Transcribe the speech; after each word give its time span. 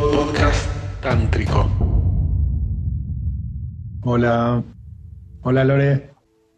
Podcast 0.00 0.70
tántrico. 1.02 1.68
Hola. 4.04 4.64
Hola 5.42 5.64
Lore. 5.64 6.10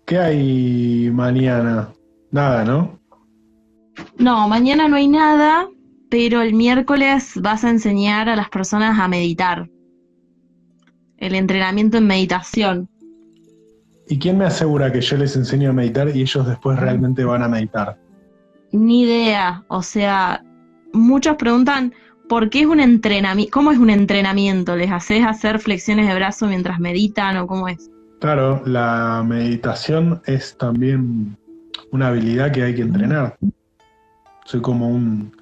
¿Qué 0.06 0.18
hay 0.18 1.10
mañana? 1.12 1.88
Nada, 2.30 2.64
¿no? 2.64 3.00
No, 4.18 4.48
mañana 4.48 4.86
no 4.86 4.94
hay 4.94 5.08
nada, 5.08 5.68
pero 6.10 6.42
el 6.42 6.54
miércoles 6.54 7.32
vas 7.40 7.64
a 7.64 7.70
enseñar 7.70 8.28
a 8.28 8.36
las 8.36 8.50
personas 8.50 9.00
a 9.00 9.08
meditar. 9.08 9.68
El 11.16 11.34
entrenamiento 11.34 11.98
en 11.98 12.06
meditación. 12.06 12.88
¿Y 14.08 14.20
quién 14.20 14.38
me 14.38 14.44
asegura 14.44 14.92
que 14.92 15.00
yo 15.00 15.16
les 15.16 15.34
enseño 15.34 15.70
a 15.70 15.72
meditar 15.72 16.14
y 16.14 16.22
ellos 16.22 16.46
después 16.46 16.78
realmente 16.78 17.24
van 17.24 17.42
a 17.42 17.48
meditar? 17.48 17.98
Ni 18.70 19.02
idea. 19.02 19.64
O 19.66 19.82
sea, 19.82 20.40
muchos 20.92 21.34
preguntan 21.34 21.92
por 22.28 22.50
qué 22.50 22.60
es 22.60 22.66
un 22.66 22.80
entrenamiento, 22.80 23.50
cómo 23.52 23.70
es 23.72 23.78
un 23.78 23.90
entrenamiento. 23.90 24.76
¿Les 24.76 24.90
haces 24.90 25.24
hacer 25.24 25.58
flexiones 25.58 26.08
de 26.08 26.14
brazo 26.14 26.46
mientras 26.46 26.80
meditan 26.80 27.36
o 27.36 27.46
cómo 27.46 27.68
es? 27.68 27.90
Claro, 28.20 28.62
la 28.64 29.22
meditación 29.26 30.22
es 30.26 30.56
también 30.56 31.36
una 31.90 32.08
habilidad 32.08 32.52
que 32.52 32.62
hay 32.62 32.74
que 32.74 32.82
entrenar. 32.82 33.36
Soy 34.44 34.60
como 34.60 34.88
un, 34.88 35.32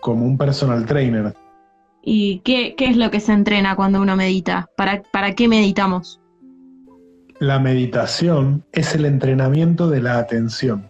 como 0.00 0.26
un 0.26 0.36
personal 0.36 0.84
trainer. 0.86 1.34
¿Y 2.02 2.40
qué, 2.40 2.74
qué 2.76 2.86
es 2.86 2.96
lo 2.96 3.10
que 3.10 3.20
se 3.20 3.32
entrena 3.32 3.76
cuando 3.76 4.00
uno 4.00 4.16
medita? 4.16 4.68
¿Para, 4.76 5.02
¿Para 5.02 5.34
qué 5.34 5.48
meditamos? 5.48 6.20
La 7.38 7.58
meditación 7.58 8.64
es 8.72 8.94
el 8.94 9.04
entrenamiento 9.04 9.88
de 9.88 10.02
la 10.02 10.18
atención. 10.18 10.88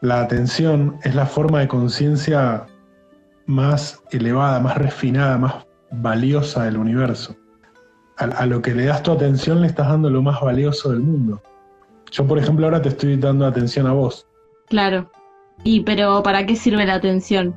La 0.00 0.20
atención 0.20 0.96
es 1.02 1.14
la 1.14 1.26
forma 1.26 1.60
de 1.60 1.68
conciencia 1.68 2.66
más 3.48 4.00
elevada, 4.12 4.60
más 4.60 4.76
refinada, 4.76 5.36
más 5.38 5.66
valiosa 5.90 6.64
del 6.64 6.76
universo. 6.76 7.34
A, 8.18 8.24
a, 8.24 8.46
lo 8.46 8.62
que 8.62 8.74
le 8.74 8.84
das 8.84 9.02
tu 9.02 9.10
atención 9.10 9.62
le 9.62 9.66
estás 9.66 9.88
dando 9.88 10.10
lo 10.10 10.22
más 10.22 10.40
valioso 10.40 10.90
del 10.90 11.00
mundo. 11.00 11.42
Yo, 12.10 12.26
por 12.26 12.38
ejemplo, 12.38 12.66
ahora 12.66 12.80
te 12.80 12.90
estoy 12.90 13.16
dando 13.16 13.46
atención 13.46 13.86
a 13.86 13.92
vos. 13.92 14.26
Claro. 14.68 15.10
Y 15.64 15.80
pero 15.80 16.22
¿para 16.22 16.46
qué 16.46 16.56
sirve 16.56 16.86
la 16.86 16.94
atención? 16.94 17.56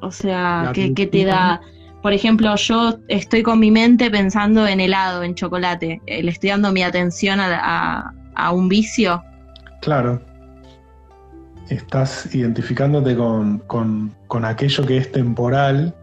O 0.00 0.10
sea, 0.10 0.70
¿qué, 0.74 0.94
¿qué, 0.94 1.06
te 1.06 1.24
da? 1.24 1.60
Por 2.02 2.12
ejemplo, 2.12 2.54
yo 2.56 2.98
estoy 3.08 3.42
con 3.42 3.58
mi 3.58 3.70
mente 3.70 4.10
pensando 4.10 4.66
en 4.66 4.80
helado, 4.80 5.22
en 5.22 5.34
chocolate. 5.34 6.00
Eh, 6.06 6.22
¿Le 6.22 6.30
estoy 6.30 6.50
dando 6.50 6.72
mi 6.72 6.82
atención 6.82 7.40
a, 7.40 7.58
a, 7.58 8.14
a 8.36 8.52
un 8.52 8.68
vicio? 8.68 9.22
Claro. 9.80 10.20
Estás 11.68 12.34
identificándote 12.34 13.16
con, 13.16 13.58
con, 13.60 14.14
con 14.26 14.44
aquello 14.44 14.86
que 14.86 14.98
es 14.98 15.12
temporal 15.12 15.94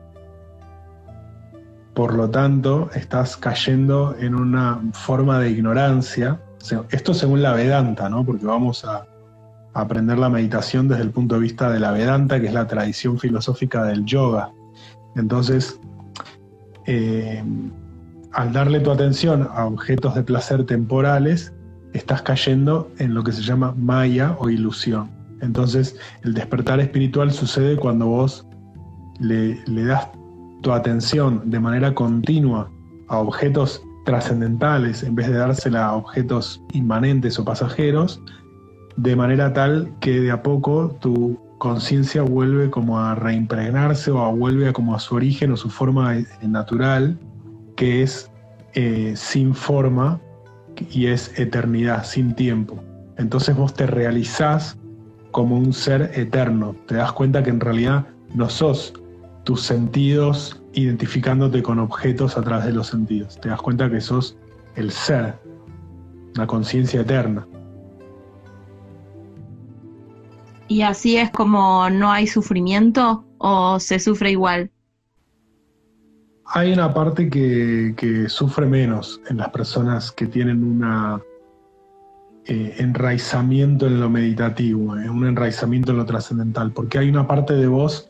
por 1.95 2.13
lo 2.13 2.29
tanto, 2.29 2.89
estás 2.93 3.37
cayendo 3.37 4.17
en 4.19 4.35
una 4.35 4.81
forma 4.91 5.39
de 5.39 5.49
ignorancia. 5.49 6.41
Esto 6.91 7.13
según 7.13 7.41
la 7.41 7.53
Vedanta, 7.53 8.09
¿no? 8.09 8.25
Porque 8.25 8.45
vamos 8.45 8.83
a 8.83 9.07
aprender 9.73 10.17
la 10.17 10.27
meditación 10.27 10.89
desde 10.89 11.03
el 11.03 11.11
punto 11.11 11.35
de 11.35 11.41
vista 11.41 11.69
de 11.71 11.79
la 11.79 11.93
Vedanta, 11.93 12.41
que 12.41 12.47
es 12.47 12.53
la 12.53 12.67
tradición 12.67 13.17
filosófica 13.17 13.85
del 13.85 14.03
yoga. 14.03 14.51
Entonces, 15.15 15.79
eh, 16.85 17.41
al 18.33 18.51
darle 18.51 18.81
tu 18.81 18.91
atención 18.91 19.47
a 19.53 19.65
objetos 19.65 20.15
de 20.15 20.23
placer 20.23 20.65
temporales, 20.65 21.53
estás 21.93 22.21
cayendo 22.21 22.91
en 22.97 23.13
lo 23.13 23.23
que 23.23 23.31
se 23.31 23.41
llama 23.41 23.73
maya 23.77 24.35
o 24.39 24.49
ilusión. 24.49 25.14
Entonces, 25.41 25.97
el 26.23 26.33
despertar 26.33 26.79
espiritual 26.79 27.31
sucede 27.31 27.77
cuando 27.77 28.07
vos 28.07 28.45
le, 29.19 29.61
das 29.85 30.09
tu 30.61 30.71
atención 30.71 31.49
de 31.49 31.59
manera 31.59 31.93
continua 31.93 32.69
a 33.07 33.17
objetos 33.19 33.83
trascendentales 34.05 35.03
en 35.03 35.15
vez 35.15 35.27
de 35.27 35.33
dársela 35.33 35.87
a 35.87 35.95
objetos 35.95 36.61
inmanentes 36.73 37.37
o 37.39 37.45
pasajeros, 37.45 38.21
de 38.97 39.15
manera 39.15 39.53
tal 39.53 39.91
que 39.99 40.21
de 40.21 40.31
a 40.31 40.41
poco 40.41 40.95
tu 41.01 41.39
conciencia 41.57 42.21
vuelve 42.21 42.69
como 42.69 42.99
a 42.99 43.15
reimpregnarse 43.15 44.11
o 44.11 44.19
a 44.19 44.29
vuelve 44.29 44.69
a 44.69 44.73
como 44.73 44.95
a 44.95 44.99
su 44.99 45.15
origen 45.15 45.51
o 45.51 45.57
su 45.57 45.69
forma 45.69 46.15
natural, 46.41 47.17
que 47.75 48.03
es 48.03 48.31
eh, 48.73 49.13
sin 49.15 49.53
forma 49.53 50.19
y 50.91 51.07
es 51.07 51.37
eternidad, 51.39 52.03
sin 52.03 52.35
tiempo. 52.35 52.83
Entonces 53.17 53.55
vos 53.55 53.73
te 53.73 53.87
realizás 53.87 54.77
como 55.35 55.57
un 55.57 55.73
ser 55.73 56.11
eterno, 56.13 56.77
te 56.87 56.95
das 56.95 57.11
cuenta 57.11 57.43
que 57.43 57.49
en 57.49 57.59
realidad 57.59 58.05
no 58.33 58.49
sos 58.49 58.93
tus 59.43 59.63
sentidos 59.63 60.61
identificándote 60.71 61.61
con 61.61 61.77
objetos 61.79 62.37
a 62.37 62.41
través 62.41 62.67
de 62.67 62.71
los 62.71 62.87
sentidos. 62.87 63.37
Te 63.41 63.49
das 63.49 63.61
cuenta 63.61 63.89
que 63.89 63.99
sos 63.99 64.37
el 64.77 64.91
ser, 64.91 65.37
la 66.35 66.47
conciencia 66.47 67.01
eterna. 67.01 67.45
¿Y 70.69 70.83
así 70.83 71.17
es 71.17 71.29
como 71.31 71.89
no 71.89 72.09
hay 72.13 72.27
sufrimiento 72.27 73.25
o 73.37 73.77
se 73.81 73.99
sufre 73.99 74.31
igual? 74.31 74.71
Hay 76.45 76.71
una 76.71 76.93
parte 76.93 77.29
que, 77.29 77.93
que 77.97 78.29
sufre 78.29 78.67
menos 78.67 79.19
en 79.29 79.35
las 79.35 79.49
personas 79.49 80.13
que 80.13 80.27
tienen 80.27 80.63
un 80.63 80.81
eh, 82.47 82.75
enraizamiento 82.77 83.87
en 83.87 83.99
lo 83.99 84.09
meditativo, 84.09 84.97
eh, 84.97 85.09
un 85.09 85.25
enraizamiento 85.25 85.91
en 85.91 85.97
lo 85.97 86.05
trascendental, 86.05 86.71
porque 86.71 86.99
hay 86.99 87.09
una 87.09 87.27
parte 87.27 87.53
de 87.53 87.67
vos 87.67 88.09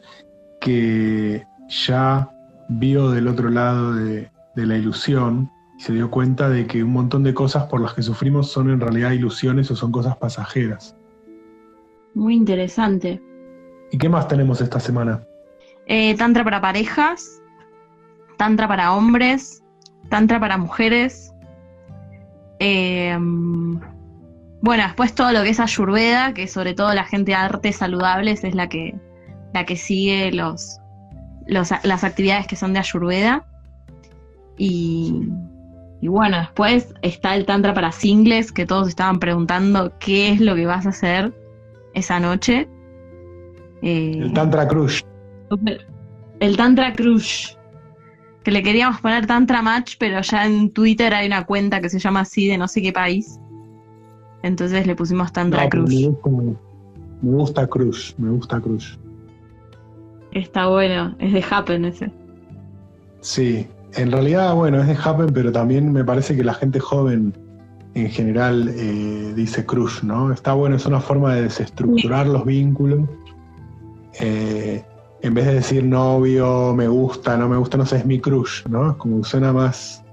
que 0.60 1.46
ya 1.70 2.30
vio 2.68 3.12
del 3.12 3.28
otro 3.28 3.50
lado 3.50 3.94
de, 3.96 4.30
de 4.56 4.66
la 4.66 4.78
ilusión 4.78 5.50
y 5.78 5.82
se 5.84 5.94
dio 5.94 6.10
cuenta 6.10 6.50
de 6.50 6.68
que 6.68 6.84
un 6.84 6.92
montón 6.92 7.24
de 7.24 7.34
cosas 7.34 7.66
por 7.66 7.82
las 7.82 7.94
que 7.94 8.02
sufrimos 8.02 8.52
son 8.52 8.70
en 8.70 8.80
realidad 8.80 9.12
ilusiones 9.12 9.72
o 9.72 9.76
son 9.76 9.92
cosas 9.92 10.18
pasajeras. 10.18 10.96
Muy 12.14 12.36
interesante. 12.36 13.22
¿Y 13.92 13.98
qué 13.98 14.10
más 14.10 14.28
tenemos 14.28 14.62
esta 14.62 14.80
semana? 14.80 15.22
Eh, 15.86 16.16
tantra 16.18 16.44
para 16.44 16.60
parejas, 16.60 17.42
tantra 18.38 18.68
para 18.68 18.94
hombres, 18.94 19.64
tantra 20.10 20.40
para 20.40 20.58
mujeres. 20.58 21.34
Eh, 22.60 23.18
bueno, 24.66 24.82
después 24.82 25.14
todo 25.14 25.32
lo 25.32 25.44
que 25.44 25.50
es 25.50 25.60
ayurveda, 25.60 26.34
que 26.34 26.48
sobre 26.48 26.74
todo 26.74 26.92
la 26.96 27.04
gente 27.04 27.34
de 27.34 27.36
artes 27.36 27.76
saludables 27.76 28.44
es 28.44 28.56
la 28.56 28.68
que, 28.68 28.96
la 29.54 29.64
que 29.64 29.76
sigue 29.76 30.32
los, 30.32 30.80
los, 31.46 31.70
las 31.84 32.04
actividades 32.04 32.48
que 32.48 32.56
son 32.56 32.74
de 32.74 32.80
ayurveda. 32.80 33.46
Y, 34.58 35.22
y 36.02 36.08
bueno, 36.08 36.40
después 36.40 36.96
está 37.04 37.36
el 37.36 37.46
tantra 37.46 37.76
para 37.76 37.92
singles, 37.92 38.52
que 38.52 38.66
todos 38.66 38.88
estaban 38.88 39.20
preguntando 39.20 39.94
qué 40.00 40.32
es 40.32 40.42
lo 40.42 40.56
que 40.56 40.66
vas 40.66 40.88
a 40.88 40.90
hacer 40.90 41.32
esa 41.94 42.20
noche. 42.20 42.68
Eh, 43.84 44.18
el 44.20 44.34
Tantra 44.34 44.68
Crush. 44.68 45.04
El 46.40 46.58
Tantra 46.58 46.92
Crush. 46.94 47.54
Que 48.44 48.50
le 48.50 48.64
queríamos 48.64 49.00
poner 49.00 49.28
Tantra 49.28 49.62
Match, 49.62 49.98
pero 50.00 50.22
ya 50.22 50.48
en 50.48 50.72
Twitter 50.72 51.14
hay 51.14 51.28
una 51.28 51.46
cuenta 51.46 51.82
que 51.82 51.90
se 51.90 52.00
llama 52.00 52.22
así 52.22 52.48
de 52.48 52.58
no 52.58 52.68
sé 52.68 52.82
qué 52.82 52.92
país. 52.92 53.40
Entonces 54.46 54.86
le 54.86 54.96
pusimos 54.96 55.34
Tantra 55.34 55.64
no, 55.64 55.70
Crush. 55.72 55.90
Me 55.90 56.08
gusta, 56.08 56.30
me 57.24 57.32
gusta 57.32 57.68
Crush, 57.68 58.14
me 58.20 58.30
gusta 58.30 58.62
Crush. 58.62 58.96
Está 60.34 60.68
bueno, 60.68 61.16
es 61.18 61.34
de 61.34 61.44
Happen 61.50 61.86
ese. 61.86 62.12
Sí, 63.22 63.66
en 63.96 64.12
realidad, 64.12 64.54
bueno, 64.54 64.80
es 64.82 64.88
de 64.88 64.96
Happen, 65.04 65.34
pero 65.34 65.52
también 65.52 65.92
me 65.92 66.04
parece 66.04 66.36
que 66.36 66.44
la 66.44 66.54
gente 66.54 66.80
joven 66.80 67.34
en 67.96 68.10
general 68.12 68.72
eh, 68.78 69.34
dice 69.36 69.66
crush, 69.66 70.04
¿no? 70.04 70.32
Está 70.32 70.54
bueno, 70.54 70.76
es 70.76 70.86
una 70.86 71.00
forma 71.00 71.34
de 71.34 71.44
desestructurar 71.44 72.28
sí. 72.28 72.34
los 72.34 72.46
vínculos. 72.46 73.10
Eh, 74.20 74.84
en 75.24 75.34
vez 75.34 75.46
de 75.48 75.54
decir 75.56 75.84
novio, 75.84 76.76
me 76.76 76.88
gusta, 76.88 77.36
no 77.36 77.50
me 77.50 77.58
gusta, 77.58 77.78
no 77.78 77.86
sé, 77.88 77.98
es 77.98 78.06
mi 78.06 78.20
crush, 78.20 78.68
¿no? 78.68 78.92
Es 78.92 78.98
como 78.98 79.24
suena 79.24 79.52
más, 79.52 80.04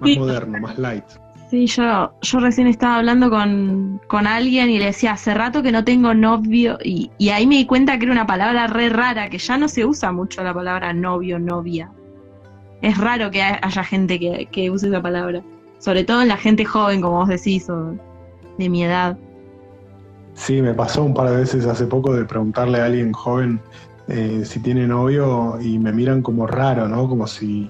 más 0.00 0.10
sí. 0.10 0.18
moderno, 0.18 0.58
más 0.60 0.78
light. 0.78 1.04
Sí, 1.52 1.66
yo, 1.66 2.14
yo 2.22 2.40
recién 2.40 2.66
estaba 2.66 2.96
hablando 2.96 3.28
con, 3.28 4.00
con, 4.08 4.26
alguien 4.26 4.70
y 4.70 4.78
le 4.78 4.86
decía, 4.86 5.12
hace 5.12 5.34
rato 5.34 5.62
que 5.62 5.70
no 5.70 5.84
tengo 5.84 6.14
novio, 6.14 6.78
y, 6.82 7.10
y, 7.18 7.28
ahí 7.28 7.46
me 7.46 7.56
di 7.56 7.66
cuenta 7.66 7.98
que 7.98 8.06
era 8.06 8.12
una 8.12 8.26
palabra 8.26 8.68
re 8.68 8.88
rara, 8.88 9.28
que 9.28 9.36
ya 9.36 9.58
no 9.58 9.68
se 9.68 9.84
usa 9.84 10.12
mucho 10.12 10.42
la 10.42 10.54
palabra 10.54 10.94
novio, 10.94 11.38
novia. 11.38 11.92
Es 12.80 12.96
raro 12.96 13.30
que 13.30 13.42
haya 13.42 13.84
gente 13.84 14.18
que, 14.18 14.48
que 14.50 14.70
use 14.70 14.88
esa 14.88 15.02
palabra 15.02 15.42
sobre 15.82 16.04
todo 16.04 16.22
en 16.22 16.28
la 16.28 16.36
gente 16.36 16.64
joven, 16.64 17.00
como 17.00 17.18
vos 17.18 17.28
decís, 17.28 17.68
o 17.68 17.96
de 18.56 18.68
mi 18.68 18.84
edad. 18.84 19.18
Sí, 20.34 20.62
me 20.62 20.72
pasó 20.72 21.02
un 21.02 21.12
par 21.12 21.28
de 21.28 21.36
veces 21.38 21.66
hace 21.66 21.86
poco 21.86 22.14
de 22.14 22.24
preguntarle 22.24 22.80
a 22.80 22.84
alguien 22.84 23.12
joven 23.12 23.60
eh, 24.06 24.42
si 24.44 24.60
tiene 24.60 24.86
novio 24.86 25.58
y 25.60 25.80
me 25.80 25.92
miran 25.92 26.22
como 26.22 26.46
raro, 26.46 26.86
¿no? 26.86 27.08
Como 27.08 27.26
si, 27.26 27.68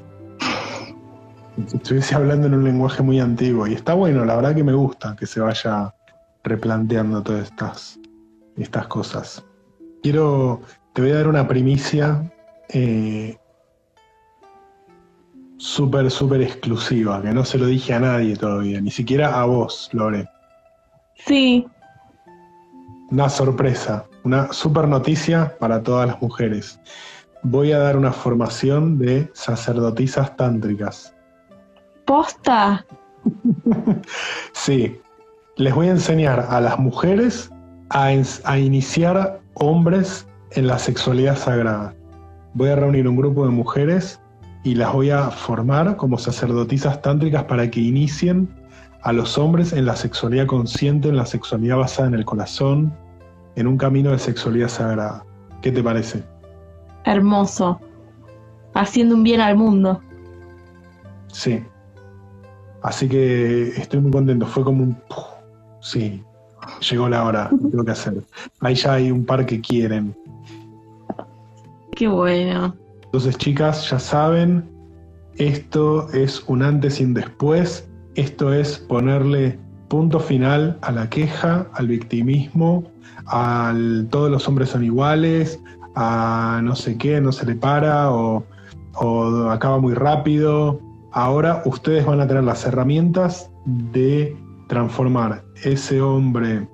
estuviese 1.56 2.14
hablando 2.14 2.46
en 2.46 2.54
un 2.54 2.64
lenguaje 2.64 3.02
muy 3.02 3.20
antiguo. 3.20 3.66
Y 3.66 3.74
está 3.74 3.94
bueno, 3.94 4.24
la 4.24 4.36
verdad 4.36 4.54
que 4.54 4.64
me 4.64 4.72
gusta 4.72 5.16
que 5.16 5.26
se 5.26 5.40
vaya 5.40 5.94
replanteando 6.44 7.22
todas 7.22 7.44
estas, 7.44 8.00
estas 8.56 8.86
cosas. 8.88 9.44
Quiero, 10.02 10.60
te 10.92 11.02
voy 11.02 11.10
a 11.12 11.16
dar 11.16 11.28
una 11.28 11.46
primicia. 11.46 12.32
Eh, 12.68 13.36
súper, 15.62 16.10
súper 16.10 16.42
exclusiva, 16.42 17.22
que 17.22 17.32
no 17.32 17.44
se 17.44 17.56
lo 17.56 17.66
dije 17.66 17.94
a 17.94 18.00
nadie 18.00 18.34
todavía, 18.36 18.80
ni 18.80 18.90
siquiera 18.90 19.40
a 19.40 19.44
vos, 19.44 19.88
Lore. 19.92 20.28
Sí. 21.24 21.64
Una 23.12 23.28
sorpresa, 23.28 24.04
una 24.24 24.52
super 24.52 24.88
noticia 24.88 25.56
para 25.60 25.80
todas 25.80 26.08
las 26.08 26.20
mujeres. 26.20 26.80
Voy 27.44 27.70
a 27.70 27.78
dar 27.78 27.96
una 27.96 28.12
formación 28.12 28.98
de 28.98 29.30
sacerdotisas 29.34 30.36
tántricas. 30.36 31.11
¿Posta? 32.04 32.84
sí, 34.52 35.00
les 35.56 35.74
voy 35.74 35.88
a 35.88 35.92
enseñar 35.92 36.46
a 36.48 36.60
las 36.60 36.78
mujeres 36.78 37.50
a, 37.90 38.10
a 38.44 38.58
iniciar 38.58 39.40
hombres 39.54 40.26
en 40.52 40.66
la 40.66 40.78
sexualidad 40.78 41.36
sagrada. 41.36 41.94
Voy 42.54 42.68
a 42.68 42.76
reunir 42.76 43.08
un 43.08 43.16
grupo 43.16 43.44
de 43.44 43.50
mujeres 43.50 44.20
y 44.64 44.74
las 44.74 44.92
voy 44.92 45.10
a 45.10 45.30
formar 45.30 45.96
como 45.96 46.18
sacerdotisas 46.18 47.00
tántricas 47.02 47.44
para 47.44 47.70
que 47.70 47.80
inicien 47.80 48.48
a 49.02 49.12
los 49.12 49.36
hombres 49.36 49.72
en 49.72 49.86
la 49.86 49.96
sexualidad 49.96 50.46
consciente, 50.46 51.08
en 51.08 51.16
la 51.16 51.26
sexualidad 51.26 51.78
basada 51.78 52.08
en 52.08 52.14
el 52.14 52.24
corazón, 52.24 52.94
en 53.56 53.66
un 53.66 53.76
camino 53.76 54.10
de 54.10 54.18
sexualidad 54.18 54.68
sagrada. 54.68 55.24
¿Qué 55.60 55.72
te 55.72 55.82
parece? 55.82 56.22
Hermoso. 57.04 57.80
Haciendo 58.74 59.14
un 59.16 59.22
bien 59.22 59.40
al 59.40 59.56
mundo. 59.56 60.00
Sí. 61.28 61.62
Así 62.82 63.08
que 63.08 63.68
estoy 63.70 64.00
muy 64.00 64.10
contento. 64.10 64.46
Fue 64.46 64.64
como 64.64 64.84
un... 64.84 64.96
Sí, 65.80 66.22
llegó 66.90 67.08
la 67.08 67.24
hora, 67.24 67.50
tengo 67.70 67.84
que 67.84 67.90
hacer. 67.90 68.22
Ahí 68.60 68.74
ya 68.74 68.94
hay 68.94 69.10
un 69.10 69.24
par 69.24 69.46
que 69.46 69.60
quieren. 69.60 70.14
Qué 71.96 72.08
bueno. 72.08 72.74
Entonces, 73.04 73.36
chicas, 73.36 73.90
ya 73.90 73.98
saben, 73.98 74.64
esto 75.36 76.08
es 76.12 76.42
un 76.46 76.62
antes 76.62 77.00
y 77.00 77.04
un 77.04 77.14
después. 77.14 77.88
Esto 78.14 78.52
es 78.52 78.78
ponerle 78.78 79.58
punto 79.88 80.20
final 80.20 80.78
a 80.82 80.92
la 80.92 81.08
queja, 81.10 81.66
al 81.74 81.88
victimismo, 81.88 82.84
al 83.26 84.08
todos 84.10 84.30
los 84.30 84.48
hombres 84.48 84.70
son 84.70 84.84
iguales, 84.84 85.60
a 85.94 86.60
no 86.62 86.74
sé 86.74 86.96
qué, 86.96 87.20
no 87.20 87.32
se 87.32 87.44
le 87.44 87.54
para 87.54 88.10
o, 88.10 88.44
o 88.94 89.50
acaba 89.50 89.78
muy 89.78 89.94
rápido. 89.94 90.80
Ahora 91.12 91.62
ustedes 91.66 92.06
van 92.06 92.20
a 92.20 92.26
tener 92.26 92.44
las 92.44 92.64
herramientas 92.64 93.50
de 93.66 94.36
transformar 94.68 95.44
ese 95.62 96.00
hombre 96.00 96.66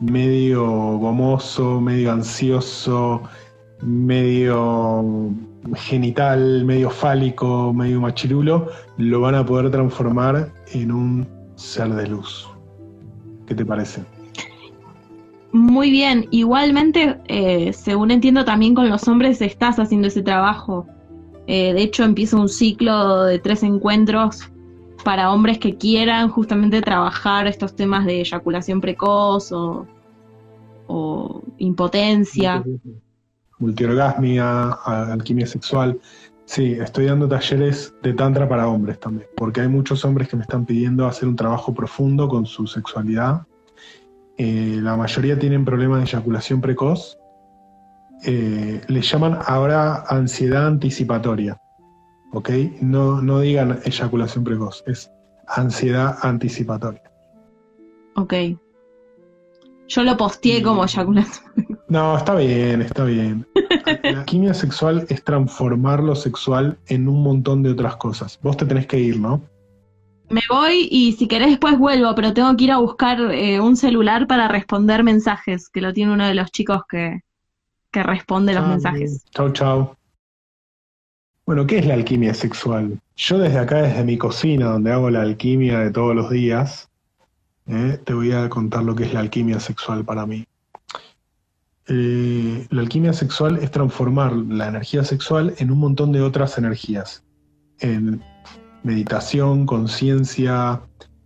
medio 0.00 0.64
gomoso, 0.98 1.80
medio 1.80 2.12
ansioso, 2.12 3.22
medio 3.82 5.32
genital, 5.74 6.64
medio 6.64 6.90
fálico, 6.90 7.72
medio 7.72 8.00
machirulo, 8.00 8.68
lo 8.98 9.20
van 9.20 9.34
a 9.34 9.44
poder 9.44 9.70
transformar 9.70 10.52
en 10.72 10.92
un 10.92 11.28
ser 11.56 11.88
de 11.88 12.06
luz. 12.06 12.48
¿Qué 13.46 13.54
te 13.54 13.64
parece? 13.64 14.04
Muy 15.52 15.90
bien, 15.90 16.26
igualmente, 16.30 17.18
eh, 17.28 17.72
según 17.72 18.10
entiendo 18.10 18.44
también 18.44 18.74
con 18.74 18.88
los 18.88 19.08
hombres 19.08 19.40
estás 19.40 19.78
haciendo 19.78 20.08
ese 20.08 20.22
trabajo. 20.22 20.86
Eh, 21.46 21.72
de 21.72 21.82
hecho, 21.82 22.04
empieza 22.04 22.36
un 22.36 22.48
ciclo 22.48 23.24
de 23.24 23.38
tres 23.38 23.62
encuentros 23.62 24.50
para 25.04 25.32
hombres 25.32 25.58
que 25.58 25.76
quieran 25.76 26.28
justamente 26.30 26.80
trabajar 26.82 27.46
estos 27.46 27.76
temas 27.76 28.04
de 28.06 28.20
eyaculación 28.20 28.80
precoz 28.80 29.52
o, 29.52 29.86
impotencia 31.58 32.62
multiorgasmia, 33.58 34.70
alquimia 34.70 35.46
sexual. 35.46 35.98
Sí, 36.44 36.72
estoy 36.72 37.06
dando 37.06 37.28
talleres 37.28 37.94
de 38.02 38.12
tantra 38.12 38.48
para 38.48 38.68
hombres 38.68 39.00
también, 39.00 39.28
porque 39.36 39.62
hay 39.62 39.68
muchos 39.68 40.04
hombres 40.04 40.28
que 40.28 40.36
me 40.36 40.42
están 40.42 40.64
pidiendo 40.64 41.06
hacer 41.06 41.28
un 41.28 41.36
trabajo 41.36 41.74
profundo 41.74 42.28
con 42.28 42.46
su 42.46 42.66
sexualidad. 42.66 43.42
Eh, 44.38 44.78
la 44.80 44.96
mayoría 44.96 45.38
tienen 45.38 45.64
problemas 45.64 45.98
de 45.98 46.04
eyaculación 46.04 46.60
precoz. 46.60 47.18
Eh, 48.24 48.80
le 48.86 49.00
llaman 49.02 49.38
ahora 49.46 50.04
ansiedad 50.08 50.66
anticipatoria. 50.66 51.60
¿Ok? 52.32 52.50
No, 52.80 53.20
no 53.20 53.40
digan 53.40 53.80
eyaculación 53.84 54.44
precoz, 54.44 54.82
es 54.86 55.10
ansiedad 55.48 56.16
anticipatoria. 56.22 57.10
Ok. 58.16 58.34
Yo 59.88 60.02
lo 60.02 60.16
posteé 60.16 60.62
como 60.62 60.84
eyaculación 60.84 61.46
no, 61.88 62.16
está 62.16 62.34
bien, 62.34 62.82
está 62.82 63.04
bien. 63.04 63.46
La 64.02 64.24
química 64.24 64.54
sexual 64.54 65.06
es 65.08 65.22
transformar 65.22 66.02
lo 66.02 66.16
sexual 66.16 66.78
en 66.88 67.08
un 67.08 67.22
montón 67.22 67.62
de 67.62 67.70
otras 67.70 67.96
cosas. 67.96 68.40
Vos 68.42 68.56
te 68.56 68.66
tenés 68.66 68.86
que 68.86 68.98
ir, 68.98 69.20
¿no? 69.20 69.42
Me 70.28 70.40
voy 70.50 70.88
y 70.90 71.12
si 71.12 71.28
querés 71.28 71.50
después 71.50 71.78
vuelvo, 71.78 72.12
pero 72.16 72.32
tengo 72.32 72.56
que 72.56 72.64
ir 72.64 72.72
a 72.72 72.78
buscar 72.78 73.20
eh, 73.32 73.60
un 73.60 73.76
celular 73.76 74.26
para 74.26 74.48
responder 74.48 75.04
mensajes, 75.04 75.68
que 75.68 75.80
lo 75.80 75.92
tiene 75.92 76.12
uno 76.12 76.26
de 76.26 76.34
los 76.34 76.50
chicos 76.50 76.82
que, 76.88 77.20
que 77.96 78.02
responde 78.02 78.52
los 78.52 78.62
ah, 78.62 78.68
mensajes. 78.68 79.24
Chau, 79.30 79.50
chau. 79.52 79.96
Bueno, 81.46 81.66
¿qué 81.66 81.78
es 81.78 81.86
la 81.86 81.94
alquimia 81.94 82.34
sexual? 82.34 83.00
Yo 83.16 83.38
desde 83.38 83.58
acá, 83.58 83.80
desde 83.80 84.04
mi 84.04 84.18
cocina, 84.18 84.66
donde 84.66 84.92
hago 84.92 85.08
la 85.08 85.22
alquimia 85.22 85.78
de 85.78 85.90
todos 85.90 86.14
los 86.14 86.28
días, 86.28 86.90
eh, 87.66 87.98
te 88.04 88.12
voy 88.12 88.32
a 88.32 88.50
contar 88.50 88.82
lo 88.82 88.94
que 88.94 89.04
es 89.04 89.14
la 89.14 89.20
alquimia 89.20 89.60
sexual 89.60 90.04
para 90.04 90.26
mí. 90.26 90.44
Eh, 91.88 92.66
la 92.68 92.82
alquimia 92.82 93.14
sexual 93.14 93.56
es 93.62 93.70
transformar 93.70 94.34
la 94.34 94.68
energía 94.68 95.02
sexual 95.02 95.54
en 95.56 95.70
un 95.70 95.78
montón 95.78 96.12
de 96.12 96.20
otras 96.20 96.58
energías, 96.58 97.24
en 97.78 98.22
meditación, 98.82 99.64
conciencia, 99.64 100.82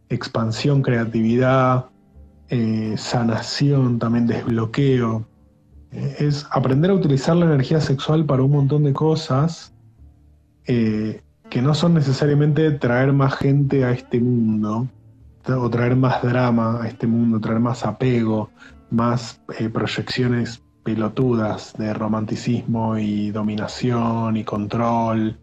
expansión, 0.08 0.82
creatividad, 0.82 1.86
eh, 2.48 2.94
sanación, 2.96 3.98
también 3.98 4.28
desbloqueo. 4.28 5.26
Eh, 5.92 6.16
es 6.20 6.46
aprender 6.50 6.90
a 6.90 6.94
utilizar 6.94 7.36
la 7.36 7.46
energía 7.46 7.80
sexual 7.80 8.24
para 8.24 8.42
un 8.42 8.52
montón 8.52 8.84
de 8.84 8.92
cosas 8.92 9.72
que 10.66 11.62
no 11.62 11.74
son 11.74 11.94
necesariamente 11.94 12.70
traer 12.70 13.12
más 13.12 13.34
gente 13.34 13.84
a 13.84 13.90
este 13.90 14.20
mundo, 14.20 14.86
o 15.48 15.70
traer 15.70 15.96
más 15.96 16.22
drama 16.22 16.82
a 16.82 16.88
este 16.88 17.06
mundo, 17.06 17.40
traer 17.40 17.60
más 17.60 17.84
apego, 17.84 18.50
más 18.90 19.40
eh, 19.58 19.68
proyecciones 19.68 20.62
pelotudas 20.82 21.74
de 21.78 21.92
romanticismo 21.92 22.98
y 22.98 23.30
dominación 23.30 24.36
y 24.36 24.44
control 24.44 25.38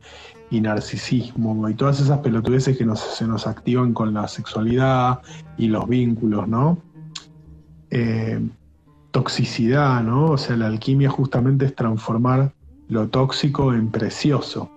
y 0.50 0.62
narcisismo 0.62 1.70
y 1.70 1.74
todas 1.74 2.00
esas 2.00 2.20
pelotudeces 2.20 2.78
que 2.78 2.86
se 2.96 3.28
nos 3.28 3.48
activan 3.48 3.94
con 3.94 4.14
la 4.14 4.28
sexualidad 4.28 5.20
y 5.58 5.68
los 5.68 5.88
vínculos, 5.88 6.48
¿no? 6.48 6.78
Eh, 7.90 8.42
toxicidad, 9.12 10.04
¿no? 10.04 10.32
O 10.32 10.38
sea, 10.38 10.58
la 10.58 10.68
alquimia 10.68 11.10
justamente 11.10 11.66
es 11.66 11.76
transformar 11.76 12.52
lo 12.90 13.08
tóxico 13.08 13.74
en 13.74 13.90
precioso. 13.90 14.70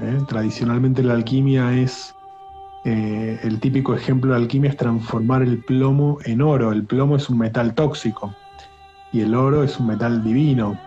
¿eh? 0.00 0.18
Tradicionalmente 0.28 1.02
la 1.02 1.14
alquimia 1.14 1.72
es 1.74 2.14
eh, 2.84 3.40
el 3.42 3.58
típico 3.58 3.94
ejemplo 3.94 4.32
de 4.32 4.38
alquimia 4.38 4.70
es 4.70 4.76
transformar 4.76 5.42
el 5.42 5.58
plomo 5.64 6.18
en 6.24 6.40
oro. 6.40 6.72
El 6.72 6.84
plomo 6.84 7.16
es 7.16 7.28
un 7.28 7.38
metal 7.38 7.74
tóxico 7.74 8.34
y 9.12 9.22
el 9.22 9.34
oro 9.34 9.64
es 9.64 9.78
un 9.80 9.88
metal 9.88 10.22
divino. 10.22 10.78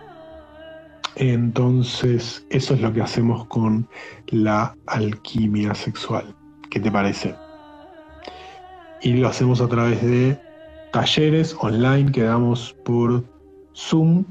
Entonces, 1.16 2.46
eso 2.50 2.74
es 2.74 2.80
lo 2.80 2.92
que 2.92 3.02
hacemos 3.02 3.44
con 3.46 3.88
la 4.28 4.74
alquimia 4.86 5.74
sexual. 5.74 6.34
¿Qué 6.70 6.80
te 6.80 6.90
parece? 6.90 7.34
Y 9.02 9.14
lo 9.14 9.28
hacemos 9.28 9.60
a 9.60 9.68
través 9.68 10.02
de 10.02 10.40
talleres 10.92 11.56
online 11.60 12.10
que 12.12 12.22
damos 12.22 12.74
por 12.84 13.24
Zoom. 13.74 14.24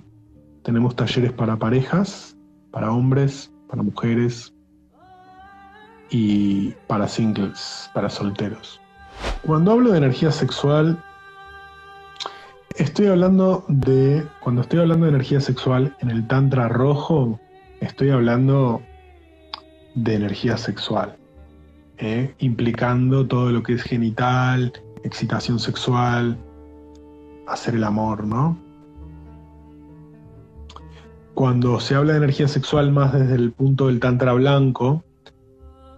Tenemos 0.63 0.95
talleres 0.95 1.31
para 1.33 1.57
parejas, 1.57 2.35
para 2.71 2.91
hombres, 2.91 3.51
para 3.67 3.81
mujeres, 3.81 4.53
y 6.09 6.71
para 6.87 7.07
singles, 7.07 7.89
para 7.93 8.09
solteros. 8.09 8.79
Cuando 9.45 9.71
hablo 9.71 9.91
de 9.91 9.97
energía 9.97 10.31
sexual, 10.31 11.01
estoy 12.77 13.07
hablando 13.07 13.63
de, 13.67 14.25
cuando 14.41 14.61
estoy 14.61 14.79
hablando 14.79 15.05
de 15.05 15.11
energía 15.11 15.41
sexual 15.41 15.95
en 15.99 16.09
el 16.09 16.27
Tantra 16.27 16.67
rojo, 16.67 17.39
estoy 17.81 18.09
hablando 18.09 18.81
de 19.95 20.15
energía 20.15 20.57
sexual, 20.57 21.15
¿eh? 21.97 22.33
implicando 22.39 23.27
todo 23.27 23.51
lo 23.51 23.63
que 23.63 23.73
es 23.73 23.83
genital, 23.83 24.73
excitación 25.03 25.59
sexual, 25.59 26.37
hacer 27.49 27.75
el 27.75 27.83
amor, 27.83 28.25
¿no? 28.25 28.57
Cuando 31.33 31.79
se 31.79 31.95
habla 31.95 32.13
de 32.13 32.17
energía 32.17 32.47
sexual 32.47 32.91
más 32.91 33.13
desde 33.13 33.35
el 33.35 33.51
punto 33.51 33.87
del 33.87 33.99
Tantra 33.99 34.33
blanco, 34.33 35.03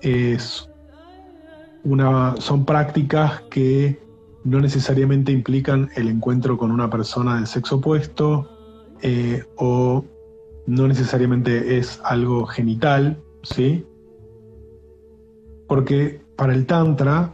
es 0.02 0.70
una, 1.84 2.36
son 2.38 2.66
prácticas 2.66 3.42
que 3.50 4.00
no 4.44 4.60
necesariamente 4.60 5.32
implican 5.32 5.90
el 5.96 6.08
encuentro 6.08 6.58
con 6.58 6.72
una 6.72 6.90
persona 6.90 7.36
del 7.36 7.48
sexo 7.48 7.78
opuesto 7.78 8.50
eh, 9.02 9.44
o 9.58 10.04
no 10.68 10.88
necesariamente 10.88 11.78
es 11.78 12.00
algo 12.04 12.46
genital, 12.46 13.22
¿sí? 13.44 13.86
Porque 15.68 16.22
para 16.36 16.54
el 16.54 16.66
Tantra, 16.66 17.34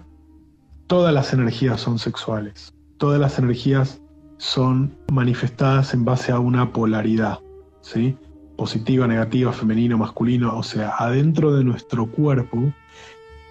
todas 0.88 1.14
las 1.14 1.34
energías 1.34 1.82
son 1.82 2.00
sexuales. 2.00 2.74
Todas 2.98 3.20
las 3.20 3.38
energías 3.38 4.02
son 4.38 4.96
manifestadas 5.12 5.94
en 5.94 6.06
base 6.06 6.32
a 6.32 6.40
una 6.40 6.72
polaridad, 6.72 7.40
¿sí? 7.82 8.16
Positiva, 8.56 9.08
negativa, 9.08 9.54
femenino, 9.54 9.98
masculino. 9.98 10.58
O 10.58 10.64
sea, 10.64 10.96
adentro 10.98 11.54
de 11.56 11.64
nuestro 11.64 12.08
cuerpo 12.08 12.74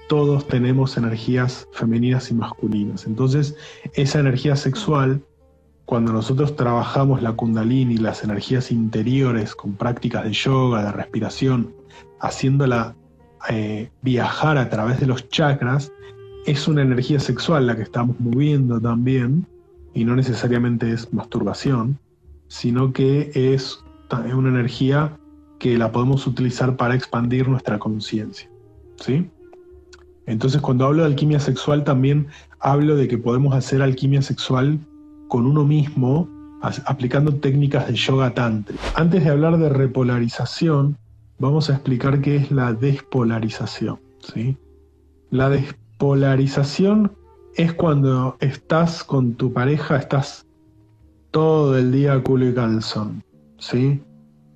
todos 0.08 0.46
tenemos 0.46 0.96
energías 0.96 1.66
femeninas 1.72 2.30
y 2.30 2.34
masculinas. 2.34 3.06
Entonces, 3.06 3.56
esa 3.94 4.20
energía 4.20 4.56
sexual, 4.56 5.22
cuando 5.84 6.12
nosotros 6.12 6.56
trabajamos 6.56 7.22
la 7.22 7.32
kundalini, 7.32 7.96
las 7.96 8.22
energías 8.22 8.70
interiores 8.70 9.54
con 9.54 9.74
prácticas 9.74 10.24
de 10.24 10.32
yoga, 10.32 10.84
de 10.84 10.92
respiración, 10.92 11.74
haciéndola 12.20 12.94
eh, 13.50 13.90
viajar 14.02 14.58
a 14.58 14.68
través 14.68 15.00
de 15.00 15.06
los 15.06 15.28
chakras, 15.28 15.92
es 16.46 16.68
una 16.68 16.82
energía 16.82 17.18
sexual 17.18 17.66
la 17.66 17.76
que 17.76 17.82
estamos 17.82 18.18
moviendo 18.20 18.80
también, 18.80 19.46
y 19.96 20.04
no 20.04 20.14
necesariamente 20.14 20.92
es 20.92 21.10
masturbación, 21.14 21.98
sino 22.48 22.92
que 22.92 23.30
es 23.34 23.82
una 24.10 24.50
energía 24.50 25.16
que 25.58 25.78
la 25.78 25.90
podemos 25.90 26.26
utilizar 26.26 26.76
para 26.76 26.94
expandir 26.94 27.48
nuestra 27.48 27.78
conciencia. 27.78 28.48
¿Sí? 29.00 29.28
Entonces 30.26 30.60
cuando 30.60 30.84
hablo 30.84 31.02
de 31.02 31.08
alquimia 31.08 31.40
sexual 31.40 31.82
también 31.82 32.26
hablo 32.60 32.94
de 32.94 33.08
que 33.08 33.16
podemos 33.16 33.54
hacer 33.54 33.80
alquimia 33.80 34.20
sexual 34.20 34.78
con 35.28 35.46
uno 35.46 35.64
mismo 35.64 36.28
aplicando 36.84 37.34
técnicas 37.34 37.88
de 37.88 37.94
yoga 37.94 38.34
tantra. 38.34 38.76
Antes 38.96 39.24
de 39.24 39.30
hablar 39.30 39.56
de 39.56 39.70
repolarización, 39.70 40.98
vamos 41.38 41.70
a 41.70 41.74
explicar 41.74 42.20
qué 42.20 42.36
es 42.36 42.50
la 42.50 42.74
despolarización. 42.74 43.98
¿sí? 44.20 44.58
La 45.30 45.48
despolarización 45.48 47.12
es 47.56 47.72
cuando 47.72 48.36
estás 48.40 49.02
con 49.02 49.34
tu 49.34 49.52
pareja, 49.52 49.96
estás 49.96 50.46
todo 51.30 51.76
el 51.78 51.90
día 51.90 52.22
culo 52.22 52.48
y 52.48 52.54
calzón. 52.54 53.22
¿sí? 53.58 54.02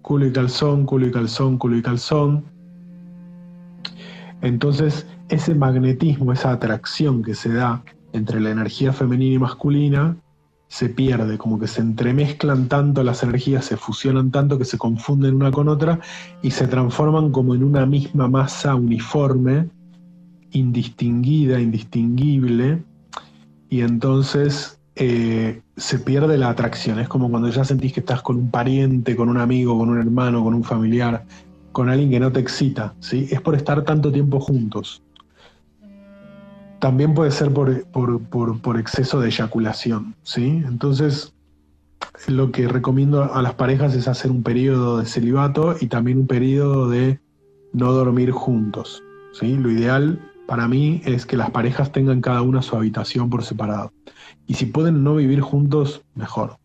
Culo 0.02 0.26
y 0.26 0.33
calzón, 0.33 0.85
culo 0.85 1.07
y 1.07 1.11
calzón, 1.11 1.59
culo 1.59 1.76
y 1.76 1.83
calzón. 1.83 2.45
Entonces 4.42 5.07
ese 5.28 5.54
magnetismo, 5.54 6.33
esa 6.33 6.52
atracción 6.52 7.23
que 7.23 7.35
se 7.35 7.52
da 7.52 7.83
entre 8.12 8.40
la 8.40 8.50
energía 8.50 8.92
femenina 8.92 9.35
y 9.35 9.38
masculina, 9.38 10.16
se 10.69 10.88
pierde, 10.88 11.37
como 11.37 11.59
que 11.59 11.66
se 11.66 11.80
entremezclan 11.80 12.69
tanto 12.69 13.02
las 13.02 13.23
energías, 13.23 13.64
se 13.64 13.76
fusionan 13.76 14.30
tanto 14.30 14.57
que 14.57 14.64
se 14.64 14.78
confunden 14.78 15.35
una 15.35 15.50
con 15.50 15.69
otra 15.69 15.99
y 16.42 16.52
se 16.52 16.69
transforman 16.69 17.33
como 17.33 17.54
en 17.54 17.64
una 17.64 17.87
misma 17.87 18.28
masa 18.28 18.76
uniforme, 18.76 19.69
indistinguida, 20.52 21.61
indistinguible, 21.61 22.85
y 23.71 23.83
entonces 23.83 24.79
eh, 24.97 25.62
se 25.77 25.99
pierde 26.00 26.37
la 26.37 26.50
atracción. 26.50 26.99
Es 26.99 27.09
como 27.09 27.31
cuando 27.31 27.49
ya 27.49 27.65
sentís 27.65 27.93
que 27.93 28.00
estás 28.00 28.21
con 28.21 28.37
un 28.37 28.50
pariente, 28.50 29.17
con 29.17 29.29
un 29.29 29.39
amigo, 29.39 29.79
con 29.79 29.89
un 29.89 29.99
hermano, 29.99 30.43
con 30.45 30.55
un 30.55 30.65
familiar, 30.65 31.25
con 31.73 31.89
alguien 31.89 32.11
que 32.11 32.21
no 32.21 32.33
te 32.33 32.41
excita, 32.41 32.95
¿sí? 32.99 33.29
Es 33.31 33.41
por 33.41 33.55
estar 33.55 33.83
tanto 33.85 34.11
tiempo 34.11 34.41
juntos. 34.41 35.03
También 36.81 37.15
puede 37.15 37.31
ser 37.31 37.53
por, 37.53 38.79
exceso 38.79 39.21
de 39.21 39.29
eyaculación, 39.29 40.17
¿sí? 40.25 40.62
Entonces, 40.67 41.33
lo 42.27 42.50
que 42.50 42.67
recomiendo 42.67 43.33
a 43.33 43.41
las 43.41 43.55
parejas 43.55 43.95
es 43.95 44.09
hacer 44.09 44.33
un 44.33 44.43
periodo 44.43 44.99
de 44.99 45.07
celibato 45.07 45.77
y 45.81 45.87
también 45.87 46.19
un 46.19 46.27
periodo 46.27 46.89
de 46.89 47.21
no 47.73 47.93
dormir 47.93 48.33
juntos, 48.33 49.03
¿sí? 49.33 49.57
Lo 49.57 49.71
ideal 49.71 50.30
para 50.50 50.66
mí 50.66 51.00
es 51.04 51.26
que 51.26 51.37
las 51.37 51.52
parejas 51.52 51.92
tengan 51.92 52.21
cada 52.21 52.42
una 52.42 52.61
su 52.61 52.75
habitación 52.75 53.30
por 53.30 53.45
separado. 53.45 53.92
Y 54.49 54.54
si 54.54 54.66
pueden 54.66 55.04
no 55.04 55.14
vivir 55.14 55.42
juntos, 55.42 56.02
mejor. 56.16 56.57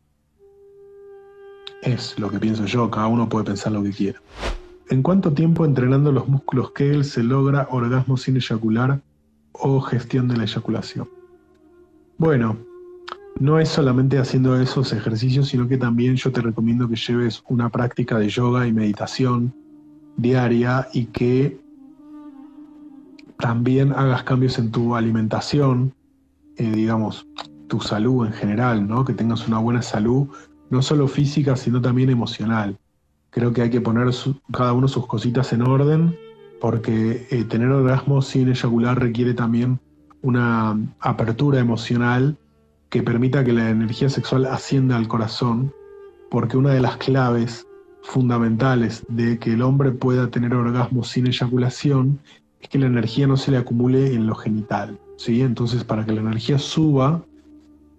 Es 1.84 2.18
lo 2.18 2.32
que 2.32 2.40
pienso 2.40 2.66
yo, 2.66 2.90
cada 2.90 3.06
uno 3.06 3.30
puede 3.30 3.46
pensar 3.46 3.74
lo 3.74 3.84
que 3.84 3.92
quiera. 3.92 4.20
¿En 4.90 5.04
cuánto 5.04 5.34
tiempo 5.34 5.66
entrenando 5.66 6.12
los 6.12 6.28
músculos 6.28 6.72
Kegel 6.72 7.06
se 7.06 7.22
logra 7.22 7.68
orgasmo 7.70 8.18
sin 8.18 8.38
eyacular 8.38 9.02
o 9.52 9.80
gestión 9.82 10.28
de 10.30 10.38
la 10.38 10.46
eyaculación. 10.46 11.08
Bueno, 12.18 12.58
no 13.40 13.60
es 13.60 13.70
solamente 13.70 14.18
haciendo 14.18 14.60
esos 14.60 14.94
ejercicios, 14.94 15.50
sino 15.50 15.68
que 15.68 15.78
también 15.78 16.16
yo 16.16 16.32
te 16.32 16.42
recomiendo 16.42 16.90
que 16.90 16.96
lleves 16.96 17.44
una 17.50 17.70
práctica 17.70 18.18
de 18.18 18.30
yoga 18.30 18.66
y 18.66 18.74
meditación 18.74 19.54
diaria 20.18 20.88
y 20.92 21.06
que 21.06 21.64
también 23.38 23.94
hagas 23.94 24.24
cambios 24.24 24.58
en 24.60 24.72
tu 24.72 24.96
alimentación, 24.96 25.94
eh, 26.58 26.72
digamos, 26.72 27.28
tu 27.68 27.80
salud 27.80 28.26
en 28.26 28.34
general, 28.34 28.88
¿no? 28.88 29.06
Que 29.06 29.14
tengas 29.14 29.48
una 29.48 29.60
buena 29.60 29.82
salud, 29.82 30.28
no 30.70 30.82
solo 30.82 31.08
física, 31.08 31.56
sino 31.56 31.82
también 31.82 32.10
emocional. 32.10 32.78
Creo 33.32 33.52
que 33.54 33.62
hay 33.62 33.70
que 33.70 33.82
poner 33.82 34.08
cada 34.54 34.74
uno 34.74 34.88
sus 34.88 35.08
cositas 35.08 35.52
en 35.54 35.62
orden 35.62 36.16
porque 36.62 37.28
eh, 37.30 37.44
tener 37.44 37.70
orgasmo 37.70 38.22
sin 38.22 38.50
eyacular 38.50 39.00
requiere 39.00 39.34
también 39.34 39.80
una 40.22 40.78
apertura 41.00 41.60
emocional 41.60 42.38
que 42.90 43.04
permita 43.04 43.44
que 43.44 43.54
la 43.54 43.70
energía 43.70 44.10
sexual 44.10 44.46
ascienda 44.46 44.96
al 44.96 45.08
corazón, 45.08 45.74
porque 46.32 46.58
una 46.58 46.72
de 46.72 46.82
las 46.82 46.98
claves 46.98 47.68
fundamentales 48.04 49.06
de 49.10 49.38
que 49.38 49.54
el 49.54 49.62
hombre 49.62 49.92
pueda 49.92 50.30
tener 50.30 50.54
orgasmo 50.54 51.04
sin 51.04 51.28
eyaculación 51.28 52.20
es 52.66 52.70
que 52.70 52.80
la 52.80 52.88
energía 52.88 53.28
no 53.28 53.38
se 53.38 53.52
le 53.52 53.58
acumule 53.58 54.14
en 54.14 54.28
lo 54.28 54.36
genital. 54.36 55.00
¿sí? 55.18 55.42
Entonces, 55.42 55.84
para 55.84 56.06
que 56.06 56.14
la 56.14 56.22
energía 56.22 56.58
suba, 56.58 57.24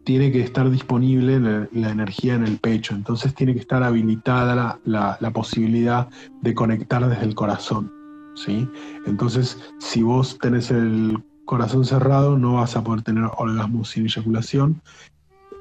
tiene 0.04 0.30
que 0.30 0.40
estar 0.40 0.70
disponible 0.70 1.40
la, 1.40 1.90
energía 1.90 2.34
en 2.34 2.44
el 2.44 2.58
pecho. 2.58 2.94
Entonces, 2.94 3.34
tiene 3.34 3.54
que 3.54 3.60
estar 3.60 3.82
habilitada 3.82 4.78
la 4.84 5.30
posibilidad 5.30 6.08
de 6.42 6.54
conectar 6.54 7.08
desde 7.08 7.24
el 7.24 7.34
corazón. 7.34 7.92
¿sí? 8.34 8.68
Entonces, 9.06 9.58
si 9.78 10.02
vos 10.02 10.38
tenés 10.38 10.70
el 10.70 11.22
corazón 11.44 11.84
cerrado, 11.84 12.36
no 12.36 12.54
vas 12.54 12.76
a 12.76 12.82
poder 12.82 13.02
tener 13.02 13.24
orgasmo 13.38 13.84
sin 13.84 14.04
eyaculación. 14.04 14.80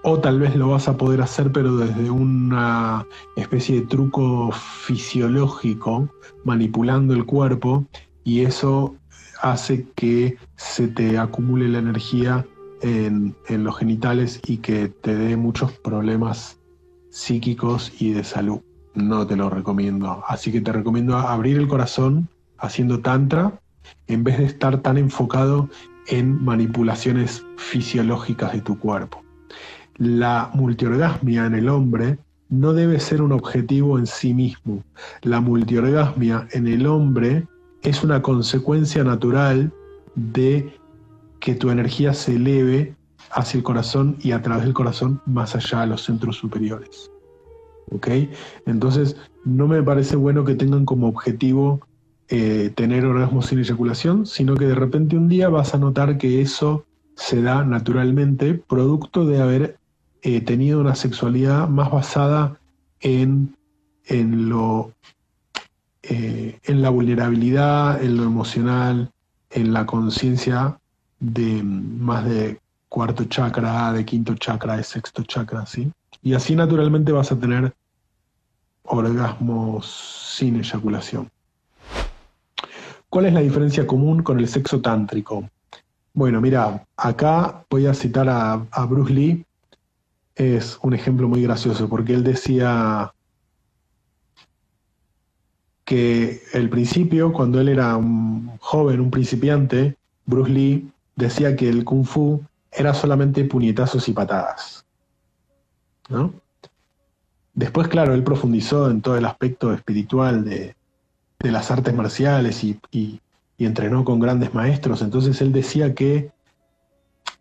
O 0.04 0.20
tal 0.20 0.40
vez 0.40 0.56
lo 0.56 0.70
vas 0.70 0.88
a 0.88 0.98
poder 0.98 1.22
hacer, 1.22 1.52
pero 1.52 1.78
desde 1.78 2.12
una 2.12 3.06
especie 3.36 3.82
de 3.82 3.88
truco 3.88 4.52
fisiológico, 4.52 6.10
manipulando 6.44 7.14
el 7.14 7.26
cuerpo, 7.26 7.86
y 8.26 8.42
eso 8.42 8.96
hace 9.42 9.88
que 9.96 10.38
se 10.58 10.90
te 10.90 11.18
acumule 11.18 11.70
la 11.70 11.80
energía 11.80 12.46
en, 12.82 13.36
en 13.48 13.64
los 13.64 13.78
genitales 13.78 14.42
y 14.46 14.58
que 14.58 14.90
te 14.90 15.16
dé 15.16 15.38
muchos 15.38 15.72
problemas 15.72 16.60
psíquicos 17.12 17.94
y 18.00 18.12
de 18.12 18.24
salud. 18.26 18.60
No 18.96 19.26
te 19.26 19.36
lo 19.36 19.50
recomiendo. 19.50 20.24
Así 20.28 20.52
que 20.52 20.60
te 20.60 20.74
recomiendo 20.74 21.16
abrir 21.16 21.58
el 21.58 21.68
corazón 21.68 22.28
haciendo 22.58 23.00
tantra 23.00 23.60
en 24.08 24.24
vez 24.24 24.40
de 24.40 24.46
estar 24.46 24.82
tan 24.82 24.98
enfocado 24.98 25.70
en 26.08 26.44
manipulaciones 26.44 27.46
fisiológicas 27.58 28.54
de 28.54 28.62
tu 28.62 28.80
cuerpo. 28.80 29.24
La 29.98 30.50
multiorgasmia 30.54 31.46
en 31.46 31.56
el 31.56 31.70
hombre 31.70 32.18
no 32.50 32.74
debe 32.74 33.00
ser 33.00 33.22
un 33.22 33.32
objetivo 33.32 34.00
en 34.00 34.08
sí 34.08 34.34
mismo. 34.34 34.84
La 35.22 35.42
multiorgasmia 35.42 36.48
en 36.52 36.68
el 36.68 36.88
hombre 36.88 37.48
es 37.86 38.04
una 38.04 38.22
consecuencia 38.22 39.04
natural 39.04 39.72
de 40.16 40.74
que 41.40 41.54
tu 41.56 41.70
energía 41.70 42.14
se 42.14 42.36
eleve 42.36 42.96
hacia 43.32 43.60
el 43.60 43.64
corazón 43.64 44.18
y 44.22 44.32
a 44.32 44.42
través 44.42 44.66
del 44.66 44.74
corazón 44.74 45.22
más 45.26 45.56
allá 45.56 45.84
a 45.84 45.86
los 45.86 46.04
centros 46.04 46.38
superiores. 46.38 47.12
¿Ok? 47.92 48.08
Entonces, 48.66 49.16
no 49.44 49.68
me 49.68 49.84
parece 49.84 50.16
bueno 50.16 50.44
que 50.44 50.56
tengan 50.56 50.86
como 50.86 51.08
objetivo 51.08 51.82
eh, 52.30 52.72
tener 52.76 53.06
orgasmo 53.06 53.44
sin 53.44 53.60
eyaculación, 53.60 54.26
sino 54.26 54.56
que 54.56 54.66
de 54.66 54.74
repente 54.74 55.16
un 55.16 55.28
día 55.28 55.50
vas 55.50 55.76
a 55.76 55.78
notar 55.78 56.18
que 56.18 56.42
eso 56.42 56.86
se 57.16 57.42
da 57.44 57.64
naturalmente 57.64 58.56
producto 58.56 59.26
de 59.26 59.42
haber 59.42 59.78
eh, 60.24 60.42
tenido 60.42 60.82
una 60.82 60.96
sexualidad 60.96 61.70
más 61.70 61.92
basada 61.92 62.60
en, 63.00 63.56
en 64.06 64.50
lo 64.50 64.92
eh, 66.10 66.60
en 66.64 66.82
la 66.82 66.90
vulnerabilidad, 66.90 68.02
en 68.04 68.18
lo 68.18 68.24
emocional, 68.24 69.12
en 69.50 69.74
la 69.74 69.86
conciencia 69.86 70.78
de 71.20 71.64
más 71.64 72.26
de 72.26 72.60
cuarto 72.90 73.26
chakra, 73.26 73.92
de 73.94 74.06
quinto 74.06 74.36
chakra, 74.36 74.78
de 74.78 74.84
sexto 74.84 75.24
chakra, 75.24 75.66
¿sí? 75.66 75.92
Y 76.22 76.34
así 76.34 76.56
naturalmente 76.56 77.12
vas 77.12 77.32
a 77.32 77.40
tener 77.40 77.74
orgasmos 78.84 79.86
sin 80.38 80.58
eyaculación. 80.58 81.30
¿Cuál 83.10 83.26
es 83.26 83.34
la 83.34 83.40
diferencia 83.40 83.88
común 83.88 84.24
con 84.24 84.40
el 84.40 84.48
sexo 84.48 84.82
tántrico? 84.82 85.50
Bueno, 86.14 86.42
mira, 86.42 86.86
acá 86.98 87.66
voy 87.70 87.88
a 87.88 87.94
citar 87.94 88.28
a, 88.30 88.86
Bruce 88.86 89.14
Lee. 89.14 89.46
Es 90.36 90.78
un 90.82 90.94
ejemplo 90.94 91.28
muy 91.28 91.42
gracioso 91.42 91.88
porque 91.88 92.14
él 92.14 92.24
decía, 92.24 93.14
que 95.86 96.42
el 96.54 96.70
principio, 96.70 97.32
cuando 97.32 97.62
él 97.62 97.70
era 97.70 97.96
un 97.96 98.58
joven, 98.60 99.00
un 99.00 99.12
principiante, 99.12 99.96
Bruce 100.26 100.52
Lee 100.52 100.92
decía 101.16 101.56
que 101.56 101.70
el 101.70 101.86
kung 101.86 102.06
fu 102.06 102.44
era 102.72 102.94
solamente 102.94 103.46
puñetazos 103.46 104.10
y 104.10 104.14
patadas. 104.14 104.84
¿no? 106.10 106.34
Después, 107.54 107.88
claro, 107.88 108.14
él 108.14 108.24
profundizó 108.24 108.90
en 108.90 109.02
todo 109.02 109.16
el 109.16 109.26
aspecto 109.26 109.72
espiritual 109.72 110.44
de, 110.44 110.76
las 111.40 111.70
artes 111.70 111.94
marciales 111.94 112.64
y, 112.64 113.22
entrenó 113.60 114.04
con 114.04 114.20
grandes 114.20 114.54
maestros. 114.54 115.02
Entonces 115.02 115.40
él 115.42 115.54
decía 115.54 115.94
que 115.94 116.32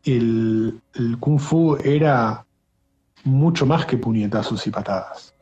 el 0.04 0.80
kung 1.18 1.40
fu 1.40 1.76
era 1.82 2.44
mucho 3.24 3.66
más 3.66 3.86
que 3.86 3.96
puñetazos 3.96 4.66
y 4.66 4.70
patadas. 4.70 5.33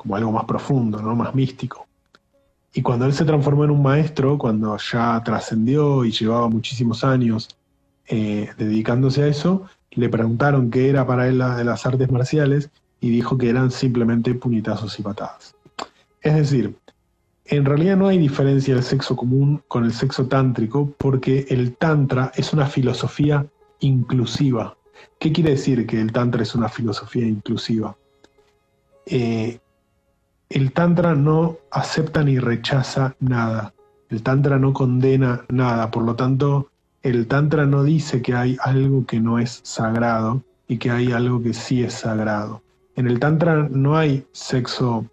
Como 0.00 0.16
algo 0.16 0.32
más 0.32 0.44
profundo, 0.44 1.02
¿no? 1.02 1.14
Más 1.14 1.34
místico. 1.34 1.86
Y 2.72 2.80
cuando 2.80 3.04
él 3.04 3.12
se 3.12 3.26
transformó 3.26 3.64
en 3.66 3.70
un 3.70 3.82
maestro, 3.82 4.38
cuando 4.38 4.78
ya 4.78 5.20
trascendió 5.22 6.06
y 6.06 6.10
llevaba 6.10 6.48
muchísimos 6.48 7.04
años 7.04 7.50
eh, 8.08 8.48
dedicándose 8.56 9.24
a 9.24 9.26
eso, 9.26 9.66
le 9.90 10.08
preguntaron 10.08 10.70
qué 10.70 10.88
era 10.88 11.06
para 11.06 11.28
él 11.28 11.36
la, 11.36 11.54
de 11.54 11.64
las 11.64 11.84
artes 11.84 12.10
marciales 12.10 12.70
y 12.98 13.10
dijo 13.10 13.36
que 13.36 13.50
eran 13.50 13.70
simplemente 13.70 14.34
puñetazos 14.34 14.98
y 14.98 15.02
patadas. 15.02 15.54
Es 16.22 16.34
decir, 16.34 16.74
en 17.44 17.66
realidad 17.66 17.98
no 17.98 18.08
hay 18.08 18.16
diferencia 18.16 18.74
del 18.74 18.82
sexo 18.82 19.16
común 19.16 19.62
con 19.68 19.84
el 19.84 19.92
sexo 19.92 20.28
tántrico 20.28 20.94
porque 20.96 21.44
el 21.50 21.76
tantra 21.76 22.32
es 22.36 22.54
una 22.54 22.64
filosofía 22.64 23.44
inclusiva. 23.80 24.78
¿Qué 25.18 25.30
quiere 25.30 25.50
decir 25.50 25.86
que 25.86 26.00
el 26.00 26.10
tantra 26.10 26.42
es 26.42 26.54
una 26.54 26.70
filosofía 26.70 27.26
inclusiva? 27.26 27.94
Eh, 29.04 29.58
el 30.50 30.72
tantra 30.72 31.14
no 31.14 31.58
acepta 31.70 32.24
ni 32.24 32.38
rechaza 32.38 33.14
nada. 33.20 33.72
El 34.08 34.22
tantra 34.24 34.58
no 34.58 34.72
condena 34.72 35.44
nada. 35.48 35.92
Por 35.92 36.02
lo 36.02 36.16
tanto, 36.16 36.70
el 37.02 37.28
tantra 37.28 37.66
no 37.66 37.84
dice 37.84 38.20
que 38.20 38.34
hay 38.34 38.56
algo 38.60 39.06
que 39.06 39.20
no 39.20 39.38
es 39.38 39.60
sagrado 39.62 40.42
y 40.66 40.78
que 40.78 40.90
hay 40.90 41.12
algo 41.12 41.40
que 41.40 41.54
sí 41.54 41.84
es 41.84 41.94
sagrado. 41.94 42.62
En 42.96 43.06
el 43.06 43.20
tantra 43.20 43.68
no 43.70 43.96
hay 43.96 44.26
sexo 44.32 45.06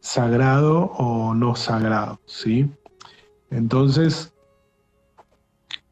sagrado 0.00 0.84
o 0.84 1.34
no 1.34 1.54
sagrado, 1.54 2.18
¿sí? 2.24 2.70
Entonces, 3.50 4.32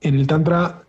en 0.00 0.14
el 0.14 0.26
tantra, 0.26 0.85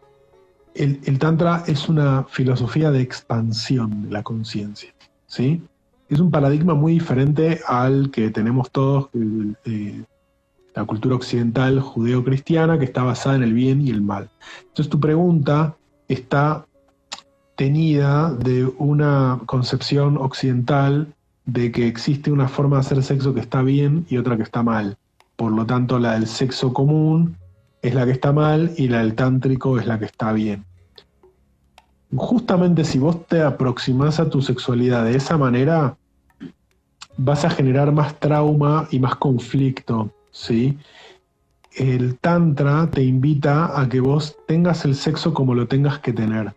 el, 0.73 1.01
el 1.03 1.19
tantra 1.19 1.63
es 1.67 1.89
una 1.89 2.23
filosofía 2.23 2.91
de 2.91 3.01
expansión 3.01 4.03
de 4.03 4.11
la 4.11 4.23
conciencia, 4.23 4.93
¿sí? 5.27 5.61
Es 6.09 6.19
un 6.19 6.31
paradigma 6.31 6.73
muy 6.75 6.93
diferente 6.93 7.61
al 7.67 8.11
que 8.11 8.29
tenemos 8.29 8.71
todos, 8.71 9.09
eh, 9.65 10.03
la 10.75 10.85
cultura 10.85 11.15
occidental 11.15 11.79
judeo-cristiana, 11.79 12.77
que 12.77 12.85
está 12.85 13.03
basada 13.03 13.35
en 13.35 13.43
el 13.43 13.53
bien 13.53 13.81
y 13.81 13.89
el 13.89 14.01
mal. 14.01 14.29
Entonces 14.61 14.89
tu 14.89 14.99
pregunta 14.99 15.77
está 16.07 16.65
tenida 17.55 18.33
de 18.33 18.65
una 18.77 19.39
concepción 19.45 20.17
occidental 20.17 21.13
de 21.45 21.71
que 21.71 21.87
existe 21.87 22.31
una 22.31 22.47
forma 22.47 22.77
de 22.77 22.81
hacer 22.81 23.03
sexo 23.03 23.33
que 23.33 23.39
está 23.39 23.61
bien 23.61 24.05
y 24.09 24.17
otra 24.17 24.35
que 24.35 24.43
está 24.43 24.63
mal. 24.63 24.97
Por 25.35 25.51
lo 25.51 25.65
tanto, 25.65 25.99
la 25.99 26.13
del 26.13 26.27
sexo 26.27 26.73
común 26.73 27.37
es 27.81 27.93
la 27.93 28.05
que 28.05 28.11
está 28.11 28.33
mal 28.33 28.71
y 28.77 28.87
la 28.89 28.99
del 28.99 29.15
tántrico 29.15 29.79
es 29.79 29.85
la 29.85 29.97
que 29.97 30.05
está 30.05 30.33
bien 30.33 30.65
justamente 32.15 32.83
si 32.83 32.99
vos 32.99 33.25
te 33.27 33.41
aproximás 33.41 34.19
a 34.19 34.29
tu 34.29 34.41
sexualidad 34.41 35.05
de 35.05 35.15
esa 35.15 35.37
manera, 35.37 35.97
vas 37.17 37.45
a 37.45 37.49
generar 37.49 37.91
más 37.91 38.19
trauma 38.19 38.87
y 38.91 38.99
más 38.99 39.15
conflicto, 39.15 40.11
¿sí? 40.31 40.77
El 41.75 42.17
tantra 42.17 42.89
te 42.89 43.03
invita 43.03 43.79
a 43.79 43.89
que 43.89 43.99
vos 43.99 44.37
tengas 44.47 44.85
el 44.85 44.95
sexo 44.95 45.33
como 45.33 45.55
lo 45.55 45.67
tengas 45.67 45.99
que 45.99 46.13
tener, 46.13 46.53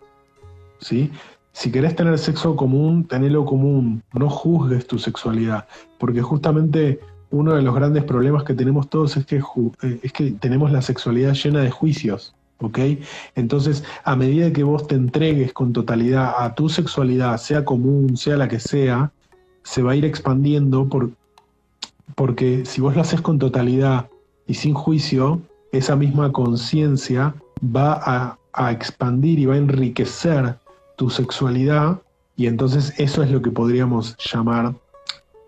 ¿sí? 0.81 1.11
Si 1.53 1.73
querés 1.73 1.97
tener 1.97 2.19
sexo 2.19 2.55
común, 2.55 3.05
tenelo 3.05 3.45
común, 3.45 4.03
no 4.13 4.31
juzgues 4.31 4.87
tu 4.87 4.99
sexualidad, 4.99 5.67
porque 5.99 6.23
justamente 6.23 7.01
uno 7.31 7.55
de 7.55 7.63
los 7.63 7.75
grandes 7.75 8.05
problemas 8.05 8.45
que 8.45 8.55
tenemos 8.55 8.89
todos 8.89 9.17
es 9.17 9.27
que, 9.27 9.43
eh, 9.83 10.01
es 10.03 10.13
que 10.13 10.31
tenemos 10.33 10.71
la 10.71 10.83
sexualidad 10.83 11.35
llena 11.35 11.61
de 11.61 11.71
juicios, 11.71 12.35
¿ok? 12.61 12.79
Entonces, 13.35 13.85
a 14.05 14.17
medida 14.17 14.53
que 14.53 14.63
vos 14.63 14.87
te 14.87 14.95
entregues 14.95 15.53
con 15.53 15.73
totalidad 15.73 16.35
a 16.39 16.55
tu 16.55 16.69
sexualidad, 16.69 17.37
sea 17.39 17.65
común, 17.65 18.17
sea 18.17 18.37
la 18.37 18.49
que 18.49 18.61
sea, 18.61 19.13
se 19.63 19.83
va 19.83 19.93
a 19.93 19.97
ir 19.97 20.05
expandiendo 20.05 20.89
por, 20.89 21.11
porque 22.15 22.65
si 22.65 22.81
vos 22.81 22.95
lo 22.95 23.03
haces 23.03 23.21
con 23.21 23.39
totalidad 23.39 24.09
y 24.47 24.55
sin 24.55 24.75
juicio, 24.75 25.41
esa 25.73 25.97
misma 25.97 26.33
conciencia 26.33 27.35
va 27.63 27.93
a, 27.93 28.39
a 28.53 28.73
expandir 28.73 29.39
y 29.39 29.47
va 29.47 29.55
a 29.55 29.59
enriquecer 29.59 30.57
tu 30.97 31.11
sexualidad 31.11 32.01
y 32.37 32.47
entonces 32.47 32.95
eso 32.99 33.23
es 33.23 33.31
lo 33.31 33.43
que 33.43 33.51
podríamos 33.51 34.17
llamar, 34.19 34.75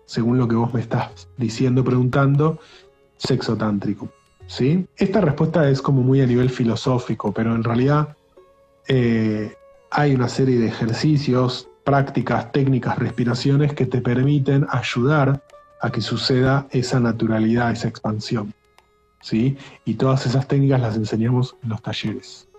según 0.05 0.37
lo 0.37 0.47
que 0.47 0.55
vos 0.55 0.73
me 0.73 0.81
estás 0.81 1.29
diciendo, 1.37 1.83
preguntando, 1.83 2.59
sexo 3.17 3.55
tántrico. 3.55 4.09
Esta 4.97 5.21
respuesta 5.21 5.69
es 5.69 5.81
como 5.81 6.01
muy 6.01 6.19
a 6.21 6.27
nivel 6.27 6.49
filosófico, 6.49 7.31
pero 7.31 7.55
en 7.55 7.63
realidad 7.63 8.17
eh, 8.87 9.55
hay 9.89 10.13
una 10.13 10.27
serie 10.27 10.59
de 10.59 10.67
ejercicios, 10.67 11.69
prácticas, 11.85 12.51
técnicas, 12.51 12.99
respiraciones 12.99 13.73
que 13.73 13.85
te 13.85 14.01
permiten 14.01 14.67
ayudar 14.69 15.41
a 15.79 15.89
que 15.89 16.01
suceda 16.01 16.67
esa 16.71 16.99
naturalidad, 16.99 17.71
esa 17.71 17.87
expansión. 17.87 18.53
¿sí? 19.21 19.57
Y 19.85 19.93
todas 19.93 20.25
esas 20.25 20.47
técnicas 20.47 20.81
las 20.81 20.97
enseñamos 20.97 21.55
en 21.63 21.69
los 21.69 21.81
talleres. 21.81 22.49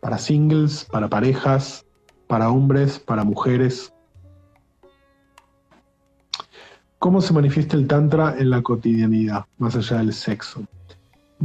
Para 0.00 0.18
singles, 0.18 0.84
para 0.84 1.08
parejas, 1.08 1.86
para 2.26 2.50
hombres, 2.50 2.98
para 2.98 3.24
mujeres. 3.24 3.94
¿Cómo 6.98 7.22
se 7.22 7.32
manifiesta 7.32 7.76
el 7.76 7.86
Tantra 7.86 8.34
en 8.38 8.50
la 8.50 8.60
cotidianidad, 8.60 9.46
más 9.56 9.74
allá 9.74 9.98
del 9.98 10.12
sexo? 10.12 10.66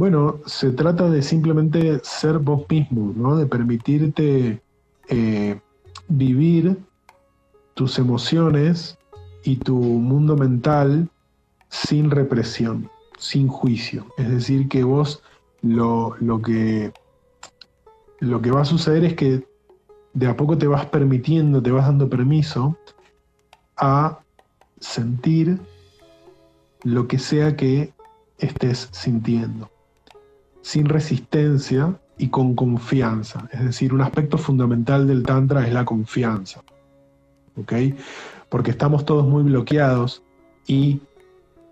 Bueno, 0.00 0.40
se 0.46 0.70
trata 0.70 1.10
de 1.10 1.20
simplemente 1.20 2.00
ser 2.02 2.38
vos 2.38 2.64
mismo, 2.70 3.12
¿no? 3.14 3.36
De 3.36 3.44
permitirte 3.44 4.62
eh, 5.10 5.60
vivir 6.08 6.78
tus 7.74 7.98
emociones 7.98 8.96
y 9.44 9.56
tu 9.56 9.76
mundo 9.76 10.38
mental 10.38 11.10
sin 11.68 12.10
represión, 12.10 12.90
sin 13.18 13.46
juicio. 13.48 14.06
Es 14.16 14.30
decir, 14.30 14.70
que 14.70 14.84
vos 14.84 15.22
lo, 15.60 16.16
lo, 16.18 16.40
que, 16.40 16.94
lo 18.20 18.40
que 18.40 18.52
va 18.52 18.62
a 18.62 18.64
suceder 18.64 19.04
es 19.04 19.12
que 19.12 19.46
de 20.14 20.26
a 20.26 20.34
poco 20.34 20.56
te 20.56 20.66
vas 20.66 20.86
permitiendo, 20.86 21.62
te 21.62 21.72
vas 21.72 21.84
dando 21.84 22.08
permiso 22.08 22.74
a 23.76 24.20
sentir 24.78 25.60
lo 26.84 27.06
que 27.06 27.18
sea 27.18 27.54
que 27.54 27.92
estés 28.38 28.88
sintiendo 28.92 29.68
sin 30.62 30.86
resistencia 30.86 31.98
y 32.18 32.28
con 32.28 32.54
confianza. 32.54 33.48
Es 33.52 33.64
decir, 33.64 33.94
un 33.94 34.02
aspecto 34.02 34.36
fundamental 34.38 35.06
del 35.06 35.22
Tantra 35.22 35.66
es 35.66 35.72
la 35.72 35.84
confianza. 35.84 36.62
¿Ok? 37.56 37.72
Porque 38.48 38.70
estamos 38.70 39.04
todos 39.04 39.26
muy 39.26 39.42
bloqueados 39.42 40.22
y 40.66 41.00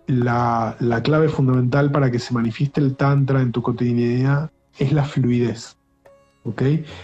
la, 0.07 0.77
clave 1.05 1.29
fundamental 1.29 1.93
para 1.93 2.11
que 2.11 2.19
se 2.19 2.33
manifieste 2.33 2.81
el 2.81 2.97
Tantra 2.97 3.43
en 3.43 3.53
tu 3.53 3.63
cotidianidad 3.63 4.51
es 4.79 4.93
la 4.93 5.05
fluidez. 5.05 5.77
¿Ok? 6.45 6.63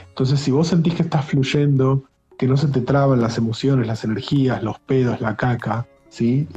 Entonces, 0.08 0.40
si 0.40 0.50
vos 0.50 0.68
sentís 0.68 0.94
que 0.94 1.02
estás 1.02 1.26
fluyendo, 1.26 2.04
que 2.38 2.48
no 2.48 2.56
se 2.56 2.68
te 2.68 2.80
traban 2.80 3.20
las 3.20 3.36
emociones, 3.36 3.86
las 3.86 4.04
energías, 4.04 4.62
los 4.62 4.78
pedos, 4.80 5.20
la 5.20 5.36
caca, 5.36 5.86
¿sí? 6.08 6.48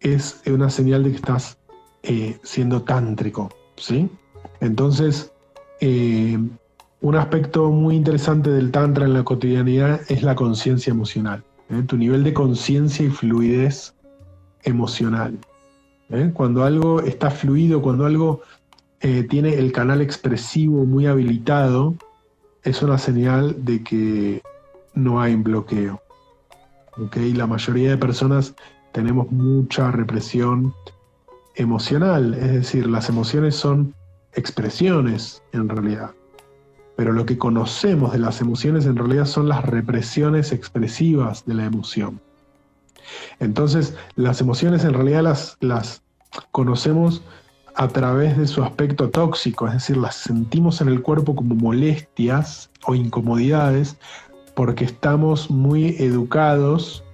Es 0.00 0.40
una 0.46 0.70
señal 0.70 1.02
de 1.02 1.10
que 1.10 1.16
estás 1.16 1.58
eh, 2.02 2.38
siendo 2.42 2.82
tántrico, 2.82 3.50
¿sí? 3.76 4.08
Entonces, 4.60 5.32
eh, 5.80 6.38
un 7.00 7.14
aspecto 7.16 7.70
muy 7.70 7.96
interesante 7.96 8.50
del 8.50 8.70
tantra 8.70 9.04
en 9.04 9.14
la 9.14 9.24
cotidianidad 9.24 10.00
es 10.08 10.22
la 10.22 10.34
conciencia 10.34 10.90
emocional, 10.90 11.44
¿eh? 11.70 11.82
tu 11.86 11.96
nivel 11.96 12.24
de 12.24 12.34
conciencia 12.34 13.06
y 13.06 13.10
fluidez 13.10 13.94
emocional. 14.62 15.38
Cuando 16.32 16.64
algo 16.64 17.02
está 17.02 17.30
fluido, 17.30 17.82
cuando 17.82 18.06
algo 18.06 18.40
tiene 19.28 19.58
el 19.58 19.72
canal 19.72 20.00
expresivo 20.00 20.86
muy 20.86 21.04
habilitado, 21.04 21.96
es 22.64 22.82
una 22.82 22.96
señal 22.96 23.62
de 23.62 23.82
que 23.82 24.42
no 24.94 25.20
hay 25.20 25.36
bloqueo. 25.36 26.00
¿okay? 26.96 27.32
La 27.32 27.46
mayoría 27.46 27.90
de 27.90 27.96
personas 27.96 28.54
tenemos 28.92 29.30
mucha 29.30 29.90
represión 29.90 30.74
emocional, 31.58 32.34
es 32.34 32.52
decir, 32.52 32.86
las 32.86 33.08
emociones 33.08 33.56
son 33.56 33.94
expresiones 34.32 35.42
en 35.52 35.68
realidad, 35.68 36.12
pero 36.96 37.12
lo 37.12 37.26
que 37.26 37.36
conocemos 37.36 38.12
de 38.12 38.18
las 38.18 38.40
emociones 38.40 38.86
en 38.86 38.96
realidad 38.96 39.26
son 39.26 39.48
las 39.48 39.64
represiones 39.64 40.52
expresivas 40.52 41.44
de 41.44 41.54
la 41.54 41.64
emoción. 41.64 42.20
Entonces, 43.40 43.94
las 44.16 44.40
emociones 44.40 44.84
en 44.84 44.94
realidad 44.94 45.22
las, 45.22 45.56
las 45.60 46.02
conocemos 46.52 47.22
a 47.74 47.88
través 47.88 48.36
de 48.36 48.46
su 48.46 48.62
aspecto 48.62 49.10
tóxico, 49.10 49.66
es 49.66 49.74
decir, 49.74 49.96
las 49.96 50.16
sentimos 50.16 50.80
en 50.80 50.88
el 50.88 51.02
cuerpo 51.02 51.34
como 51.34 51.54
molestias 51.54 52.70
o 52.86 52.94
incomodidades 52.94 53.96
porque 54.54 54.84
estamos 54.84 55.50
muy 55.50 55.94
educados 56.00 57.04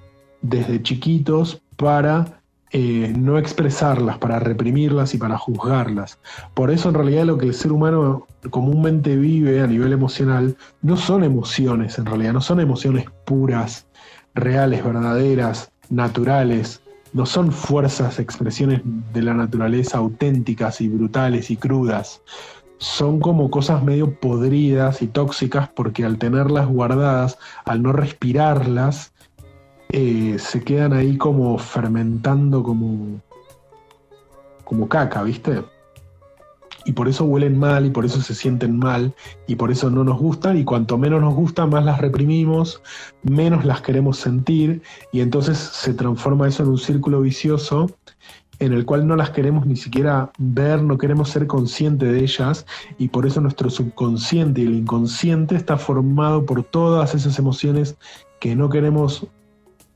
desde 0.40 0.82
chiquitos 0.82 1.60
para 1.76 2.40
eh, 2.76 3.14
no 3.16 3.38
expresarlas, 3.38 4.18
para 4.18 4.40
reprimirlas 4.40 5.14
y 5.14 5.18
para 5.18 5.38
juzgarlas. 5.38 6.18
Por 6.54 6.72
eso 6.72 6.88
en 6.88 6.96
realidad 6.96 7.24
lo 7.24 7.38
que 7.38 7.46
el 7.46 7.54
ser 7.54 7.70
humano 7.70 8.26
comúnmente 8.50 9.14
vive 9.14 9.60
a 9.60 9.68
nivel 9.68 9.92
emocional 9.92 10.56
no 10.82 10.96
son 10.96 11.22
emociones, 11.22 11.98
en 11.98 12.06
realidad 12.06 12.32
no 12.32 12.40
son 12.40 12.58
emociones 12.58 13.06
puras, 13.26 13.86
reales, 14.34 14.82
verdaderas, 14.82 15.70
naturales, 15.88 16.82
no 17.12 17.26
son 17.26 17.52
fuerzas, 17.52 18.18
expresiones 18.18 18.80
de 19.12 19.22
la 19.22 19.34
naturaleza 19.34 19.98
auténticas 19.98 20.80
y 20.80 20.88
brutales 20.88 21.52
y 21.52 21.56
crudas. 21.56 22.22
Son 22.78 23.20
como 23.20 23.52
cosas 23.52 23.84
medio 23.84 24.18
podridas 24.18 25.00
y 25.00 25.06
tóxicas 25.06 25.68
porque 25.68 26.04
al 26.04 26.18
tenerlas 26.18 26.66
guardadas, 26.66 27.38
al 27.66 27.84
no 27.84 27.92
respirarlas, 27.92 29.13
eh, 29.96 30.40
se 30.40 30.60
quedan 30.60 30.92
ahí 30.92 31.16
como 31.16 31.56
fermentando 31.56 32.64
como, 32.64 33.20
como 34.64 34.88
caca, 34.88 35.22
¿viste? 35.22 35.62
Y 36.84 36.94
por 36.94 37.06
eso 37.06 37.24
huelen 37.24 37.56
mal 37.56 37.86
y 37.86 37.90
por 37.90 38.04
eso 38.04 38.20
se 38.20 38.34
sienten 38.34 38.76
mal 38.76 39.14
y 39.46 39.54
por 39.54 39.70
eso 39.70 39.90
no 39.90 40.02
nos 40.02 40.18
gustan 40.18 40.58
y 40.58 40.64
cuanto 40.64 40.98
menos 40.98 41.20
nos 41.20 41.36
gustan, 41.36 41.70
más 41.70 41.84
las 41.84 42.00
reprimimos, 42.00 42.82
menos 43.22 43.64
las 43.64 43.82
queremos 43.82 44.16
sentir 44.16 44.82
y 45.12 45.20
entonces 45.20 45.58
se 45.58 45.94
transforma 45.94 46.48
eso 46.48 46.64
en 46.64 46.70
un 46.70 46.78
círculo 46.78 47.20
vicioso 47.20 47.88
en 48.58 48.72
el 48.72 48.84
cual 48.86 49.06
no 49.06 49.14
las 49.14 49.30
queremos 49.30 49.64
ni 49.64 49.76
siquiera 49.76 50.32
ver, 50.38 50.82
no 50.82 50.98
queremos 50.98 51.30
ser 51.30 51.46
conscientes 51.46 52.10
de 52.10 52.18
ellas 52.18 52.66
y 52.98 53.10
por 53.10 53.26
eso 53.26 53.40
nuestro 53.40 53.70
subconsciente 53.70 54.60
y 54.60 54.64
el 54.64 54.74
inconsciente 54.74 55.54
está 55.54 55.78
formado 55.78 56.44
por 56.44 56.64
todas 56.64 57.14
esas 57.14 57.38
emociones 57.38 57.96
que 58.40 58.56
no 58.56 58.68
queremos 58.70 59.28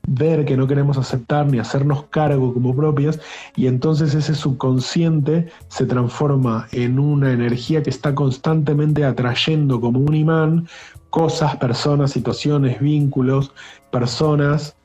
ver 0.07 0.45
que 0.45 0.57
no 0.57 0.67
queremos 0.67 0.97
aceptar 0.97 1.45
ni 1.47 1.59
hacernos 1.59 2.05
cargo 2.05 2.53
como 2.53 2.75
propias 2.75 3.19
y 3.55 3.67
entonces 3.67 4.15
ese 4.15 4.33
subconsciente 4.33 5.47
se 5.67 5.85
transforma 5.85 6.67
en 6.71 6.99
una 6.99 7.31
energía 7.31 7.83
que 7.83 7.89
está 7.89 8.15
constantemente 8.15 9.05
atrayendo 9.05 9.79
como 9.79 9.99
un 9.99 10.15
imán 10.15 10.67
cosas, 11.09 11.55
personas, 11.57 12.11
situaciones, 12.11 12.79
vínculos, 12.79 13.51
personas, 13.91 14.75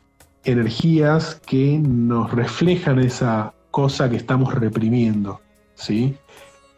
energías 0.45 1.41
que 1.47 1.79
nos 1.79 2.31
reflejan 2.33 2.99
esa 2.99 3.55
cosa 3.71 4.09
que 4.11 4.17
estamos 4.17 4.55
reprimiendo, 4.55 5.41
¿sí? 5.75 6.15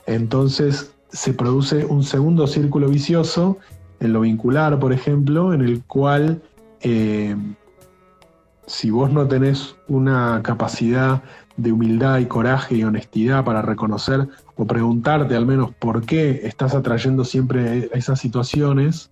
Entonces 0.06 0.94
se 1.10 1.32
produce 1.32 1.84
un 1.84 2.04
segundo 2.04 2.46
círculo 2.46 2.88
vicioso 2.88 3.58
en 4.00 4.12
lo 4.12 4.20
vincular, 4.20 4.78
por 4.78 4.92
ejemplo, 4.92 5.52
en 5.52 5.62
el 5.62 5.82
cual 5.84 6.42
eh, 6.80 7.36
si 8.66 8.90
vos 8.90 9.12
no 9.12 9.26
tenés 9.28 9.76
una 9.88 10.40
capacidad 10.42 11.22
de 11.56 11.72
humildad 11.72 12.18
y 12.18 12.26
coraje 12.26 12.74
y 12.74 12.84
honestidad 12.84 13.44
para 13.44 13.62
reconocer 13.62 14.28
o 14.56 14.66
preguntarte 14.66 15.36
al 15.36 15.46
menos 15.46 15.72
por 15.74 16.04
qué 16.04 16.42
estás 16.44 16.74
atrayendo 16.74 17.24
siempre 17.24 17.88
esas 17.92 18.20
situaciones, 18.20 19.10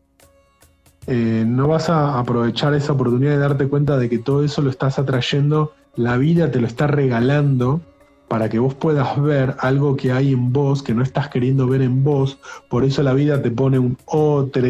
eh, 1.07 1.45
no 1.47 1.69
vas 1.69 1.89
a 1.89 2.19
aprovechar 2.19 2.75
esa 2.75 2.93
oportunidad 2.93 3.33
de 3.33 3.39
darte 3.39 3.69
cuenta 3.69 3.97
de 3.97 4.09
que 4.09 4.19
todo 4.19 4.45
eso 4.45 4.63
lo 4.63 4.71
estás 4.71 4.99
atrayendo, 4.99 5.73
la 5.97 6.17
vida 6.17 6.51
te 6.51 6.61
lo 6.61 6.67
está 6.67 6.87
regalando 6.87 7.81
para 8.29 8.49
que 8.49 8.59
vos 8.59 8.75
puedas 8.75 9.21
ver 9.23 9.55
algo 9.61 9.97
que 9.97 10.13
hay 10.13 10.33
en 10.33 10.53
vos, 10.53 10.83
que 10.83 10.95
no 10.95 11.03
estás 11.03 11.29
queriendo 11.29 11.69
ver 11.69 11.83
en 11.83 12.03
vos, 12.03 12.39
por 12.69 12.85
eso 12.85 13.03
la 13.03 13.13
vida 13.13 13.41
te 13.43 13.51
pone 13.51 13.79
un 13.79 13.97
otro 14.07 14.63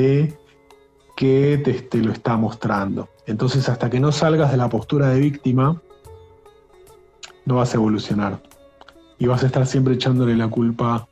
que 1.16 1.58
te 1.90 1.98
lo 1.98 2.12
está 2.12 2.36
mostrando. 2.36 3.08
Entonces, 3.26 3.68
hasta 3.68 3.88
que 3.88 4.00
no 4.00 4.12
salgas 4.12 4.50
de 4.50 4.56
la 4.56 4.68
postura 4.68 5.08
de 5.08 5.20
víctima, 5.20 5.80
no 7.44 7.56
vas 7.56 7.72
a 7.72 7.76
evolucionar. 7.76 8.42
Y 9.18 9.26
vas 9.26 9.42
a 9.42 9.46
estar 9.46 9.66
siempre 9.66 9.94
echándole 9.94 10.36
la 10.36 10.48
culpa 10.48 11.08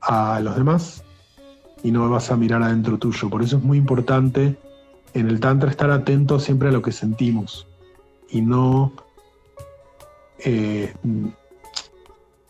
a 0.00 0.40
los 0.40 0.56
demás 0.56 1.02
y 1.82 1.90
no 1.90 2.08
vas 2.08 2.30
a 2.30 2.36
mirar 2.36 2.62
adentro 2.62 2.98
tuyo. 2.98 3.30
Por 3.30 3.42
eso 3.42 3.56
es 3.56 3.62
muy 3.62 3.78
importante 3.78 4.56
en 5.14 5.28
el 5.28 5.40
Tantra 5.40 5.70
estar 5.70 5.90
atento 5.90 6.38
siempre 6.38 6.68
a 6.68 6.72
lo 6.72 6.82
que 6.82 6.92
sentimos 6.92 7.66
y 8.30 8.42
no, 8.42 8.92
eh, 10.38 10.94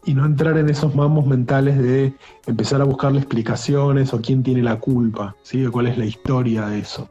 y 0.09 0.15
no 0.15 0.25
entrar 0.25 0.57
en 0.57 0.71
esos 0.71 0.95
mamos 0.95 1.27
mentales 1.27 1.77
de 1.77 2.15
empezar 2.47 2.81
a 2.81 2.85
buscarle 2.85 3.19
explicaciones 3.19 4.15
o 4.15 4.23
quién 4.23 4.43
tiene 4.43 4.63
la 4.63 4.81
culpa, 4.81 5.37
¿sí? 5.43 5.67
o 5.67 5.71
cuál 5.71 5.89
es 5.89 5.99
la 5.99 6.07
historia 6.07 6.67
de 6.67 6.79
eso. 6.79 7.11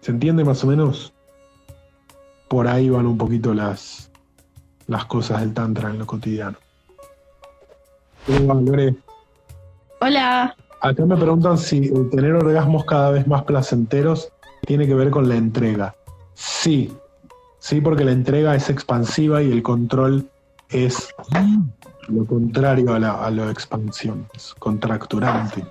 ¿Se 0.00 0.12
entiende 0.12 0.44
más 0.44 0.64
o 0.64 0.66
menos? 0.66 1.12
Por 2.48 2.66
ahí 2.66 2.88
van 2.88 3.04
un 3.04 3.18
poquito 3.18 3.52
las, 3.52 4.10
las 4.86 5.04
cosas 5.04 5.40
del 5.40 5.52
Tantra 5.52 5.90
en 5.90 5.98
lo 5.98 6.06
cotidiano. 6.06 6.56
Hola. 10.00 10.56
Acá 10.80 11.04
me 11.04 11.16
preguntan 11.18 11.58
si 11.58 11.92
tener 12.12 12.32
orgasmos 12.32 12.86
cada 12.86 13.10
vez 13.10 13.26
más 13.26 13.42
placenteros 13.42 14.32
tiene 14.66 14.86
que 14.86 14.94
ver 14.94 15.10
con 15.10 15.28
la 15.28 15.36
entrega. 15.36 15.94
Sí, 16.32 16.90
sí, 17.58 17.82
porque 17.82 18.06
la 18.06 18.12
entrega 18.12 18.54
es 18.54 18.70
expansiva 18.70 19.42
y 19.42 19.52
el 19.52 19.62
control 19.62 20.30
es 20.72 21.14
lo 22.08 22.26
contrario 22.26 22.94
a 22.94 22.98
la, 22.98 23.26
a 23.26 23.50
expansión, 23.50 24.26
es 24.34 24.54
contracturante. 24.58 25.64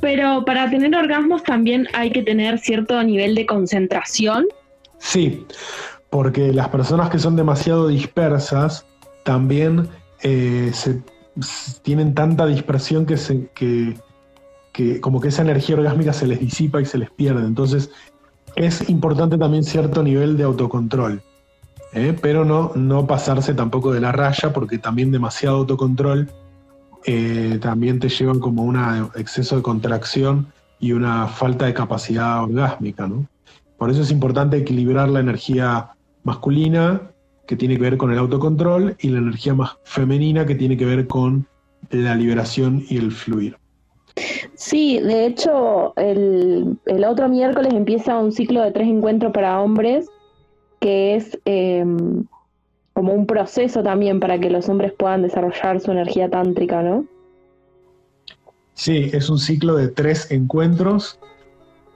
Pero 0.00 0.44
para 0.44 0.70
tener 0.70 0.94
orgasmos 0.94 1.42
también 1.42 1.88
hay 1.94 2.10
que 2.12 2.22
tener 2.22 2.58
cierto 2.58 3.02
nivel 3.02 3.34
de 3.34 3.46
concentración. 3.46 4.46
Sí, 4.98 5.44
porque 6.10 6.52
las 6.52 6.68
personas 6.68 7.10
que 7.10 7.18
son 7.18 7.36
demasiado 7.36 7.88
dispersas 7.88 8.86
también 9.24 9.88
eh, 10.22 10.70
se, 10.72 11.02
tienen 11.82 12.14
tanta 12.14 12.46
dispersión 12.46 13.06
que, 13.06 13.16
se, 13.16 13.48
que, 13.54 15.00
como 15.00 15.20
que 15.20 15.28
esa 15.28 15.42
energía 15.42 15.76
orgásmica 15.76 16.12
se 16.12 16.26
les 16.26 16.40
disipa 16.40 16.80
y 16.80 16.86
se 16.86 16.98
les 16.98 17.10
pierde. 17.10 17.44
Entonces 17.44 17.90
es 18.56 18.88
importante 18.88 19.36
también 19.36 19.64
cierto 19.64 20.02
nivel 20.02 20.36
de 20.36 20.44
autocontrol. 20.44 21.22
¿Eh? 21.92 22.16
Pero 22.20 22.44
no, 22.44 22.72
no 22.74 23.06
pasarse 23.06 23.54
tampoco 23.54 23.92
de 23.92 24.00
la 24.00 24.12
raya 24.12 24.52
porque 24.52 24.78
también 24.78 25.10
demasiado 25.10 25.58
autocontrol 25.58 26.28
eh, 27.04 27.58
también 27.60 28.00
te 28.00 28.08
llevan 28.08 28.40
como 28.40 28.64
un 28.64 28.76
exceso 29.16 29.56
de 29.56 29.62
contracción 29.62 30.46
y 30.80 30.92
una 30.92 31.26
falta 31.26 31.66
de 31.66 31.74
capacidad 31.74 32.42
orgásmica, 32.42 33.06
¿no? 33.06 33.26
Por 33.76 33.90
eso 33.90 34.02
es 34.02 34.10
importante 34.10 34.56
equilibrar 34.56 35.08
la 35.08 35.20
energía 35.20 35.90
masculina, 36.24 37.00
que 37.46 37.56
tiene 37.56 37.76
que 37.76 37.82
ver 37.82 37.96
con 37.96 38.12
el 38.12 38.18
autocontrol, 38.18 38.96
y 39.00 39.08
la 39.08 39.18
energía 39.18 39.54
más 39.54 39.78
femenina, 39.84 40.44
que 40.44 40.56
tiene 40.56 40.76
que 40.76 40.84
ver 40.84 41.06
con 41.06 41.46
la 41.90 42.14
liberación 42.14 42.84
y 42.88 42.98
el 42.98 43.12
fluir. 43.12 43.56
Sí, 44.54 44.98
de 44.98 45.26
hecho, 45.26 45.94
el, 45.96 46.78
otro 47.06 47.28
miércoles 47.28 47.72
empieza 47.72 48.18
un 48.18 48.32
ciclo 48.32 48.62
de 48.62 48.72
tres 48.72 48.88
encuentros 48.88 49.32
para 49.32 49.60
hombres, 49.60 50.08
que 50.80 51.16
es 51.16 51.38
em, 51.44 52.24
como 52.92 53.12
un 53.12 53.26
proceso 53.26 53.82
también 53.82 54.20
para 54.20 54.38
que 54.38 54.50
los 54.50 54.68
hombres 54.68 54.92
puedan 54.92 55.22
desarrollar 55.22 55.80
su 55.80 55.92
energía 55.92 56.28
tántrica, 56.28 56.82
¿no? 56.82 57.06
Sí, 58.74 59.10
es 59.12 59.28
un 59.28 59.38
ciclo 59.38 59.76
de 59.76 59.88
tres 59.88 60.30
encuentros. 60.30 61.18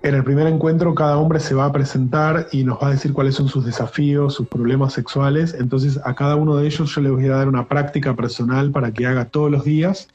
En 0.03 0.17
el 0.17 0.25
primer 0.25 0.49
encuentro 0.49 0.95
cada 0.97 1.17
hombre 1.17 1.39
se 1.39 1.55
va 1.55 1.67
a 1.67 1.73
presentar 1.73 2.49
y 2.51 2.65
nos 2.65 2.83
va 2.83 2.89
a 2.89 2.91
decir 2.91 3.13
cuáles 3.13 3.37
son 3.37 3.49
sus 3.49 3.65
desafíos, 3.65 4.35
sus 4.35 4.49
problemas 4.49 4.93
sexuales. 4.93 5.55
Entonces 5.59 6.01
a 6.05 6.15
cada 6.15 6.35
uno 6.35 6.57
de 6.57 6.67
ellos 6.67 6.93
yo 6.93 7.01
le 7.01 7.11
voy 7.11 7.27
a 7.27 7.37
dar 7.37 7.49
una 7.49 7.69
práctica 7.69 8.17
personal 8.17 8.73
para 8.73 8.93
que 8.93 9.07
haga 9.07 9.27
todos 9.27 9.51
los 9.51 9.65
días 9.65 10.09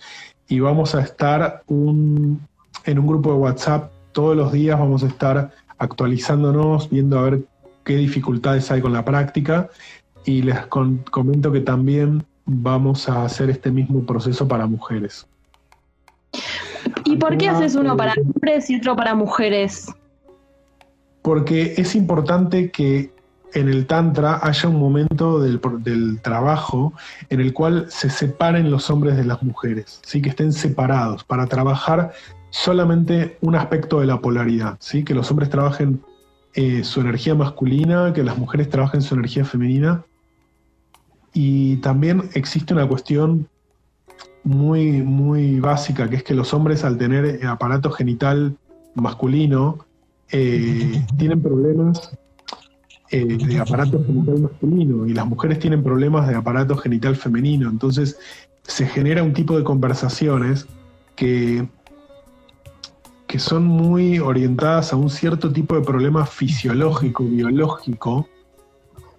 y 0.50 0.60
vamos 0.60 0.96
a 0.96 1.02
estar 1.02 1.64
un, 1.68 2.42
en 2.86 3.00
un 3.00 3.08
grupo 3.08 3.32
de 3.32 3.38
WhatsApp 3.38 3.92
todos 4.12 4.36
los 4.36 4.52
días, 4.52 4.78
vamos 4.80 5.04
a 5.04 5.08
estar 5.08 5.52
actualizándonos, 5.78 6.90
viendo 6.90 7.20
a 7.20 7.24
ver 7.24 7.42
qué 7.88 7.96
dificultades 7.96 8.70
hay 8.70 8.82
con 8.82 8.92
la 8.92 9.06
práctica 9.06 9.70
y 10.26 10.42
les 10.42 10.60
comento 10.68 11.54
que 11.54 11.62
también 11.62 12.26
vamos 12.46 13.08
a 13.08 13.24
hacer 13.24 13.50
este 13.50 13.72
mismo 13.72 14.06
proceso 14.06 14.46
para 14.46 14.68
mujeres. 14.68 15.26
¿Y 17.06 17.16
por 17.16 17.38
qué 17.38 17.48
haces 17.48 17.76
uno 17.76 17.96
para 17.96 18.14
hombres 18.22 18.70
y 18.70 18.76
otro 18.76 18.94
para 18.98 19.16
mujeres? 19.16 19.90
Porque 21.22 21.76
es 21.78 21.96
importante 21.96 22.72
que 22.72 23.10
en 23.54 23.70
el 23.70 23.88
Tantra 23.88 24.42
haya 24.44 24.68
un 24.68 24.80
momento 24.80 25.40
del, 25.40 25.62
trabajo 26.22 26.92
en 27.30 27.40
el 27.40 27.54
cual 27.54 27.86
se 27.90 28.10
separen 28.10 28.70
los 28.70 28.90
hombres 28.90 29.16
de 29.16 29.24
las 29.24 29.42
mujeres, 29.44 30.02
¿sí? 30.04 30.22
que 30.22 30.30
estén 30.30 30.52
separados 30.52 31.24
para 31.24 31.48
trabajar 31.48 32.12
solamente 32.50 33.38
un 33.40 33.56
aspecto 33.56 34.02
de 34.02 34.08
la 34.08 34.20
polaridad, 34.20 34.76
¿sí? 34.82 35.06
que 35.06 35.14
los 35.14 35.32
hombres 35.32 35.50
trabajen 35.50 36.02
eh, 36.58 36.84
su 36.84 37.02
energía 37.02 37.36
masculina, 37.36 38.14
que 38.14 38.24
las 38.24 38.36
mujeres 38.36 38.68
trabajen 38.68 39.04
su 39.04 39.14
energía 39.14 39.46
femenina. 39.46 40.04
Y 41.32 41.76
también 41.78 42.32
existe 42.34 42.74
una 42.74 42.88
cuestión 42.88 43.48
muy, 44.44 45.04
muy 45.04 45.60
básica, 45.60 46.10
que 46.10 46.16
es 46.16 46.24
que 46.24 46.34
los 46.34 46.56
hombres 46.56 46.84
al 46.84 46.98
tener 46.98 47.46
aparato 47.46 47.92
genital 47.92 48.58
masculino, 48.96 49.86
eh, 50.32 51.06
tienen 51.20 51.44
problemas 51.44 52.18
eh, 53.12 53.38
de 53.38 53.60
aparato 53.60 54.04
genital 54.04 54.40
masculino 54.40 55.06
y 55.06 55.14
las 55.14 55.28
mujeres 55.28 55.60
tienen 55.60 55.84
problemas 55.84 56.28
de 56.28 56.34
aparato 56.34 56.76
genital 56.76 57.16
femenino. 57.16 57.70
Entonces 57.70 58.18
se 58.64 58.88
genera 58.88 59.22
un 59.22 59.34
tipo 59.34 59.56
de 59.56 59.64
conversaciones 59.64 60.66
que 61.16 61.70
que 63.28 63.40
son 63.40 63.66
muy 63.66 64.20
orientadas 64.20 64.94
a 64.94 64.96
un 64.96 65.10
cierto 65.10 65.52
tipo 65.52 65.76
de 65.76 65.82
problema 65.82 66.26
fisiológico, 66.26 67.24
biológico, 67.26 68.28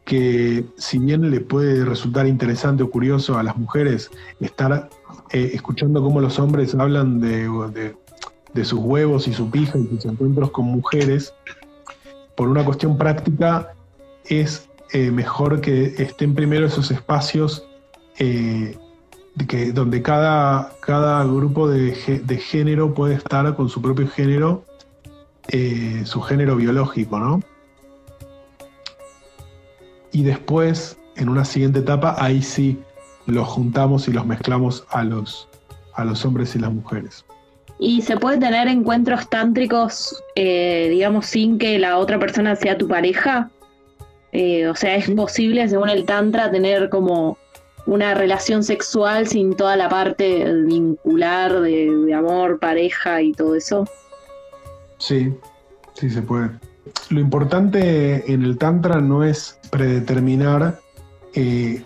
que 0.06 0.64
si 0.78 0.98
bien 0.98 1.30
le 1.30 1.40
puede 1.40 1.84
resultar 1.84 2.26
interesante 2.26 2.82
o 2.82 2.90
curioso 2.90 3.38
a 3.38 3.42
las 3.42 3.58
mujeres 3.58 4.10
estar 4.40 4.88
eh, 5.30 5.50
escuchando 5.52 6.02
cómo 6.02 6.22
los 6.22 6.38
hombres 6.38 6.74
hablan 6.74 7.20
de, 7.20 7.94
sus 8.64 8.80
huevos 8.80 9.28
y 9.28 9.34
su 9.34 9.50
pija 9.50 9.76
y 9.76 9.86
sus 9.86 10.06
encuentros 10.06 10.50
con 10.50 10.64
mujeres, 10.64 11.34
por 12.34 12.48
una 12.48 12.64
cuestión 12.64 12.96
práctica 12.96 13.74
es 14.24 14.70
eh, 14.94 15.10
mejor 15.10 15.60
que 15.60 15.94
estén 15.98 16.34
primero 16.34 16.66
esos 16.66 16.90
espacios 16.90 17.68
eh, 18.18 18.78
que, 19.46 19.72
donde 19.72 20.02
cada, 20.02 20.72
cada 20.80 21.24
grupo 21.24 21.68
de, 21.68 21.94
género 21.94 22.94
puede 22.94 23.14
estar 23.14 23.54
con 23.54 23.68
su 23.68 23.80
propio 23.80 24.08
género, 24.08 24.64
eh, 25.48 26.02
su 26.04 26.20
género 26.20 26.56
biológico, 26.56 27.18
¿no? 27.18 27.40
Y 30.12 30.22
después, 30.22 30.98
en 31.16 31.28
una 31.28 31.44
siguiente 31.44 31.80
etapa, 31.80 32.16
ahí 32.18 32.42
sí 32.42 32.78
los 33.26 33.46
juntamos 33.46 34.08
y 34.08 34.12
los 34.12 34.26
mezclamos 34.26 34.84
a 34.90 35.04
los, 35.04 35.48
a 35.94 36.04
los 36.04 36.24
hombres 36.24 36.54
y 36.56 36.58
las 36.58 36.72
mujeres. 36.72 37.24
¿Y 37.78 38.02
se 38.02 38.16
puede 38.16 38.38
tener 38.38 38.66
encuentros 38.66 39.28
tántricos, 39.28 40.20
eh, 40.34 40.88
digamos, 40.90 41.26
sin 41.26 41.58
que 41.58 41.78
la 41.78 41.98
otra 41.98 42.18
persona 42.18 42.56
sea 42.56 42.76
tu 42.76 42.88
pareja? 42.88 43.50
Eh, 44.32 44.66
o 44.66 44.74
sea, 44.74 44.96
¿es 44.96 45.08
posible, 45.10 45.68
según 45.68 45.88
el 45.88 46.04
Tantra, 46.04 46.50
tener 46.50 46.88
como 46.88 47.38
una 47.88 48.12
relación 48.12 48.62
sexual 48.62 49.26
sin 49.26 49.56
toda 49.56 49.74
la 49.74 49.88
parte 49.88 50.44
vincular 50.66 51.60
de, 51.60 52.12
amor, 52.14 52.58
pareja 52.58 53.22
y 53.22 53.32
todo 53.32 53.54
eso? 53.54 53.88
Sí, 54.98 55.32
sí 55.94 56.10
se 56.10 56.20
puede. 56.20 56.50
Lo 57.08 57.18
importante 57.18 58.30
en 58.30 58.42
el 58.42 58.58
Tantra 58.58 59.00
no 59.00 59.24
es 59.24 59.58
predeterminar 59.70 60.78
eh, 61.34 61.82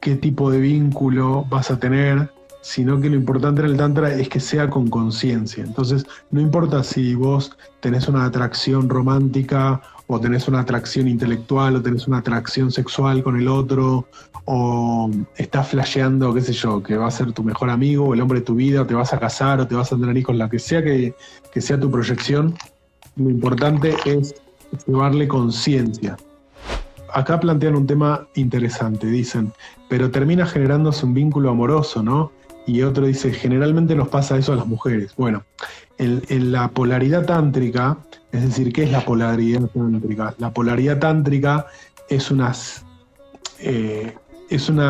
qué 0.00 0.16
tipo 0.16 0.50
de 0.50 0.58
vínculo 0.58 1.44
vas 1.48 1.70
a 1.70 1.78
tener, 1.78 2.28
sino 2.60 3.00
que 3.00 3.08
lo 3.08 3.14
importante 3.14 3.60
en 3.60 3.68
el 3.68 3.76
Tantra 3.76 4.12
es 4.12 4.28
que 4.28 4.40
sea 4.40 4.68
con 4.68 4.90
conciencia. 4.90 5.62
Entonces, 5.62 6.06
no 6.32 6.40
importa 6.40 6.82
si 6.82 7.14
vos 7.14 7.56
tenés 7.78 8.08
una 8.08 8.24
atracción 8.24 8.88
romántica 8.88 9.80
o 10.06 10.20
tenés 10.20 10.46
una 10.48 10.60
atracción 10.60 11.08
intelectual 11.08 11.76
o 11.76 11.82
tenés 11.82 12.06
una 12.06 12.18
atracción 12.18 12.70
sexual 12.70 13.22
con 13.22 13.36
el 13.36 13.48
otro 13.48 14.06
o 14.44 15.10
estás 15.36 15.68
flasheando, 15.68 16.32
qué 16.32 16.40
sé 16.40 16.52
yo, 16.52 16.82
que 16.82 16.96
va 16.96 17.08
a 17.08 17.10
ser 17.10 17.32
tu 17.32 17.42
mejor 17.42 17.68
amigo 17.68 18.06
o 18.06 18.14
el 18.14 18.20
hombre 18.20 18.38
de 18.38 18.44
tu 18.44 18.54
vida, 18.54 18.82
o 18.82 18.86
te 18.86 18.94
vas 18.94 19.12
a 19.12 19.18
casar 19.18 19.60
o 19.60 19.66
te 19.66 19.74
vas 19.74 19.92
a 19.92 19.96
tener 19.96 20.16
hijos, 20.16 20.36
la 20.36 20.48
que 20.48 20.60
sea 20.60 20.82
que, 20.82 21.14
sea 21.56 21.80
tu 21.80 21.90
proyección, 21.90 22.54
lo 23.16 23.30
importante 23.30 23.96
es 24.04 24.34
llevarle 24.86 25.26
conciencia. 25.26 26.16
Acá 27.12 27.40
plantean 27.40 27.74
un 27.74 27.86
tema 27.86 28.28
interesante, 28.34 29.06
dicen, 29.08 29.52
pero 29.88 30.10
termina 30.10 30.46
generándose 30.46 31.06
un 31.06 31.14
vínculo 31.14 31.50
amoroso, 31.50 32.02
¿no? 32.02 32.30
Y 32.66 32.82
otro 32.82 33.06
dice, 33.06 33.32
generalmente 33.32 33.94
nos 33.94 34.08
pasa 34.08 34.36
eso 34.36 34.52
a 34.52 34.56
las 34.56 34.66
mujeres. 34.66 35.14
Bueno, 35.16 35.44
en, 35.98 36.52
la 36.52 36.68
polaridad 36.68 37.24
tántrica, 37.24 37.98
es 38.32 38.42
decir, 38.42 38.72
¿qué 38.72 38.84
es 38.84 38.90
la 38.90 39.04
polaridad 39.04 39.66
tántrica? 39.68 40.34
La 40.38 40.52
polaridad 40.52 40.98
tántrica 40.98 41.66
es 42.08 42.30
unas 42.30 42.84
eh, 43.60 44.14
es 44.50 44.68
un 44.68 44.80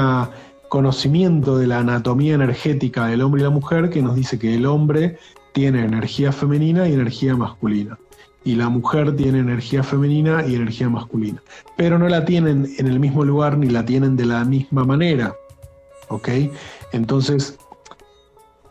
conocimiento 0.69 1.57
de 1.59 1.67
la 1.67 1.79
anatomía 1.79 2.35
energética 2.35 3.07
del 3.07 3.23
hombre 3.23 3.41
y 3.41 3.45
la 3.45 3.51
mujer 3.51 3.91
que 3.91 4.03
nos 4.03 4.17
dice 4.17 4.39
que 4.39 4.55
el 4.55 4.67
hombre 4.67 5.19
tiene 5.53 5.85
energía 5.85 6.33
femenina 6.33 6.89
y 6.89 6.95
energía 6.95 7.37
masculina. 7.37 7.99
Y 8.45 8.55
la 8.55 8.69
mujer 8.69 9.17
tiene 9.17 9.41
energía 9.41 9.83
femenina 9.83 10.47
y 10.47 10.55
energía 10.55 10.89
masculina. 10.89 11.43
Pero 11.77 11.99
no 11.99 12.09
la 12.09 12.25
tienen 12.25 12.69
en 12.79 12.87
el 12.87 13.01
mismo 13.01 13.25
lugar 13.25 13.59
ni 13.59 13.69
la 13.69 13.85
tienen 13.85 14.17
de 14.17 14.27
la 14.27 14.45
misma 14.45 14.85
manera. 14.85 15.35
¿Ok? 16.09 16.29
Entonces, 16.93 17.59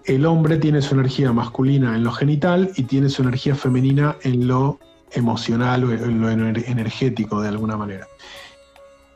el 0.06 0.26
hombre 0.26 0.58
tiene 0.58 0.82
su 0.82 0.94
energía 0.96 1.32
masculina 1.32 1.96
en 1.96 2.04
lo 2.04 2.12
genital 2.12 2.72
y 2.76 2.84
tiene 2.84 3.10
su 3.10 3.24
energía 3.24 3.56
femenina 3.56 4.16
en 4.22 4.48
lo 4.48 4.80
emocional 5.12 5.84
o 5.84 5.92
en 5.92 6.22
lo 6.22 6.30
energético 6.30 7.42
de 7.42 7.50
alguna 7.50 7.78
manera. 7.78 8.08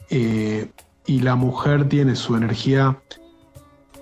Eh, 0.09 0.69
y 1.05 1.19
la 1.19 1.35
mujer 1.35 1.87
tiene 1.87 2.15
su 2.15 2.35
energía 2.35 2.97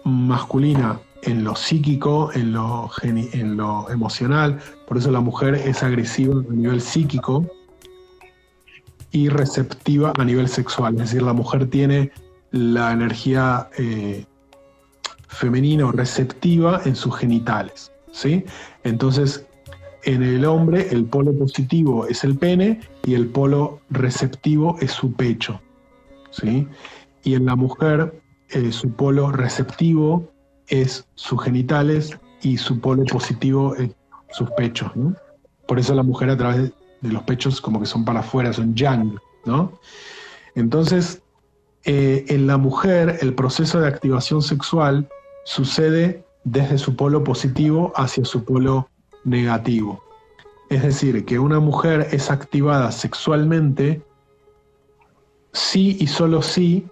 masculina 0.03 0.99
en 1.23 1.43
lo 1.43 1.55
psíquico, 1.55 2.31
en 2.33 2.53
lo, 2.53 2.89
en 3.03 3.57
lo 3.57 3.89
emocional, 3.89 4.59
por 4.87 4.97
eso 4.97 5.11
la 5.11 5.19
mujer 5.19 5.55
es 5.55 5.83
agresiva 5.83 6.35
a 6.39 6.53
nivel 6.53 6.79
psíquico 6.79 7.45
y 9.11 9.27
receptiva 9.29 10.13
a 10.17 10.23
nivel 10.23 10.47
sexual, 10.47 10.93
es 10.93 10.99
decir, 11.01 11.23
la 11.23 11.33
mujer 11.33 11.69
tiene 11.69 12.11
la 12.51 12.91
energía 12.91 13.69
eh, 13.77 14.25
femenina 15.37 15.85
o 15.85 15.91
receptiva 15.91 16.81
en 16.85 16.95
sus 16.95 17.15
genitales, 17.15 17.91
¿sí? 18.11 18.43
Entonces, 18.83 19.45
en 20.03 20.23
el 20.23 20.45
hombre 20.45 20.87
el 20.91 21.05
polo 21.05 21.33
positivo 21.37 22.07
es 22.07 22.23
el 22.23 22.37
pene 22.37 22.79
y 23.05 23.13
el 23.13 23.27
polo 23.27 23.81
receptivo 23.89 24.77
es 24.79 24.91
su 24.91 25.13
pecho, 25.13 25.59
¿sí? 26.31 26.67
y 27.27 27.35
en 27.35 27.45
la 27.45 27.57
mujer 27.57 28.21
eh, 28.51 28.71
su 28.71 28.89
polo 28.91 29.33
receptivo 29.33 30.31
es 30.67 31.05
sus 31.15 31.43
genitales 31.43 32.17
y 32.41 32.57
su 32.57 32.79
polo 32.79 33.03
positivo 33.03 33.75
es 33.75 33.89
sus 34.31 34.49
pechos, 34.51 34.95
¿no? 34.95 35.13
Por 35.67 35.77
eso 35.77 35.93
la 35.93 36.03
mujer 36.03 36.29
a 36.29 36.37
través 36.37 36.71
de 37.01 37.11
los 37.11 37.23
pechos 37.23 37.59
como 37.59 37.81
que 37.81 37.85
son 37.85 38.05
para 38.05 38.21
afuera, 38.21 38.53
son 38.53 38.75
yang, 38.75 39.19
¿no? 39.45 39.73
Entonces, 40.55 41.21
eh, 41.83 42.23
en 42.29 42.47
la 42.47 42.55
mujer 42.55 43.17
el 43.19 43.33
proceso 43.33 43.81
de 43.81 43.87
activación 43.87 44.41
sexual 44.41 45.09
sucede 45.47 46.25
desde 46.43 46.77
su 46.77 46.97
polo 46.97 47.23
positivo 47.23 47.93
hacia 47.95 48.25
su 48.25 48.43
polo 48.43 48.89
negativo. 49.23 50.03
Es 50.69 50.83
decir, 50.83 51.23
que 51.23 51.39
una 51.39 51.61
mujer 51.61 52.09
es 52.11 52.29
activada 52.29 52.91
sexualmente 52.91 54.01
sí 55.53 55.95
y 56.01 56.07
solo 56.07 56.41
sí 56.41 56.85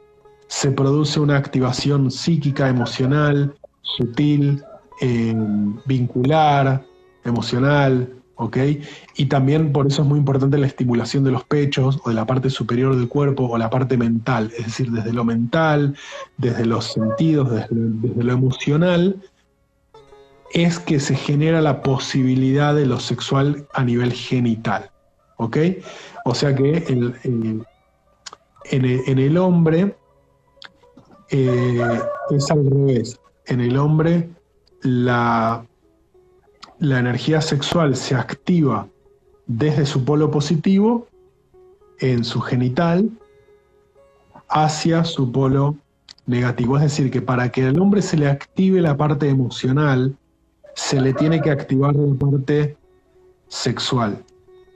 se 0.48 0.72
produce 0.72 1.20
una 1.20 1.36
activación 1.36 2.10
psíquica, 2.10 2.70
emocional, 2.70 3.54
sutil, 3.82 4.63
eh, 5.02 5.36
vincular, 5.86 6.86
emocional, 7.26 8.24
¿ok? 8.36 8.58
Y 9.15 9.26
también 9.26 9.71
por 9.71 9.88
eso 9.88 10.02
es 10.02 10.08
muy 10.08 10.19
importante 10.19 10.58
la 10.58 10.67
estimulación 10.67 11.24
de 11.24 11.32
los 11.32 11.43
pechos 11.43 12.00
o 12.04 12.10
de 12.10 12.15
la 12.15 12.26
parte 12.26 12.50
superior 12.50 12.95
del 12.95 13.08
cuerpo 13.08 13.45
o 13.45 13.58
la 13.58 13.69
parte 13.69 13.98
mental, 13.98 14.52
es 14.58 14.65
decir, 14.65 14.91
desde 14.91 15.13
lo 15.13 15.24
mental, 15.24 15.95
desde 16.38 16.65
los 16.65 16.93
sentidos, 16.93 17.52
desde, 17.52 18.24
lo 18.24 18.34
emocional, 18.34 19.21
es 20.54 20.80
que 20.80 21.00
se 21.00 21.15
genera 21.15 21.62
la 21.62 21.82
posibilidad 21.82 22.76
de 22.76 22.86
lo 22.86 23.00
sexual 23.00 23.67
a 23.74 23.84
nivel 23.84 24.13
genital, 24.13 24.91
¿ok? 25.38 25.58
O 26.26 26.36
sea 26.36 26.56
que 26.56 26.84
en 26.88 27.65
el 29.19 29.38
hombre 29.38 29.95
eh, 31.30 32.00
es 32.30 32.52
al 32.52 32.69
revés. 32.69 33.19
En 33.48 33.62
el 33.62 33.78
hombre 33.78 34.30
la, 34.82 35.65
la 36.79 36.99
energía 36.99 37.41
sexual 37.41 37.95
se 37.95 38.15
activa 38.15 38.88
desde 39.47 39.85
su 39.85 40.03
polo 40.03 40.31
positivo 40.31 41.07
en 41.99 42.23
su 42.23 42.41
genital 42.41 43.09
hacia 44.49 45.03
su 45.03 45.31
polo 45.31 45.77
negativo. 46.25 46.77
Es 46.77 46.83
decir, 46.83 47.11
que 47.11 47.21
para 47.21 47.49
que 47.49 47.65
al 47.65 47.79
hombre 47.79 48.01
se 48.01 48.17
le 48.17 48.27
active 48.27 48.81
la 48.81 48.97
parte 48.97 49.29
emocional, 49.29 50.15
se 50.75 50.99
le 50.99 51.13
tiene 51.13 51.41
que 51.41 51.51
activar 51.51 51.95
la 51.95 52.15
parte 52.15 52.77
sexual 53.47 54.23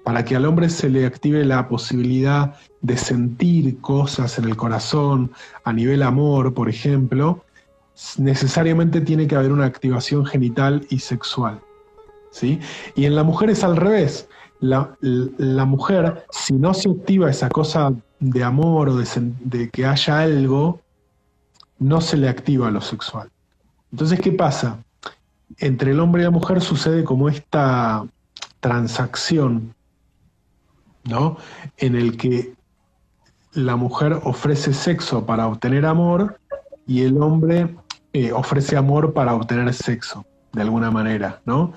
para 0.09 0.25
que 0.25 0.35
al 0.35 0.45
hombre 0.45 0.69
se 0.69 0.89
le 0.89 1.05
active 1.05 1.45
la 1.45 1.67
posibilidad 1.67 2.55
de 2.81 2.97
sentir 2.97 3.79
cosas 3.79 4.39
en 4.39 4.45
el 4.45 4.55
corazón, 4.55 5.31
a 5.63 5.71
nivel 5.71 6.01
amor, 6.01 6.53
por 6.55 6.67
ejemplo, 6.67 7.43
necesariamente 8.17 9.01
tiene 9.01 9.27
que 9.27 9.35
haber 9.35 9.51
una 9.51 9.65
activación 9.65 10.25
genital 10.25 10.83
y 10.89 10.97
sexual. 10.97 11.59
¿Sí? 12.31 12.59
Y 12.95 13.05
en 13.05 13.15
la 13.15 13.23
mujer 13.23 13.49
es 13.49 13.63
al 13.63 13.75
revés. 13.75 14.27
la, 14.59 14.97
la 15.01 15.65
mujer, 15.65 16.25
si 16.31 16.53
no 16.53 16.73
se 16.73 16.89
activa 16.89 17.29
esa 17.29 17.49
cosa 17.49 17.93
de 18.19 18.43
amor 18.43 18.89
o 18.89 18.97
de, 18.97 19.69
que 19.69 19.85
haya 19.85 20.19
algo, 20.19 20.81
no 21.79 22.01
se 22.01 22.17
le 22.17 22.27
activa 22.27 22.69
lo 22.69 22.81
sexual. 22.81 23.29
Entonces, 23.91 24.19
¿qué 24.19 24.31
pasa? 24.31 24.83
Entre 25.57 25.91
el 25.91 25.99
hombre 25.99 26.21
y 26.21 26.25
la 26.25 26.31
mujer 26.31 26.61
sucede 26.61 27.03
como 27.03 27.29
esta 27.29 28.05
transacción, 28.59 29.73
¿no? 31.05 31.37
En 31.77 31.95
el 31.95 32.17
que 32.17 32.53
la 33.53 33.75
mujer 33.75 34.19
ofrece 34.23 34.73
sexo 34.73 35.25
para 35.25 35.47
obtener 35.47 35.85
amor 35.85 36.39
y 36.85 37.03
el 37.03 37.21
hombre 37.21 37.75
eh, 38.13 38.31
ofrece 38.31 38.75
amor 38.75 39.13
para 39.13 39.33
obtener 39.33 39.73
sexo, 39.73 40.25
de 40.51 40.61
alguna 40.61 40.91
manera, 40.91 41.41
¿no? 41.45 41.73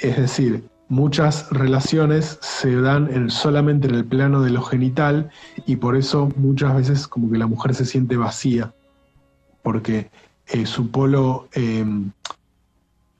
Es 0.00 0.16
decir, 0.16 0.64
muchas 0.88 1.50
relaciones 1.50 2.38
se 2.40 2.80
dan 2.80 3.30
solamente 3.30 3.88
en 3.88 3.94
el 3.94 4.04
plano 4.04 4.42
de 4.42 4.50
lo 4.50 4.62
genital 4.62 5.30
y 5.66 5.76
por 5.76 5.96
eso 5.96 6.30
muchas 6.36 6.74
veces 6.74 7.06
como 7.06 7.30
que 7.30 7.38
la 7.38 7.46
mujer 7.46 7.74
se 7.74 7.84
siente 7.84 8.16
vacía, 8.16 8.72
porque 9.62 10.10
eh, 10.46 10.66
su 10.66 10.90
polo 10.90 11.48
em, 11.52 12.10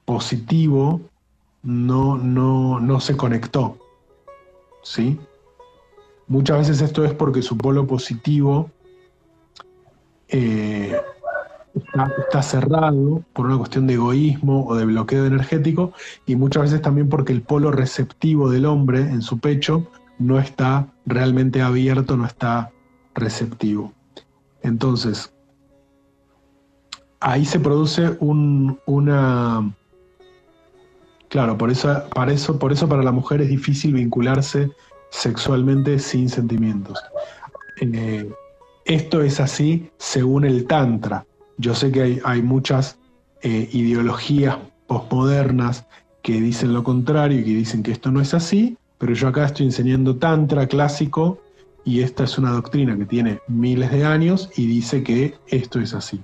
positivo 0.05 1.01
no, 1.63 2.17
no, 2.17 2.81
no 2.81 3.01
se 3.01 3.17
conectó, 3.17 3.77
¿sí? 4.83 5.19
Muchas 6.27 6.59
veces 6.59 6.81
esto 6.81 7.05
es 7.05 7.13
porque 7.13 7.43
su 7.43 7.57
polo 7.57 7.87
positivo 7.87 8.71
eh, 10.29 10.97
está, 11.75 12.43
cerrado 12.43 13.23
por 13.33 13.47
una 13.47 13.59
cuestión 13.59 13.87
de 13.87 13.95
egoísmo 13.95 14.67
o 14.67 14.75
de 14.75 14.85
bloqueo 14.85 15.27
energético 15.27 15.93
y 16.27 16.37
muchas 16.37 16.65
veces 16.65 16.83
también 16.83 17.09
porque 17.09 17.33
el 17.33 17.43
polo 17.43 17.71
receptivo 17.71 18.51
del 18.51 18.67
hombre 18.67 19.01
en 19.01 19.23
su 19.23 19.39
pecho 19.39 19.87
no 20.19 20.39
está 20.39 20.89
realmente 21.07 21.63
abierto, 21.63 22.17
no 22.17 22.27
está 22.27 22.71
receptivo. 23.15 23.93
Entonces, 24.63 25.33
ahí 27.21 27.45
se 27.45 27.61
produce 27.61 28.17
un, 28.21 28.79
una... 28.87 29.75
Claro, 31.29 31.59
por 31.59 31.71
eso, 31.71 32.05
para 32.15 32.33
eso 32.33 32.59
para 32.59 33.03
la 33.03 33.13
mujer 33.13 33.43
es 33.43 33.49
difícil 33.49 33.93
vincularse 33.93 34.71
sexualmente 35.11 35.99
sin 35.99 36.29
sentimientos. 36.29 36.99
Eh, 37.81 38.31
esto 38.85 39.23
es 39.23 39.39
así 39.39 39.91
según 39.99 40.45
el 40.45 40.67
Tantra. 40.67 41.27
Yo 41.59 41.75
sé 41.75 41.91
que 41.93 42.21
hay, 42.25 42.43
muchas 42.43 42.99
eh, 43.43 43.69
ideologías 43.73 44.59
posmodernas 44.87 45.87
que 46.23 46.41
dicen 46.41 46.73
lo 46.73 46.83
contrario 46.85 47.41
y 47.41 47.45
que 47.45 47.51
dicen 47.51 47.83
que 47.83 47.91
esto 47.91 48.11
no 48.11 48.21
es 48.21 48.35
así, 48.35 48.77
pero 48.99 49.13
yo 49.13 49.29
acá 49.29 49.45
estoy 49.45 49.67
enseñando 49.67 50.17
Tantra 50.17 50.67
clásico 50.67 51.39
y 51.85 52.03
esta 52.03 52.25
es 52.25 52.39
una 52.39 52.51
doctrina 52.51 52.97
que 52.97 53.07
tiene 53.07 53.41
miles 53.49 53.91
de 53.91 54.05
años 54.05 54.51
y 54.57 54.67
dice 54.67 55.03
que 55.03 55.35
esto 55.47 55.81
es 55.81 55.95
así. 55.95 56.21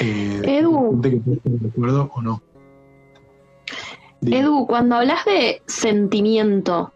Eh, 0.00 0.42
Edu. 0.44 1.00
o 2.12 2.22
no. 2.22 2.42
Edu, 4.22 4.66
cuando 4.66 4.96
hablas 4.96 5.24
de 5.24 5.62
sentimiento, 5.66 6.92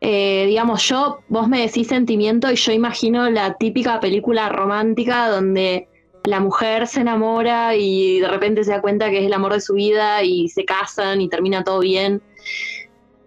eh, 0.00 0.44
digamos, 0.46 0.82
yo, 0.88 1.20
vos 1.28 1.48
me 1.48 1.60
decís 1.60 1.88
sentimiento 1.88 2.50
y 2.50 2.56
yo 2.56 2.72
imagino 2.72 3.28
la 3.30 3.54
típica 3.54 4.00
película 4.00 4.48
romántica 4.48 5.28
donde 5.28 5.88
la 6.24 6.40
mujer 6.40 6.86
se 6.86 7.00
enamora 7.00 7.74
y 7.76 8.20
de 8.20 8.28
repente 8.28 8.64
se 8.64 8.72
da 8.72 8.80
cuenta 8.80 9.10
que 9.10 9.18
es 9.18 9.26
el 9.26 9.32
amor 9.32 9.54
de 9.54 9.60
su 9.60 9.74
vida 9.74 10.22
y 10.22 10.48
se 10.48 10.64
casan 10.64 11.20
y 11.20 11.28
termina 11.28 11.64
todo 11.64 11.80
bien. 11.80 12.22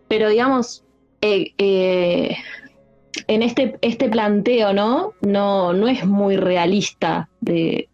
Pero 0.08 0.30
digamos, 0.30 0.84
eh, 1.22 1.54
eh, 1.58 2.36
en 3.28 3.42
este, 3.42 3.78
este 3.82 4.10
planteo, 4.10 4.74
¿no? 4.74 5.14
¿no? 5.22 5.74
No 5.74 5.88
es 5.88 6.06
muy 6.06 6.38
realista 6.38 7.30
de, 7.42 7.90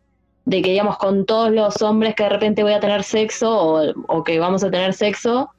que, 0.49 0.61
digamos, 0.61 0.97
con 0.97 1.25
todos 1.25 1.51
los 1.51 1.81
hombres 1.81 2.15
que 2.15 2.23
de 2.23 2.29
repente 2.29 2.63
voy 2.63 2.73
a 2.73 2.79
tener 2.79 3.03
sexo 3.03 3.51
o, 3.51 3.93
o 4.07 4.23
que 4.23 4.39
vamos 4.39 4.63
a 4.63 4.71
tener 4.71 4.93
sexo, 4.93 5.49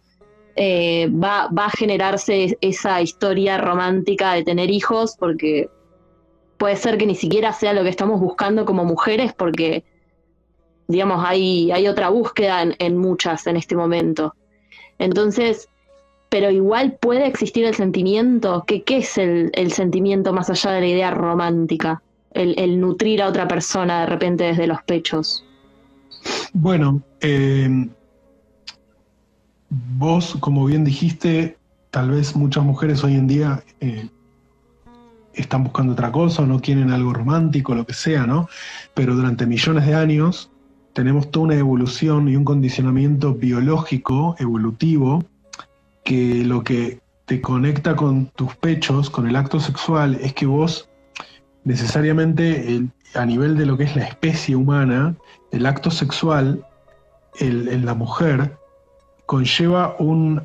eh, 0.57 1.09
va, 1.09 1.49
va 1.49 1.67
a 1.67 1.71
generarse 1.71 2.59
esa 2.61 3.01
historia 3.01 3.57
romántica 3.59 4.35
de 4.35 4.43
tener 4.43 4.71
hijos, 4.71 5.17
porque 5.19 5.69
puede 6.61 6.77
ser 6.77 6.99
que 6.99 7.07
ni 7.07 7.15
siquiera 7.15 7.55
sea 7.55 7.73
lo 7.73 7.83
que 7.83 7.89
estamos 7.89 8.21
buscando 8.21 8.67
como 8.67 8.85
mujeres, 8.85 9.33
porque, 9.33 9.83
digamos, 10.89 11.25
hay, 11.27 11.73
hay 11.73 11.89
otra 11.89 12.11
búsqueda 12.11 12.63
en, 12.79 12.99
muchas 12.99 13.47
en 13.47 13.57
este 13.57 13.75
momento. 13.75 14.35
Entonces, 14.99 15.71
pero 16.29 16.51
igual 16.51 16.99
puede 17.01 17.27
existir 17.27 17.65
el 17.65 17.75
sentimiento. 17.75 18.65
¿Qué, 18.67 18.83
qué 18.83 18.99
es 18.99 19.17
el, 19.17 19.73
sentimiento 19.73 20.35
más 20.35 20.51
allá 20.51 20.73
de 20.73 20.81
la 20.83 20.87
idea 20.87 21.11
romántica? 21.11 22.03
El, 22.33 22.79
nutrir 22.79 23.23
a 23.23 23.29
otra 23.29 23.49
persona 23.49 24.01
de 24.01 24.07
repente 24.07 24.45
desde 24.45 24.67
los 24.67 24.83
pechos. 24.83 25.43
Bueno, 26.53 27.01
eh, 27.23 27.89
vos, 29.71 30.37
como 30.41 30.67
bien 30.67 30.85
dijiste, 30.85 31.57
tal 31.91 32.11
vez 32.11 32.37
muchas 32.37 32.65
mujeres 32.65 33.03
hoy 33.03 33.15
en 33.15 33.27
día 33.27 33.65
eh, 33.81 34.11
están 35.35 35.65
buscando 35.65 35.93
otra 35.93 36.11
cosa 36.11 36.43
o 36.43 36.47
no 36.47 36.61
quieren 36.61 36.91
algo 36.91 37.13
romántico, 37.13 37.75
lo 37.75 37.87
que 37.87 37.95
sea, 37.95 38.27
¿no? 38.27 38.49
Pero 38.95 39.15
durante 39.15 39.47
millones 39.47 39.87
de 39.87 39.95
años 39.95 40.51
tenemos 40.93 41.31
toda 41.31 41.47
una 41.47 41.55
evolución 41.55 42.29
y 42.29 42.37
un 42.37 42.45
condicionamiento 42.45 43.35
biológico, 43.35 44.35
evolutivo, 44.39 45.25
que 46.05 46.45
lo 46.45 46.65
que 46.65 47.01
te 47.27 47.41
conecta 47.41 47.95
con 47.95 48.27
tus 48.27 48.57
pechos, 48.57 49.09
con 49.09 49.29
el 49.29 49.37
acto 49.37 49.61
sexual, 49.61 50.19
es 50.21 50.33
que 50.35 50.47
vos 50.47 50.89
necesariamente 51.65 52.83
a 53.15 53.25
nivel 53.25 53.57
de 53.57 53.67
lo 53.67 53.77
que 53.77 53.85
es 53.85 53.95
la 53.95 54.05
especie 54.05 54.57
humana, 54.57 55.15
el 55.53 55.67
acto 55.67 55.91
sexual 55.91 56.65
en 57.39 57.87
la 57.87 57.95
mujer 57.95 58.57
conlleva 59.27 59.95
un 60.01 60.43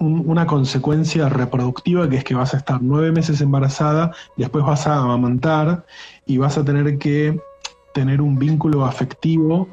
una 0.00 0.46
consecuencia 0.46 1.28
reproductiva 1.28 2.08
que 2.08 2.16
es 2.16 2.24
que 2.24 2.34
vas 2.34 2.54
a 2.54 2.56
estar 2.56 2.80
nueve 2.82 3.12
meses 3.12 3.40
embarazada, 3.40 4.12
después 4.36 4.64
vas 4.64 4.86
a 4.86 4.96
amamantar 4.96 5.84
y 6.26 6.38
vas 6.38 6.56
a 6.56 6.64
tener 6.64 6.98
que 6.98 7.38
tener 7.92 8.22
un 8.22 8.38
vínculo 8.38 8.86
afectivo 8.86 9.68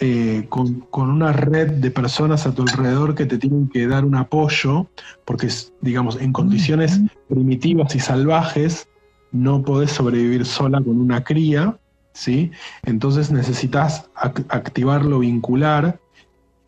eh, 0.00 0.46
con, 0.48 0.84
una 0.92 1.32
red 1.32 1.74
de 1.74 1.92
personas 1.92 2.44
a 2.44 2.52
tu 2.52 2.62
alrededor 2.62 3.14
que 3.14 3.24
te 3.24 3.38
tienen 3.38 3.68
que 3.68 3.86
dar 3.86 4.04
un 4.04 4.16
apoyo, 4.16 4.88
porque 5.24 5.48
digamos, 5.80 6.20
en 6.20 6.32
condiciones 6.32 7.00
primitivas 7.28 7.94
y 7.94 8.00
salvajes 8.00 8.88
no 9.30 9.62
podés 9.62 9.92
sobrevivir 9.92 10.44
sola 10.44 10.80
con 10.80 11.00
una 11.00 11.22
cría, 11.22 11.78
¿sí? 12.14 12.50
Entonces 12.84 13.30
necesitas 13.30 14.10
activar 14.14 15.04
lo 15.04 15.20
vincular 15.20 16.00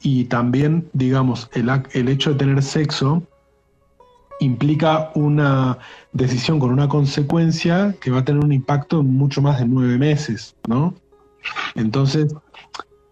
y 0.05 0.25
también, 0.27 0.87
digamos, 0.93 1.49
el, 1.55 1.71
el 1.95 2.09
hecho 2.11 2.33
de 2.33 2.37
tener 2.37 2.63
sexo 2.63 3.23
implica 4.39 5.11
una 5.15 5.79
decisión 6.13 6.61
con 6.61 6.71
una 6.71 6.91
consecuencia 6.91 7.97
que 8.03 8.11
va 8.11 8.19
a 8.19 8.25
tener 8.25 8.45
un 8.45 8.53
impacto 8.53 9.01
en 9.01 9.17
mucho 9.17 9.41
más 9.41 9.59
de 9.59 9.67
nueve 9.67 9.97
meses, 9.97 10.55
¿no? 10.69 10.95
Entonces, 11.75 12.35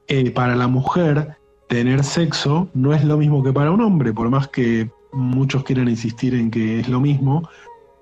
eh, 0.08 0.30
para 0.32 0.54
la 0.54 0.68
mujer, 0.68 1.38
tener 1.66 2.04
sexo 2.04 2.68
no 2.74 2.92
es 2.92 3.02
lo 3.02 3.16
mismo 3.16 3.42
que 3.42 3.54
para 3.54 3.70
un 3.70 3.80
hombre, 3.80 4.12
por 4.12 4.28
más 4.28 4.48
que 4.48 4.90
muchos 5.14 5.64
quieran 5.64 5.88
insistir 5.88 6.34
en 6.34 6.50
que 6.50 6.80
es 6.80 6.90
lo 6.90 7.00
mismo. 7.00 7.48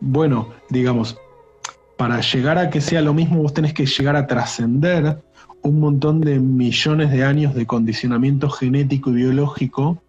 Bueno, 0.00 0.48
digamos, 0.68 1.16
para 1.96 2.20
llegar 2.22 2.59
a 2.59 2.70
que 2.70 2.81
sea 2.81 3.03
lo 3.03 3.14
mismo, 3.14 3.40
vos 3.40 3.55
tenés 3.55 3.72
que 3.72 3.87
llegar 3.87 4.16
a 4.16 4.26
trascender 4.26 5.22
un 5.62 5.81
montón 5.81 6.20
de 6.20 6.38
millones 6.38 7.11
de 7.11 7.25
años 7.25 7.55
de 7.55 7.66
condicionamiento 7.66 8.49
genético 8.51 9.11
y 9.11 9.14
biológico 9.14 10.03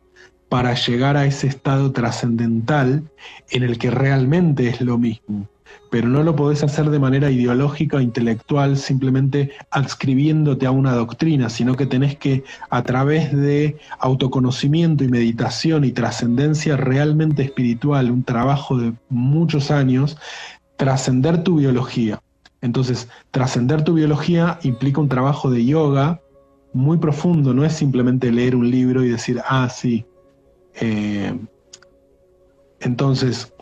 para 0.49 0.73
llegar 0.73 1.15
a 1.15 1.25
ese 1.25 1.47
estado 1.47 1.93
trascendental 1.93 3.03
en 3.51 3.63
el 3.63 3.77
que 3.77 3.89
realmente 3.89 4.67
es 4.67 4.81
lo 4.81 4.97
mismo. 4.97 5.47
Pero 5.89 6.09
no 6.09 6.23
lo 6.23 6.35
podés 6.35 6.61
hacer 6.63 6.89
de 6.89 6.99
manera 6.99 7.31
ideológica 7.31 7.97
o 7.97 8.01
intelectual, 8.01 8.75
simplemente 8.75 9.51
adscribiéndote 9.71 10.65
a 10.65 10.71
una 10.71 10.93
doctrina, 10.93 11.49
sino 11.49 11.75
que 11.75 11.85
tenés 11.85 12.17
que, 12.17 12.43
a 12.69 12.83
través 12.83 13.31
de 13.31 13.77
autoconocimiento 13.99 15.05
y 15.05 15.07
meditación 15.07 15.85
y 15.85 15.93
trascendencia 15.93 16.75
realmente 16.75 17.43
espiritual, 17.43 18.11
un 18.11 18.23
trabajo 18.23 18.77
de 18.77 18.93
muchos 19.09 19.71
años, 19.71 20.17
trascender 20.75 21.43
tu 21.43 21.59
biología. 21.59 22.21
Entonces, 22.61 23.09
trascender 23.31 23.83
tu 23.83 23.95
biología 23.95 24.59
implica 24.63 25.01
un 25.01 25.09
trabajo 25.09 25.49
de 25.49 25.65
yoga 25.65 26.21
muy 26.73 26.97
profundo, 26.97 27.53
no 27.53 27.65
es 27.65 27.73
simplemente 27.73 28.31
leer 28.31 28.55
un 28.55 28.69
libro 28.69 29.03
y 29.03 29.09
decir, 29.09 29.41
ah, 29.45 29.67
sí. 29.69 30.05
Eh, 30.75 31.37
entonces, 32.79 33.53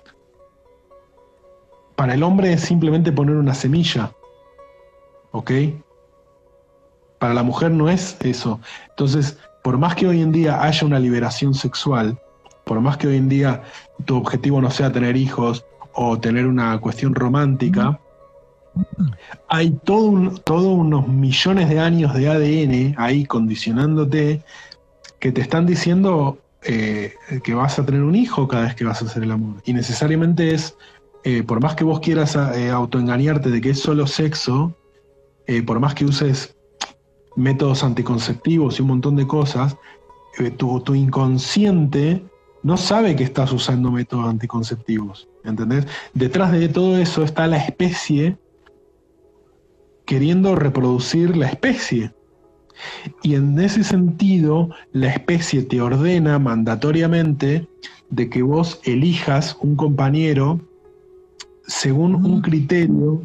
para 1.95 2.13
el 2.13 2.23
hombre 2.23 2.53
es 2.53 2.61
simplemente 2.61 3.11
poner 3.11 3.35
una 3.35 3.53
semilla, 3.53 4.11
¿ok? 5.31 5.51
Para 7.19 7.33
la 7.33 7.43
mujer 7.43 7.71
no 7.71 7.89
es 7.89 8.17
eso. 8.21 8.59
Entonces, 8.89 9.37
por 9.63 9.77
más 9.77 9.95
que 9.95 10.07
hoy 10.07 10.21
en 10.21 10.31
día 10.31 10.61
haya 10.61 10.85
una 10.85 10.99
liberación 10.99 11.53
sexual, 11.53 12.19
por 12.65 12.79
más 12.79 12.97
que 12.97 13.07
hoy 13.07 13.17
en 13.17 13.27
día 13.27 13.63
tu 14.05 14.15
objetivo 14.15 14.61
no 14.61 14.71
sea 14.71 14.91
tener 14.91 15.17
hijos 15.17 15.65
o 15.93 16.19
tener 16.19 16.47
una 16.47 16.79
cuestión 16.79 17.15
romántica, 17.15 17.99
hay 19.47 19.71
todo 19.83 20.69
unos 20.71 21.07
millones 21.07 21.69
de 21.69 21.79
años 21.79 22.13
de 22.13 22.29
ADN 22.29 22.95
ahí 22.97 23.25
condicionándote 23.25 24.43
que 25.19 25.31
te 25.31 25.41
están 25.41 25.65
diciendo 25.65 26.39
eh, 26.63 27.13
que 27.43 27.53
vas 27.53 27.79
a 27.79 27.85
tener 27.85 28.03
un 28.03 28.15
hijo 28.15 28.47
cada 28.47 28.63
vez 28.63 28.75
que 28.75 28.85
vas 28.85 29.01
a 29.01 29.05
hacer 29.05 29.23
el 29.23 29.31
amor. 29.31 29.61
Y 29.65 29.73
necesariamente 29.73 30.53
es, 30.53 30.75
eh, 31.23 31.43
por 31.43 31.61
más 31.61 31.75
que 31.75 31.83
vos 31.83 31.99
quieras 31.99 32.35
eh, 32.35 32.69
autoengañarte 32.69 33.49
de 33.49 33.61
que 33.61 33.71
es 33.71 33.79
solo 33.79 34.07
sexo, 34.07 34.75
por 35.65 35.79
más 35.79 35.95
que 35.95 36.05
uses 36.05 36.55
métodos 37.35 37.83
anticonceptivos 37.83 38.77
y 38.77 38.83
un 38.83 38.89
montón 38.89 39.15
de 39.15 39.25
cosas, 39.25 39.75
tu, 40.57 40.79
tu 40.81 40.93
inconsciente 40.93 42.23
no 42.61 42.77
sabe 42.77 43.15
que 43.15 43.23
estás 43.23 43.51
usando 43.51 43.89
métodos 43.89 44.27
anticonceptivos. 44.27 45.27
¿Entendés? 45.43 45.87
Detrás 46.13 46.51
de 46.51 46.69
todo 46.69 46.99
eso 46.99 47.23
está 47.23 47.47
la 47.47 47.57
especie 47.57 48.37
queriendo 50.09 50.55
reproducir 50.55 51.37
la 51.37 51.45
especie. 51.49 52.11
Y 53.21 53.35
en 53.35 53.59
ese 53.59 53.83
sentido, 53.83 54.69
la 54.91 55.09
especie 55.09 55.61
te 55.61 55.81
ordena 55.81 56.39
mandatoriamente 56.39 57.67
de 58.09 58.27
que 58.27 58.41
vos 58.41 58.79
elijas 58.85 59.55
un 59.61 59.75
compañero 59.75 60.59
según 61.67 62.15
un 62.25 62.41
criterio 62.41 63.21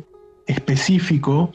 específico 0.47 1.53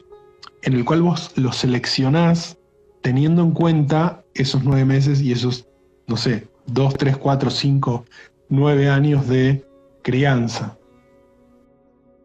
en 0.62 0.72
el 0.72 0.84
cual 0.84 1.02
vos 1.02 1.30
lo 1.36 1.52
seleccionás 1.52 2.58
teniendo 3.00 3.42
en 3.42 3.52
cuenta 3.52 4.24
esos 4.34 4.64
nueve 4.64 4.84
meses 4.84 5.20
y 5.20 5.30
esos, 5.30 5.68
no 6.08 6.16
sé, 6.16 6.48
dos, 6.66 6.94
tres, 6.94 7.16
cuatro, 7.16 7.50
cinco, 7.50 8.04
nueve 8.48 8.88
años 8.88 9.28
de 9.28 9.64
crianza. 10.02 10.76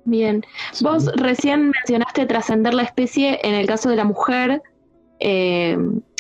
Bien, 0.06 0.46
vos 0.82 1.08
recién 1.16 1.72
mencionaste 1.72 2.28
trascender 2.28 2.76
la 2.76 2.84
especie 2.84 3.40
en 3.44 3.56
el 3.56 3.66
caso 3.66 3.90
de 3.90 3.96
la 3.96 4.06
mujer, 4.06 4.62
eh, 5.20 5.78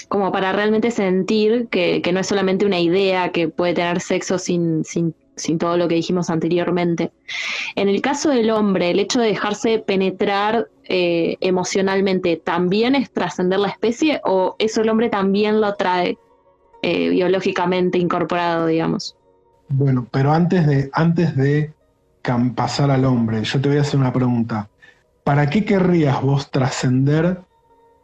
como 0.10 0.32
para 0.32 0.52
realmente 0.54 0.90
sentir 0.90 1.68
que, 1.68 2.02
no 2.12 2.20
es 2.20 2.28
solamente 2.28 2.66
una 2.66 2.80
idea 2.80 3.32
que 3.32 3.48
puede 3.48 3.76
tener 3.76 4.02
sexo 4.02 4.40
sin, 4.40 4.84
sin, 4.84 5.14
todo 5.60 5.78
lo 5.78 5.88
que 5.88 5.96
dijimos 5.96 6.32
anteriormente. 6.32 7.12
En 7.76 7.88
el 7.88 8.02
caso 8.02 8.30
del 8.30 8.50
hombre, 8.50 8.90
el 8.90 9.00
hecho 9.00 9.20
de 9.20 9.28
dejarse 9.28 9.78
penetrar 9.78 10.68
eh, 10.86 11.38
emocionalmente, 11.42 12.38
¿también 12.38 12.96
es 12.96 13.12
trascender 13.12 13.60
la 13.60 13.68
especie 13.68 14.20
o 14.24 14.56
eso 14.58 14.82
el 14.82 14.90
hombre 14.90 15.10
también 15.10 15.62
lo 15.62 15.76
trae 15.76 16.18
eh, 16.82 17.10
biológicamente 17.10 18.00
incorporado, 18.00 18.66
digamos? 18.66 19.16
Bueno, 19.70 20.08
pero 20.12 20.32
antes 20.32 20.66
de, 20.66 20.90
antes 20.94 21.36
de 21.36 21.72
pasar 22.56 22.92
al 22.92 23.06
hombre, 23.06 23.44
yo 23.44 23.62
te 23.62 23.70
voy 23.70 23.78
a 23.78 23.82
hacer 23.82 24.00
una 24.00 24.14
pregunta. 24.14 24.70
¿Para 25.24 25.50
qué 25.50 25.66
querrías 25.66 26.22
vos 26.22 26.52
trascender 26.52 27.42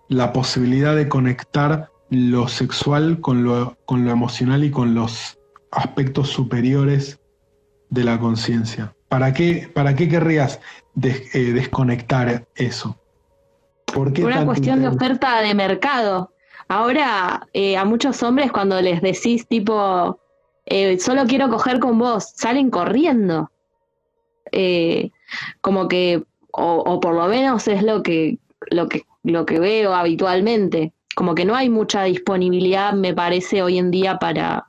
la 0.08 0.34
posibilidad 0.34 0.96
de 0.96 1.08
conectar 1.08 1.92
lo 2.10 2.48
sexual 2.48 3.20
con 3.22 3.44
lo, 3.44 3.78
con 3.86 4.06
lo 4.06 4.12
emocional 4.12 4.64
y 4.64 4.72
con 4.72 4.96
los 4.96 5.38
aspectos 5.72 6.30
superiores 6.30 7.20
de 7.90 8.04
la 8.04 8.20
conciencia? 8.20 8.94
¿Para 9.08 9.34
qué, 9.34 9.70
¿Para 9.74 9.96
qué 9.96 10.08
querrías 10.08 10.60
eh, 11.02 11.52
desconectar 11.54 12.48
eso? 12.56 12.98
¿Por 13.94 14.18
Una 14.22 14.46
cuestión 14.46 14.82
de 14.82 14.88
oferta 14.88 15.42
de 15.42 15.54
mercado. 15.54 16.34
Ahora, 16.68 17.48
eh, 17.54 17.76
a 17.76 17.84
muchos 17.84 18.24
hombres 18.24 18.52
cuando 18.52 18.82
les 18.82 19.02
decís 19.02 19.46
tipo, 19.48 20.18
eh, 20.66 20.98
solo 21.00 21.26
quiero 21.26 21.50
coger 21.50 21.80
con 21.80 22.00
vos, 22.00 22.32
salen 22.36 22.70
corriendo. 22.70 23.52
Eh, 24.52 25.12
como 25.62 25.88
que, 25.88 26.24
o, 26.52 27.00
por 27.00 27.16
lo 27.16 27.28
menos 27.28 27.68
es 27.68 27.84
lo 27.84 28.04
que, 28.04 28.38
lo, 28.70 28.90
que, 28.90 29.04
lo 29.24 29.46
que 29.46 29.60
veo 29.60 29.94
habitualmente, 29.94 30.94
como 31.16 31.36
que 31.36 31.46
no 31.46 31.56
hay 31.56 31.70
mucha 31.70 32.04
disponibilidad, 32.04 32.94
me 32.94 33.14
parece, 33.14 33.64
hoy 33.64 33.78
en 33.78 33.92
día 33.92 34.20
para, 34.20 34.68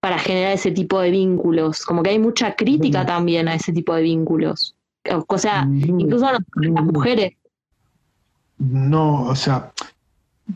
para 0.00 0.18
generar 0.18 0.52
ese 0.52 0.70
tipo 0.70 1.00
de 1.00 1.10
vínculos, 1.10 1.84
como 1.84 2.02
que 2.02 2.10
hay 2.10 2.18
mucha 2.18 2.54
crítica 2.54 3.06
también 3.06 3.48
a 3.48 3.54
ese 3.54 3.72
tipo 3.72 3.94
de 3.94 4.02
vínculos. 4.02 4.74
O 5.26 5.38
sea, 5.38 5.66
incluso 5.68 6.26
a 6.26 6.32
las 6.32 6.84
mujeres. 6.84 7.32
No, 8.58 9.24
o 9.24 9.34
sea, 9.34 9.72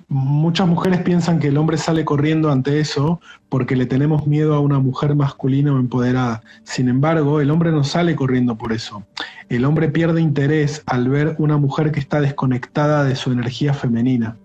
muchas 0.08 0.66
mujeres 0.66 1.00
piensan 1.02 1.38
que 1.38 1.48
el 1.48 1.56
hombre 1.58 1.78
sale 1.78 2.04
corriendo 2.04 2.50
ante 2.50 2.80
eso 2.80 3.20
porque 3.48 3.76
le 3.76 3.86
tenemos 3.86 4.26
miedo 4.26 4.54
a 4.54 4.60
una 4.60 4.78
mujer 4.78 5.14
masculina 5.14 5.72
o 5.72 5.78
empoderada. 5.78 6.42
Sin 6.64 6.88
embargo, 6.88 7.40
el 7.40 7.50
hombre 7.50 7.72
no 7.72 7.84
sale 7.84 8.16
corriendo 8.16 8.56
por 8.56 8.72
eso. 8.72 9.04
El 9.48 9.64
hombre 9.64 9.88
pierde 9.88 10.20
interés 10.20 10.82
al 10.86 11.08
ver 11.08 11.36
una 11.38 11.56
mujer 11.56 11.92
que 11.92 12.00
está 12.00 12.20
desconectada 12.20 13.04
de 13.04 13.16
su 13.16 13.32
energía 13.32 13.72
femenina. 13.74 14.36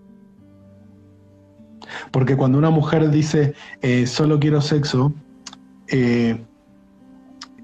Porque 2.10 2.36
cuando 2.36 2.58
una 2.58 2.70
mujer 2.70 3.10
dice 3.10 3.54
eh, 3.82 4.06
solo 4.06 4.38
quiero 4.38 4.60
sexo, 4.60 5.12
eh, 5.88 6.40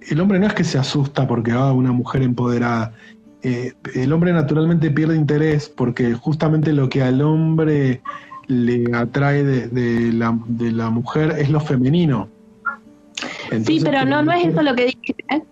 el 0.09 0.21
hombre 0.21 0.39
no 0.39 0.47
es 0.47 0.55
que 0.55 0.65
se 0.65 0.79
asusta 0.79 1.27
porque 1.27 1.53
va 1.53 1.69
a 1.69 1.73
una 1.73 1.93
mujer 1.93 2.23
empoderada, 2.23 2.93
eh, 3.43 3.73
el 3.95 4.13
hombre 4.13 4.33
naturalmente 4.33 4.91
pierde 4.91 5.17
interés 5.17 5.69
porque 5.69 6.15
justamente 6.15 6.73
lo 6.73 6.89
que 6.89 7.03
al 7.03 7.23
hombre 7.23 8.01
le 8.49 8.85
atrae 8.95 9.45
de, 9.45 10.13
la, 10.13 10.33
mujer 10.91 11.37
es 11.39 11.51
lo 11.51 11.61
femenino. 11.61 12.29
sí, 13.65 13.81
pero 13.83 14.05
no, 14.05 14.23
no 14.23 14.33
es 14.33 14.47
eso 14.47 14.63
lo 14.63 14.75
que 14.75 14.87
dije. 14.87 15.15
¿eh? 15.31 15.43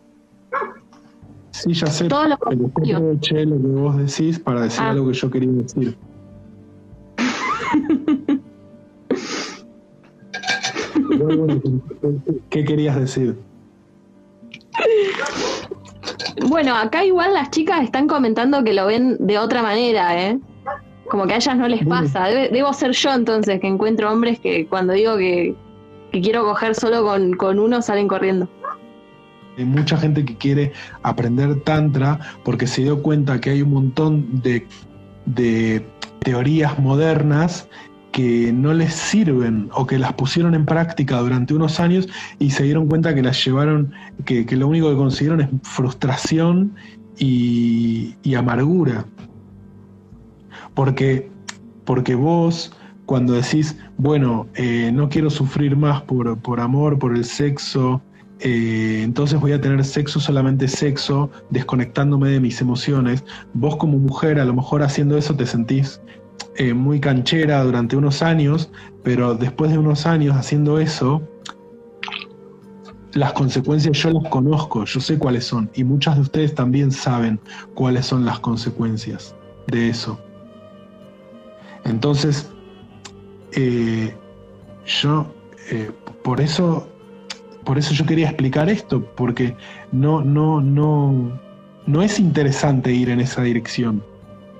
Sí, 1.50 1.72
ya 1.74 1.86
sé. 1.86 2.08
Todo 2.08 2.28
lo, 2.28 2.38
lo 2.50 2.72
que 3.20 3.46
vos 3.46 3.96
decís 3.96 4.38
para 4.38 4.62
decir 4.62 4.82
ah. 4.82 4.90
algo 4.90 5.08
que 5.08 5.14
yo 5.14 5.30
quería 5.30 5.52
decir. 5.52 5.96
¿Qué 12.50 12.64
querías 12.64 12.96
decir? 12.96 13.36
Bueno, 16.48 16.74
acá 16.76 17.04
igual 17.04 17.34
las 17.34 17.50
chicas 17.50 17.82
están 17.82 18.06
comentando 18.06 18.62
que 18.64 18.72
lo 18.72 18.86
ven 18.86 19.16
de 19.18 19.38
otra 19.38 19.62
manera, 19.62 20.20
¿eh? 20.20 20.38
Como 21.08 21.26
que 21.26 21.34
a 21.34 21.36
ellas 21.36 21.56
no 21.56 21.68
les 21.68 21.86
pasa. 21.86 22.26
debo 22.26 22.72
ser 22.72 22.92
yo 22.92 23.12
entonces 23.12 23.60
que 23.60 23.66
encuentro 23.66 24.12
hombres 24.12 24.40
que 24.40 24.66
cuando 24.66 24.92
digo 24.92 25.16
que, 25.16 25.54
quiero 26.10 26.44
coger 26.44 26.74
solo 26.74 27.04
con, 27.04 27.58
uno 27.58 27.82
salen 27.82 28.08
corriendo. 28.08 28.48
Hay 29.58 29.64
mucha 29.64 29.96
gente 29.96 30.24
que 30.24 30.36
quiere 30.36 30.72
aprender 31.02 31.60
tantra 31.60 32.18
porque 32.44 32.66
se 32.66 32.82
dio 32.82 33.02
cuenta 33.02 33.40
que 33.40 33.50
hay 33.50 33.62
un 33.62 33.70
montón 33.70 34.42
de, 34.42 34.66
de 35.26 35.86
teorías 36.20 36.78
modernas 36.78 37.68
que 38.16 38.50
no 38.50 38.72
les 38.72 38.94
sirven 38.94 39.68
o 39.74 39.86
que 39.86 39.98
las 39.98 40.14
pusieron 40.14 40.54
en 40.54 40.64
práctica 40.64 41.20
durante 41.20 41.52
unos 41.52 41.78
años 41.80 42.08
y 42.38 42.48
se 42.48 42.62
dieron 42.62 42.86
cuenta 42.88 43.14
que 43.14 43.20
las 43.20 43.44
llevaron, 43.44 43.92
que, 44.24 44.46
lo 44.56 44.68
único 44.68 44.88
que 44.88 44.96
consiguieron 44.96 45.42
es 45.42 45.48
frustración 45.64 46.74
y, 47.18 48.16
amargura. 48.34 49.04
Porque, 50.72 51.28
porque 51.84 52.14
vos, 52.14 52.72
cuando 53.04 53.34
decís, 53.34 53.76
bueno, 53.98 54.46
eh, 54.54 54.90
no 54.94 55.10
quiero 55.10 55.28
sufrir 55.28 55.76
más 55.76 56.00
por, 56.00 56.38
por 56.38 56.58
amor, 56.58 56.98
por 56.98 57.14
el 57.14 57.22
sexo, 57.26 58.00
eh, 58.40 59.02
entonces 59.04 59.38
voy 59.38 59.52
a 59.52 59.60
tener 59.60 59.84
sexo, 59.84 60.20
solamente 60.20 60.68
sexo, 60.68 61.30
desconectándome 61.50 62.30
de 62.30 62.40
mis 62.40 62.62
emociones. 62.62 63.22
Vos 63.52 63.76
como 63.76 63.98
mujer, 63.98 64.40
a 64.40 64.46
lo 64.46 64.54
mejor 64.54 64.82
haciendo 64.82 65.18
eso 65.18 65.36
te 65.36 65.44
sentís 65.44 66.00
eh, 66.56 66.72
muy 66.72 67.00
canchera 67.00 67.62
durante 67.62 67.96
unos 67.96 68.22
años, 68.22 68.70
pero 69.02 69.34
después 69.34 69.70
de 69.70 69.78
unos 69.78 70.06
años 70.06 70.36
haciendo 70.36 70.78
eso, 70.78 71.22
las 73.12 73.32
consecuencias 73.32 73.98
yo 73.98 74.10
las 74.10 74.30
conozco, 74.30 74.84
yo 74.84 75.00
sé 75.00 75.18
cuáles 75.18 75.44
son, 75.44 75.70
y 75.74 75.84
muchas 75.84 76.16
de 76.16 76.22
ustedes 76.22 76.54
también 76.54 76.90
saben 76.92 77.40
cuáles 77.74 78.06
son 78.06 78.24
las 78.24 78.40
consecuencias 78.40 79.34
de 79.66 79.88
eso. 79.88 80.18
Entonces, 81.84 82.50
eh, 83.52 84.14
yo, 84.84 85.26
eh, 85.70 85.90
por 86.22 86.40
eso, 86.40 86.88
por 87.64 87.78
eso 87.78 87.92
yo 87.94 88.06
quería 88.06 88.28
explicar 88.28 88.68
esto, 88.68 89.04
porque 89.14 89.56
no, 89.92 90.22
no, 90.22 90.60
no, 90.60 91.38
no 91.86 92.02
es 92.02 92.18
interesante 92.18 92.92
ir 92.92 93.10
en 93.10 93.20
esa 93.20 93.42
dirección 93.42 94.02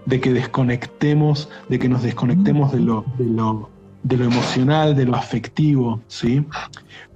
de 0.07 0.21
que 0.21 0.33
desconectemos, 0.33 1.49
de 1.69 1.79
que 1.79 1.89
nos 1.89 2.03
desconectemos 2.03 2.73
de 2.73 2.81
lo, 2.81 3.05
de 3.19 3.27
lo, 3.27 3.71
de 4.05 4.17
lo 4.17 4.25
emocional, 4.25 4.95
de 4.97 5.05
lo 5.05 5.17
afectivo, 5.17 6.01
¿sí? 6.07 6.45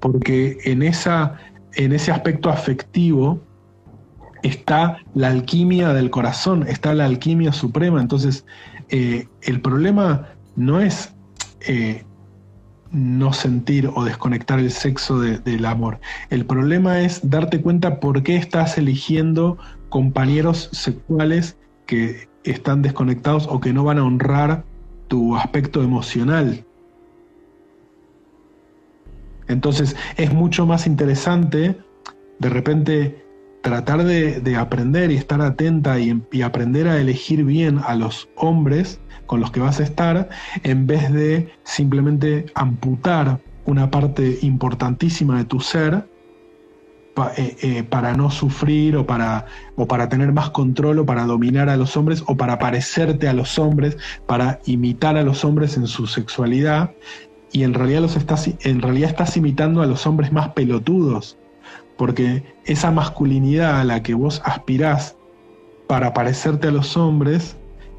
Porque 0.01 0.59
en, 0.65 0.83
esa, 0.83 1.39
en 1.75 1.93
ese 1.93 2.11
aspecto 2.11 2.51
afectivo 2.51 3.41
está 4.43 4.99
la 5.15 5.29
alquimia 5.29 5.93
del 5.93 6.11
corazón, 6.11 6.67
está 6.67 6.95
la 6.95 7.07
alquimia 7.07 7.53
suprema. 7.53 8.01
Entonces, 8.01 8.45
eh, 8.89 9.29
el 9.43 9.61
problema 9.61 10.29
no 10.57 10.81
es, 10.81 11.15
eh, 11.61 12.05
no 12.91 13.33
sentir 13.33 13.89
o 13.95 14.05
desconectar 14.05 14.59
el 14.59 14.73
sexo 14.73 15.21
del 15.21 15.65
amor. 15.65 16.01
El 16.31 16.45
problema 16.45 17.01
es 17.01 17.21
darte 17.23 17.61
cuenta 17.61 18.01
por 18.01 18.25
qué 18.25 18.37
estás 18.37 18.79
eligiendo 18.79 19.59
compañeros 19.91 20.71
sexuales 20.73 21.57
que 21.87 22.30
están 22.45 22.83
desconectados 22.83 23.47
o 23.49 23.61
que 23.61 23.73
no 23.73 23.85
van 23.85 23.99
a 23.99 24.05
honrar 24.05 24.65
tu 25.09 25.37
aspecto 25.37 25.83
emocional. 25.83 26.65
Entonces 29.49 29.97
es 30.17 30.33
mucho 30.33 30.67
más 30.67 30.87
interesante 30.87 31.77
de 32.39 32.49
repente 32.49 33.25
tratar 33.63 34.05
de, 34.05 34.57
aprender 34.57 35.11
y 35.11 35.17
estar 35.17 35.41
atenta 35.43 35.99
y, 35.99 36.43
aprender 36.43 36.89
a 36.89 37.01
elegir 37.01 37.45
bien 37.45 37.81
a 37.85 37.95
los 37.95 38.29
hombres 38.37 39.01
con 39.27 39.41
los 39.41 39.51
que 39.51 39.61
vas 39.61 39.81
a 39.81 39.85
estar 39.85 40.29
en 40.63 40.87
vez 40.87 41.13
de 41.13 41.53
simplemente 41.65 42.47
amputar 42.55 43.41
una 43.67 43.91
parte 43.91 44.39
importantísima 44.43 45.39
de 45.39 45.45
tu 45.45 45.61
ser 45.61 46.10
eh, 47.37 47.57
eh, 47.63 47.83
para 47.83 48.15
no 48.15 48.31
sufrir 48.31 48.97
o 48.97 49.07
para, 49.07 49.47
o 49.77 49.87
para 49.87 50.09
tener 50.09 50.33
más 50.33 50.51
control 50.51 51.01
o 51.01 51.07
para 51.07 51.25
dominar 51.25 51.69
a 51.69 51.77
los 51.77 51.97
hombres 51.97 52.23
o 52.27 52.37
para 52.37 52.59
parecerte 52.59 53.29
a 53.29 53.33
los 53.33 53.59
hombres, 53.59 53.97
para 54.27 54.61
imitar 54.67 55.17
a 55.17 55.23
los 55.23 55.45
hombres 55.45 55.77
en 55.77 55.87
su 55.87 56.07
sexualidad 56.07 56.91
y 57.53 57.65
en 57.65 57.75
realidad, 57.75 58.03
los 58.03 58.17
estás, 58.17 58.51
en 58.61 58.81
realidad 58.81 59.11
estás 59.11 59.37
imitando 59.37 59.83
a 59.83 59.87
los 59.87 60.07
hombres 60.07 60.33
más 60.33 60.51
pelotudos, 60.51 61.37
porque 61.97 62.45
esa 62.65 62.91
masculinidad 62.91 63.81
a 63.81 63.85
la 63.85 64.03
que 64.03 64.15
vos 64.15 64.41
aspirás 64.45 65.17
para 65.89 66.15
parecerte 66.15 66.69
a 66.69 66.71
los 66.71 66.97
hombres, 66.97 67.57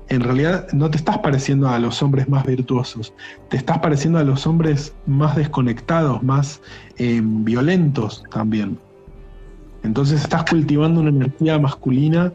en 0.08 0.22
realidad 0.22 0.68
no 0.72 0.90
te 0.90 0.98
estás 0.98 1.18
pareciendo 1.18 1.68
a 1.68 1.80
los 1.80 2.02
hombres 2.02 2.30
más 2.30 2.46
virtuosos, 2.46 3.14
te 3.50 3.58
estás 3.58 3.80
pareciendo 3.80 4.20
a 4.20 4.24
los 4.24 4.48
hombres 4.48 4.94
más 5.06 5.36
desconectados, 5.36 6.24
más 6.24 6.62
eh, 6.98 7.22
violentos 7.22 8.24
también. 8.32 8.80
Entonces 9.84 10.22
estás 10.22 10.46
cultivando 10.46 11.02
una 11.02 11.10
energía 11.10 11.58
masculina 11.60 12.32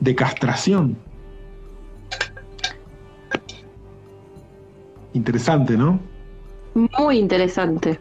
de 0.00 0.14
castración. 0.14 0.96
Interesante, 5.12 5.76
¿no? 5.76 5.98
Muy 6.98 7.18
interesante. 7.18 7.98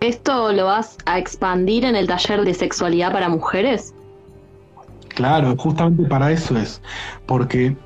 ¿Esto 0.00 0.52
lo 0.52 0.66
vas 0.66 0.96
a 1.06 1.18
expandir 1.18 1.84
en 1.84 1.96
el 1.96 2.06
taller 2.06 2.42
de 2.42 2.54
sexualidad 2.54 3.12
para 3.12 3.28
mujeres? 3.28 3.94
Claro, 5.08 5.54
justamente 5.56 6.04
para 6.04 6.32
eso 6.32 6.56
es, 6.58 6.80
porque 7.26 7.76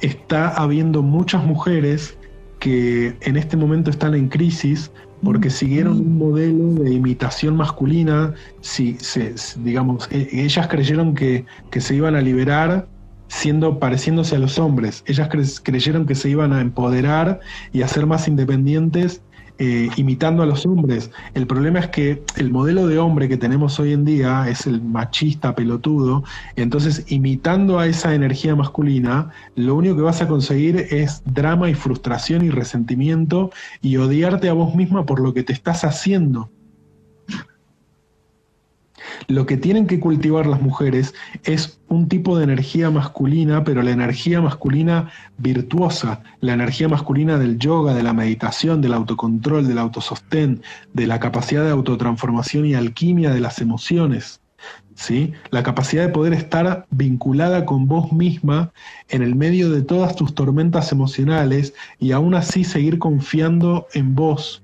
está 0.00 0.50
habiendo 0.50 1.02
muchas 1.02 1.44
mujeres 1.44 2.16
que 2.58 3.16
en 3.22 3.36
este 3.36 3.56
momento 3.56 3.90
están 3.90 4.14
en 4.14 4.28
crisis 4.28 4.90
porque 5.22 5.50
siguieron 5.50 6.00
un 6.00 6.18
modelo 6.18 6.82
de 6.82 6.92
imitación 6.92 7.56
masculina, 7.56 8.34
si, 8.60 8.96
se, 9.00 9.34
digamos, 9.58 10.08
e, 10.10 10.28
ellas 10.32 10.68
creyeron 10.68 11.14
que, 11.14 11.44
que, 11.70 11.80
se 11.80 11.94
iban 11.94 12.16
a 12.16 12.20
liberar 12.20 12.88
siendo 13.28 13.78
pareciéndose 13.78 14.36
a 14.36 14.38
los 14.38 14.58
hombres, 14.58 15.02
ellas 15.06 15.28
creyeron 15.62 16.06
que 16.06 16.14
se 16.14 16.28
iban 16.28 16.52
a 16.52 16.60
empoderar 16.60 17.40
y 17.72 17.82
a 17.82 17.88
ser 17.88 18.06
más 18.06 18.28
independientes 18.28 19.22
eh, 19.58 19.88
imitando 19.96 20.42
a 20.42 20.46
los 20.46 20.66
hombres. 20.66 21.10
El 21.34 21.46
problema 21.46 21.78
es 21.78 21.88
que 21.88 22.22
el 22.36 22.50
modelo 22.50 22.86
de 22.86 22.98
hombre 22.98 23.28
que 23.28 23.36
tenemos 23.36 23.78
hoy 23.78 23.92
en 23.92 24.04
día 24.04 24.48
es 24.48 24.66
el 24.66 24.82
machista 24.82 25.54
pelotudo, 25.54 26.24
entonces 26.56 27.04
imitando 27.08 27.78
a 27.78 27.86
esa 27.86 28.14
energía 28.14 28.56
masculina, 28.56 29.30
lo 29.54 29.74
único 29.74 29.96
que 29.96 30.02
vas 30.02 30.22
a 30.22 30.28
conseguir 30.28 30.76
es 30.90 31.22
drama 31.24 31.70
y 31.70 31.74
frustración 31.74 32.44
y 32.44 32.50
resentimiento 32.50 33.50
y 33.80 33.96
odiarte 33.98 34.48
a 34.48 34.52
vos 34.52 34.74
misma 34.74 35.06
por 35.06 35.20
lo 35.20 35.34
que 35.34 35.42
te 35.42 35.52
estás 35.52 35.84
haciendo. 35.84 36.50
Lo 39.28 39.46
que 39.46 39.56
tienen 39.56 39.86
que 39.86 40.00
cultivar 40.00 40.46
las 40.46 40.60
mujeres 40.60 41.14
es 41.44 41.80
un 41.88 42.08
tipo 42.08 42.36
de 42.36 42.44
energía 42.44 42.90
masculina, 42.90 43.64
pero 43.64 43.82
la 43.82 43.90
energía 43.90 44.40
masculina 44.40 45.10
virtuosa, 45.38 46.22
la 46.40 46.54
energía 46.54 46.88
masculina 46.88 47.38
del 47.38 47.58
yoga, 47.58 47.94
de 47.94 48.02
la 48.02 48.12
meditación, 48.12 48.80
del 48.80 48.94
autocontrol, 48.94 49.66
del 49.66 49.78
autosostén, 49.78 50.62
de 50.92 51.06
la 51.06 51.20
capacidad 51.20 51.64
de 51.64 51.70
autotransformación 51.70 52.66
y 52.66 52.74
alquimia 52.74 53.30
de 53.30 53.40
las 53.40 53.60
emociones. 53.60 54.40
¿Sí? 54.94 55.32
La 55.50 55.62
capacidad 55.62 56.06
de 56.06 56.12
poder 56.12 56.34
estar 56.34 56.86
vinculada 56.90 57.64
con 57.64 57.86
vos 57.88 58.12
misma 58.12 58.72
en 59.08 59.22
el 59.22 59.34
medio 59.34 59.70
de 59.70 59.82
todas 59.82 60.14
tus 60.14 60.34
tormentas 60.34 60.92
emocionales 60.92 61.74
y 61.98 62.12
aún 62.12 62.34
así 62.34 62.62
seguir 62.62 62.98
confiando 62.98 63.88
en 63.94 64.14
vos. 64.14 64.62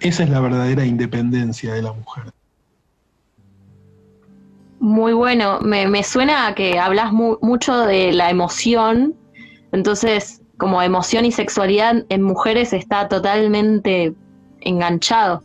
Esa 0.00 0.24
es 0.24 0.30
la 0.30 0.40
verdadera 0.40 0.84
independencia 0.84 1.74
de 1.74 1.82
la 1.82 1.92
mujer. 1.92 2.32
Muy 4.82 5.12
bueno, 5.12 5.60
me, 5.60 6.02
suena 6.02 6.48
a 6.48 6.56
que 6.56 6.76
hablas 6.80 7.12
mucho 7.12 7.86
de 7.86 8.10
la 8.10 8.30
emoción, 8.30 9.14
entonces 9.70 10.42
como 10.56 10.82
emoción 10.82 11.24
y 11.24 11.30
sexualidad 11.30 12.04
en 12.08 12.22
mujeres 12.22 12.72
está 12.72 13.06
totalmente 13.06 14.12
enganchado. 14.60 15.40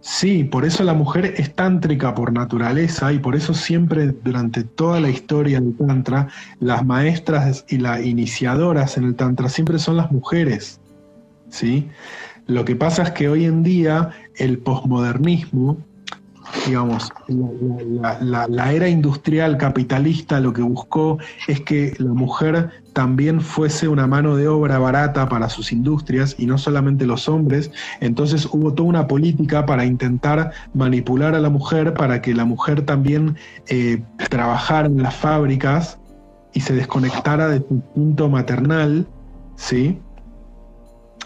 Sí, 0.00 0.42
por 0.42 0.64
eso 0.64 0.82
la 0.82 0.94
mujer 0.94 1.34
es 1.36 1.54
tántrica 1.54 2.12
por 2.12 2.32
naturaleza 2.32 3.12
y 3.12 3.20
por 3.20 3.36
eso 3.36 3.54
siempre 3.54 4.08
durante 4.08 4.64
toda 4.64 4.98
la 4.98 5.10
historia 5.10 5.60
del 5.60 5.76
Tantra, 5.76 6.26
las 6.58 6.84
maestras 6.84 7.64
y 7.68 7.78
las 7.78 8.04
iniciadoras 8.04 8.96
en 8.96 9.04
el 9.04 9.14
Tantra 9.14 9.48
siempre 9.48 9.78
son 9.78 9.96
las 9.96 10.10
mujeres. 10.10 10.80
¿sí? 11.50 11.88
Lo 12.48 12.64
que 12.64 12.74
pasa 12.74 13.04
es 13.04 13.10
que 13.12 13.28
hoy 13.28 13.44
en 13.44 13.62
día 13.62 14.10
el 14.34 14.58
posmodernismo 14.58 15.78
digamos, 16.66 17.10
la, 17.28 18.72
era 18.72 18.88
industrial 18.88 19.56
capitalista 19.56 20.40
lo 20.40 20.52
que 20.52 20.62
buscó 20.62 21.18
es 21.48 21.60
que 21.60 21.94
la 21.98 22.12
mujer 22.12 22.70
también 22.92 23.40
fuese 23.40 23.88
una 23.88 24.06
mano 24.06 24.36
de 24.36 24.48
obra 24.48 24.78
barata 24.78 25.28
para 25.28 25.48
sus 25.48 25.72
industrias 25.72 26.34
y 26.38 26.46
no 26.46 26.58
solamente 26.58 27.06
los 27.06 27.28
hombres. 27.28 27.70
Entonces 28.00 28.46
hubo 28.50 28.74
toda 28.74 28.88
una 28.88 29.06
política 29.06 29.66
para 29.66 29.84
intentar 29.84 30.52
manipular 30.74 31.34
a 31.34 31.40
la 31.40 31.50
mujer 31.50 31.94
para 31.94 32.20
que 32.20 32.34
la 32.34 32.44
mujer 32.44 32.82
también 32.82 33.36
eh, 33.68 34.02
trabajara 34.28 34.88
en 34.88 35.02
las 35.02 35.14
fábricas 35.14 35.98
y 36.52 36.60
se 36.60 36.74
desconectara 36.74 37.48
de 37.48 37.58
su 37.58 37.74
instinto 37.74 38.28
maternal, 38.28 39.06
¿sí? 39.56 40.00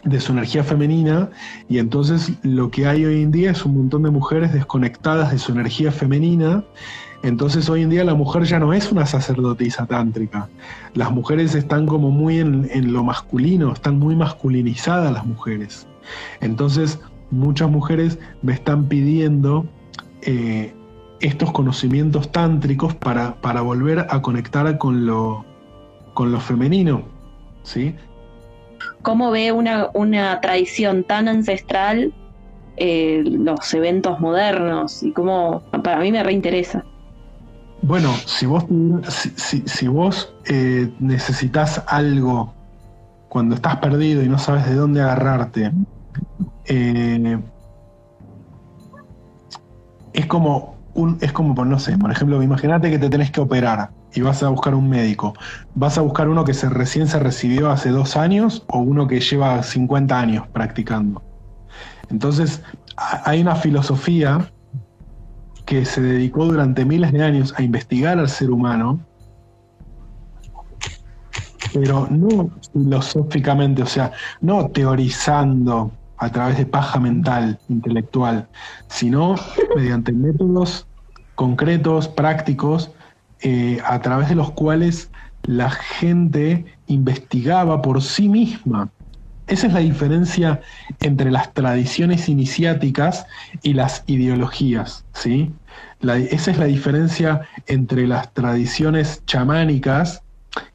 De 0.05 0.21
su 0.21 0.33
energía 0.33 0.63
femenina 0.63 1.31
y 1.69 1.79
entonces 1.79 2.33
lo 2.43 2.71
que 2.71 2.87
hay 2.87 3.05
hoy 3.05 3.23
en 3.23 3.31
día 3.31 3.51
es 3.51 3.65
un 3.65 3.77
montón 3.77 4.03
de 4.03 4.11
mujeres 4.11 4.53
desconectadas 4.53 5.33
de 5.33 5.39
su 5.39 5.53
energía 5.53 5.91
femenina. 5.91 6.65
Entonces 7.23 7.71
hoy 7.71 7.83
en 7.83 7.91
día 7.91 8.05
la 8.05 8.15
mujer 8.15 8.45
ya 8.45 8.59
no 8.59 8.75
es 8.75 8.93
una 8.93 9.07
sacerdotisa 9.07 9.87
tántrica. 9.87 10.49
Las 10.93 11.11
mujeres 11.11 11.55
están 11.55 11.87
como 11.87 12.11
muy 12.11 12.39
en, 12.39 12.93
lo 12.93 13.03
masculino, 13.03 13.73
están 13.73 13.99
muy 13.99 14.15
masculinizadas 14.15 15.11
las 15.11 15.25
mujeres. 15.25 15.87
Entonces 16.43 17.01
muchas 17.31 17.71
mujeres 17.71 18.19
me 18.43 18.53
están 18.53 18.89
pidiendo 18.89 19.65
eh, 20.21 20.75
estos 21.21 21.51
conocimientos 21.53 22.31
tántricos 22.31 22.95
para, 22.95 23.41
para 23.41 23.63
volver 23.63 24.07
a 24.11 24.21
conectar 24.21 24.77
con 24.77 25.07
lo, 25.07 25.47
con 26.13 26.31
lo 26.31 26.41
femenino. 26.41 27.05
¿sí? 27.63 27.95
Cómo 29.05 29.31
ve 29.31 29.53
una, 29.53 30.41
tradición 30.41 31.05
tan 31.05 31.29
ancestral 31.29 32.13
eh, 32.77 33.23
los 33.25 33.73
eventos 33.73 34.19
modernos 34.19 35.05
y 35.05 35.13
cómo 35.13 35.63
para 35.71 36.01
mí 36.01 36.11
me 36.11 36.25
reinteresa. 36.25 36.85
Bueno, 37.83 38.13
si 38.25 38.47
vos, 38.47 38.65
si, 39.37 39.89
vos 39.89 40.35
eh, 40.47 40.91
necesitas 40.99 41.85
algo 41.87 42.53
cuando 43.29 43.55
estás 43.55 43.77
perdido 43.77 44.23
y 44.23 44.29
no 44.29 44.39
sabes 44.39 44.67
de 44.67 44.75
dónde 44.75 45.03
agarrarte, 45.03 45.71
eh, 46.65 47.39
es 50.15 50.27
como 50.27 50.77
un, 50.95 51.19
es 51.21 51.33
como, 51.33 51.63
no 51.65 51.79
sé, 51.79 51.99
por 51.99 52.11
ejemplo, 52.11 52.43
imagínate 52.43 52.91
que 52.91 52.99
te 52.99 53.11
tenés 53.11 53.31
que 53.31 53.41
operar 53.41 53.91
y 54.15 54.21
vas 54.21 54.43
a 54.43 54.49
buscar 54.49 54.75
un 54.75 54.89
médico, 54.89 55.35
¿vas 55.75 55.99
a 55.99 56.03
buscar 56.03 56.29
uno 56.29 56.45
que 56.45 56.55
se 56.55 56.69
recién 56.69 57.09
se 57.09 57.19
recibió 57.19 57.71
hace 57.71 57.91
dos 57.91 58.17
años 58.17 58.65
o 58.69 58.79
uno 58.79 59.07
que 59.07 59.21
lleva 59.21 59.63
50 59.63 60.19
años 60.19 60.49
practicando? 60.49 61.23
Entonces, 62.11 62.63
hay 62.97 63.41
una 63.41 63.57
filosofía 63.57 64.51
que 65.65 65.85
se 65.85 66.01
dedicó 66.01 66.45
durante 66.45 66.85
miles 66.85 67.13
de 67.13 67.23
años 67.23 67.55
a 67.57 67.63
investigar 67.63 68.19
al 68.19 68.29
ser 68.29 68.51
humano, 68.51 69.01
pero 71.73 72.07
no 72.11 72.51
filosóficamente, 72.73 73.83
o 73.83 73.87
sea, 73.87 74.13
no 74.41 74.69
teorizando 74.69 75.91
a 76.19 76.31
través 76.31 76.59
de 76.59 76.67
paja 76.67 77.01
mental, 77.01 77.59
intelectual, 77.69 78.49
sino 78.89 79.35
mediante 79.75 80.13
métodos 80.13 80.87
concretos, 81.35 82.07
prácticos, 82.07 82.93
eh, 83.41 83.79
a 83.85 84.01
través 84.01 84.29
de 84.29 84.35
los 84.35 84.53
cuales 84.53 85.11
la 85.43 85.71
gente 85.71 86.65
investigaba 86.87 87.83
por 87.83 88.03
sí 88.03 88.29
misma 88.29 88.91
esa 89.47 89.67
es 89.67 89.73
la 89.75 89.81
diferencia 89.81 90.61
entre 91.01 91.31
las 91.31 91.53
tradiciones 91.53 92.29
iniciáticas 92.29 93.27
y 93.63 93.75
las 93.75 94.03
ideologías, 94.07 95.05
¿sí? 95.13 95.53
esa 96.01 96.51
es 96.51 96.59
la 96.59 96.65
diferencia 96.67 97.43
entre 97.67 98.07
las 98.07 98.33
tradiciones 98.33 99.23
chamánicas 99.27 100.23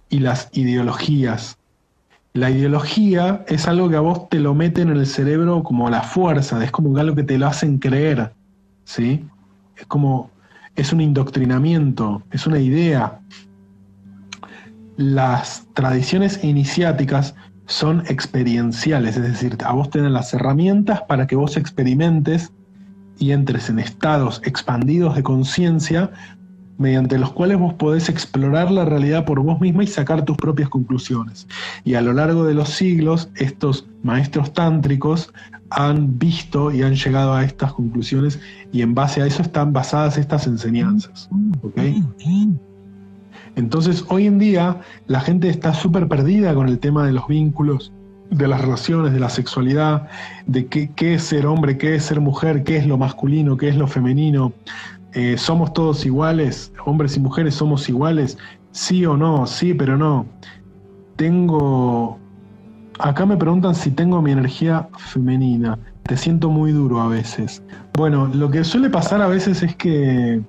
y 0.10 0.20
las 0.20 0.50
ideologías. 0.54 1.58
La 2.34 2.52
ideología 2.52 3.44
es 3.48 3.68
algo 3.68 3.90
que 3.90 3.96
a 3.96 4.02
vos 4.02 4.30
te 4.30 4.40
lo 4.40 4.54
meten 4.54 4.90
en 4.90 4.98
el 4.98 5.08
cerebro 5.08 5.64
como 5.64 5.90
la 5.90 6.04
fuerza, 6.04 6.64
es 6.64 6.72
como 6.72 6.96
algo 6.98 7.16
que 7.16 7.24
te 7.24 7.40
lo 7.40 7.48
hacen 7.48 7.80
creer, 7.80 8.34
¿sí? 8.84 9.26
Es 9.78 9.86
como, 9.88 10.30
es 10.80 10.94
un 10.94 11.02
indoctrinamiento, 11.02 12.24
es 12.32 12.48
una 12.48 12.60
idea. 12.60 13.20
Las 14.96 15.68
tradiciones 15.74 16.44
iniciáticas 16.44 17.36
son 17.66 18.04
experienciales, 18.08 19.18
es 19.18 19.24
decir, 19.24 19.58
a 19.64 19.74
vos 19.74 19.90
te 19.90 20.02
dan 20.02 20.14
las 20.14 20.34
herramientas 20.34 21.02
para 21.02 21.28
que 21.28 21.36
vos 21.36 21.58
experimentes 21.58 22.52
y 23.18 23.32
entres 23.32 23.70
en 23.70 23.80
estados 23.80 24.42
expandidos 24.46 25.16
de 25.16 25.24
conciencia 25.24 26.12
mediante 26.80 27.20
los 27.20 27.34
cuales 27.34 27.60
vos 27.60 27.74
podés 27.76 28.10
explorar 28.10 28.72
la 28.72 28.86
realidad 28.86 29.26
por 29.26 29.42
vos 29.42 29.60
misma 29.62 29.84
y 29.84 29.88
sacar 29.88 30.26
tus 30.26 30.38
propias 30.38 30.70
conclusiones. 30.70 31.48
Y 31.84 31.94
a 31.94 32.02
lo 32.02 32.14
largo 32.14 32.46
de 32.46 32.56
los 32.56 32.70
siglos, 32.70 33.30
estos 33.36 33.86
maestros 34.02 34.54
tántricos 34.54 35.32
han 35.70 36.18
visto 36.18 36.72
y 36.72 36.82
han 36.82 36.96
llegado 36.96 37.34
a 37.34 37.44
estas 37.44 37.74
conclusiones 37.74 38.40
y 38.72 38.82
en 38.82 38.96
base 38.96 39.22
a 39.22 39.28
eso 39.28 39.42
están 39.42 39.74
basadas 39.74 40.18
estas 40.18 40.48
enseñanzas. 40.48 41.30
Entonces, 43.56 44.06
hoy 44.08 44.26
en 44.26 44.40
día 44.40 44.80
la 45.08 45.20
gente 45.20 45.50
está 45.50 45.74
súper 45.74 46.08
perdida 46.08 46.54
con 46.54 46.70
el 46.70 46.80
tema 46.80 47.06
de 47.06 47.12
los 47.12 47.28
vínculos, 47.28 47.92
de 48.32 48.48
las 48.48 48.62
relaciones, 48.62 49.12
de 49.12 49.20
la 49.20 49.30
sexualidad, 49.30 50.08
de 50.48 50.68
qué, 50.68 50.92
qué, 50.96 51.16
es 51.16 51.24
ser 51.24 51.46
hombre, 51.46 51.78
qué 51.78 51.96
es 51.96 52.06
ser 52.06 52.22
mujer, 52.22 52.64
qué 52.64 52.78
es 52.78 52.88
lo 52.88 52.98
masculino, 52.98 53.58
qué 53.58 53.68
es 53.68 53.76
lo 53.76 53.88
femenino. 53.88 54.54
Eh, 55.14 55.38
¿Somos 55.38 55.74
todos 55.74 56.06
iguales? 56.06 56.72
¿Hombres 56.86 57.18
y 57.18 57.20
mujeres 57.20 57.56
somos 57.56 57.90
iguales? 57.90 58.38
Sí 58.72 59.06
o 59.06 59.18
no, 59.18 59.48
sí, 59.48 59.74
pero 59.74 59.98
no. 59.98 60.26
Tengo... 61.16 62.20
Acá 63.00 63.26
me 63.26 63.38
preguntan 63.38 63.76
si 63.76 63.92
tengo 63.92 64.22
mi 64.22 64.32
energía 64.32 64.88
femenina. 64.98 65.80
Te 66.04 66.18
siento 66.18 66.50
muy 66.50 66.72
duro 66.72 67.00
a 67.02 67.08
veces. 67.08 67.64
Bueno, 67.94 68.28
lo 68.28 68.52
que 68.52 68.64
suele 68.64 68.90
pasar 68.90 69.22
a 69.22 69.28
veces 69.28 69.64
es 69.64 69.76
que 69.76 70.42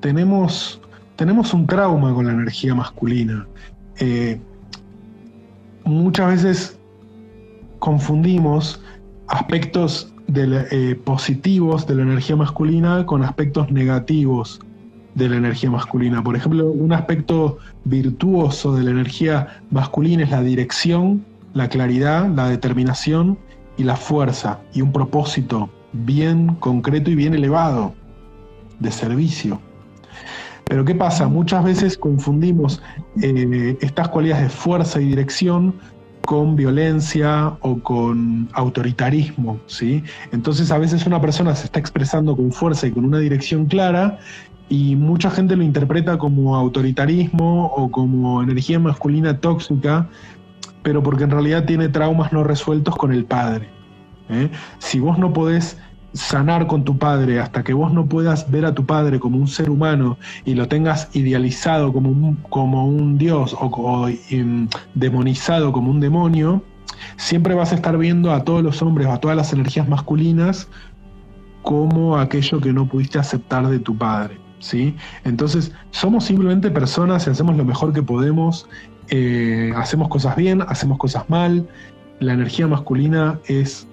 tenemos, 0.00 0.80
tenemos 1.16 1.52
un 1.54 1.66
trauma 1.66 2.12
con 2.14 2.26
la 2.26 2.32
energía 2.32 2.74
masculina. 2.74 3.46
Eh, 3.98 4.38
muchas 5.84 6.28
veces 6.28 6.78
confundimos 7.78 8.82
aspectos 9.28 10.12
eh, 10.34 11.00
positivos 11.04 11.86
de 11.86 11.94
la 11.94 12.02
energía 12.02 12.36
masculina 12.36 13.06
con 13.06 13.22
aspectos 13.22 13.70
negativos 13.70 14.60
de 15.14 15.28
la 15.28 15.36
energía 15.36 15.70
masculina. 15.70 16.22
Por 16.22 16.36
ejemplo, 16.36 16.68
un 16.68 16.92
aspecto 16.92 17.58
virtuoso 17.84 18.74
de 18.74 18.84
la 18.84 18.90
energía 18.90 19.62
masculina 19.70 20.24
es 20.24 20.30
la 20.30 20.42
dirección, 20.42 21.24
la 21.54 21.68
claridad, 21.68 22.28
la 22.28 22.48
determinación 22.48 23.38
y 23.78 23.84
la 23.84 23.96
fuerza 23.96 24.60
y 24.74 24.82
un 24.82 24.92
propósito 24.92 25.70
bien 25.92 26.56
concreto 26.56 27.10
y 27.10 27.14
bien 27.14 27.34
elevado 27.34 27.94
de 28.80 28.90
servicio. 28.90 29.60
Pero 30.64 30.84
¿qué 30.84 30.94
pasa? 30.94 31.28
Muchas 31.28 31.64
veces 31.64 31.96
confundimos 31.96 32.82
eh, 33.22 33.78
estas 33.80 34.08
cualidades 34.08 34.44
de 34.44 34.50
fuerza 34.50 35.00
y 35.00 35.06
dirección 35.06 35.74
con 36.26 36.56
violencia 36.56 37.56
o 37.60 37.78
con 37.78 38.48
autoritarismo, 38.52 39.58
¿sí? 39.66 40.04
Entonces 40.32 40.70
a 40.70 40.78
veces 40.78 41.06
una 41.06 41.20
persona 41.20 41.54
se 41.54 41.64
está 41.64 41.78
expresando 41.78 42.36
con 42.36 42.52
fuerza 42.52 42.86
y 42.86 42.90
con 42.90 43.06
una 43.06 43.18
dirección 43.18 43.66
clara 43.66 44.18
y 44.68 44.96
mucha 44.96 45.30
gente 45.30 45.56
lo 45.56 45.62
interpreta 45.62 46.18
como 46.18 46.56
autoritarismo 46.56 47.66
o 47.66 47.90
como 47.90 48.42
energía 48.42 48.78
masculina 48.78 49.38
tóxica, 49.38 50.08
pero 50.82 51.02
porque 51.02 51.24
en 51.24 51.30
realidad 51.30 51.64
tiene 51.64 51.88
traumas 51.88 52.32
no 52.32 52.44
resueltos 52.44 52.96
con 52.96 53.12
el 53.12 53.24
padre. 53.24 53.68
¿eh? 54.28 54.50
Si 54.78 54.98
vos 54.98 55.18
no 55.18 55.32
podés 55.32 55.78
sanar 56.16 56.66
con 56.66 56.84
tu 56.84 56.98
padre 56.98 57.40
hasta 57.40 57.62
que 57.62 57.74
vos 57.74 57.92
no 57.92 58.06
puedas 58.06 58.50
ver 58.50 58.64
a 58.64 58.74
tu 58.74 58.86
padre 58.86 59.20
como 59.20 59.38
un 59.38 59.48
ser 59.48 59.70
humano 59.70 60.18
y 60.44 60.54
lo 60.54 60.66
tengas 60.66 61.14
idealizado 61.14 61.92
como 61.92 62.10
un, 62.10 62.36
como 62.48 62.86
un 62.86 63.18
dios 63.18 63.54
o, 63.58 64.08
em, 64.30 64.68
demonizado 64.94 65.72
como 65.72 65.90
un 65.90 66.00
demonio, 66.00 66.62
siempre 67.16 67.54
vas 67.54 67.72
a 67.72 67.76
estar 67.76 67.96
viendo 67.98 68.32
a 68.32 68.44
todos 68.44 68.62
los 68.62 68.80
hombres 68.82 69.06
o 69.06 69.12
a 69.12 69.20
todas 69.20 69.36
las 69.36 69.52
energías 69.52 69.88
masculinas 69.88 70.68
como 71.62 72.16
aquello 72.16 72.60
que 72.60 72.72
no 72.72 72.88
pudiste 72.88 73.18
aceptar 73.18 73.68
de 73.68 73.78
tu 73.78 73.96
padre. 73.96 74.38
¿sí? 74.60 74.96
Entonces, 75.24 75.72
somos 75.90 76.24
simplemente 76.24 76.70
personas 76.70 77.26
y 77.26 77.30
hacemos 77.30 77.56
lo 77.56 77.64
mejor 77.64 77.92
que 77.92 78.02
podemos, 78.02 78.68
eh, 79.08 79.72
hacemos 79.76 80.08
cosas 80.08 80.36
bien, 80.36 80.62
hacemos 80.62 80.98
cosas 80.98 81.28
mal. 81.28 81.68
La 82.20 82.32
energía 82.32 82.66
masculina 82.66 83.38
es... 83.46 83.86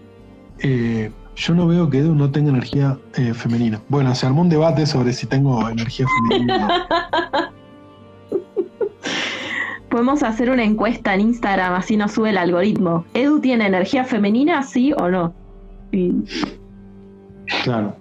Eh, 0.59 1.11
yo 1.35 1.55
no 1.55 1.67
veo 1.67 1.89
que 1.89 1.99
Edu 1.99 2.15
no 2.15 2.31
tenga 2.31 2.49
energía 2.49 2.97
eh, 3.15 3.33
femenina. 3.33 3.81
Bueno, 3.89 4.13
se 4.15 4.25
armó 4.25 4.41
un 4.41 4.49
debate 4.49 4.85
sobre 4.85 5.13
si 5.13 5.25
tengo 5.25 5.67
energía 5.69 6.05
femenina. 6.29 6.87
Podemos 9.89 10.23
hacer 10.23 10.49
una 10.49 10.63
encuesta 10.63 11.13
en 11.13 11.21
Instagram, 11.21 11.73
así 11.73 11.97
nos 11.97 12.13
sube 12.13 12.31
el 12.31 12.37
algoritmo. 12.37 13.05
¿Edu 13.13 13.39
tiene 13.39 13.67
energía 13.67 14.03
femenina, 14.03 14.63
sí 14.63 14.93
o 14.93 15.09
no? 15.09 15.33
Claro. 17.63 17.95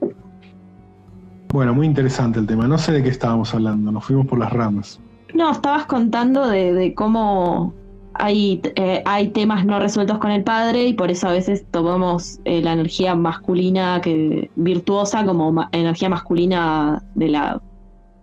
Bueno, 1.49 1.75
muy 1.75 1.87
interesante 1.87 2.39
el 2.39 2.47
tema. 2.47 2.67
No 2.67 2.79
sé 2.79 2.93
de 2.93 3.03
qué 3.03 3.11
estábamos 3.11 3.53
hablando, 3.55 3.93
nos 3.93 4.07
fuimos 4.07 4.27
por 4.27 4.39
las 4.39 4.51
ramas. 4.53 5.01
No, 5.35 5.51
estabas 5.51 5.85
contando 5.85 6.49
de 6.49 6.95
cómo 6.95 7.75
hay, 8.15 8.61
eh, 8.77 9.03
hay 9.07 9.29
temas 9.29 9.65
no 9.65 9.79
resueltos 9.79 10.19
con 10.19 10.31
el 10.31 10.45
padre 10.45 10.87
y 10.87 10.95
por 10.95 11.11
eso 11.11 11.29
a 11.29 11.33
veces 11.33 11.65
tomamos 11.71 12.41
eh, 12.45 12.61
la 12.63 12.73
energía 12.73 13.15
masculina 13.15 14.01
que 14.03 14.51
virtuosa 14.57 15.25
como 15.25 15.69
energía 15.73 16.09
masculina 16.09 17.03
de 17.15 17.29
la, 17.29 17.61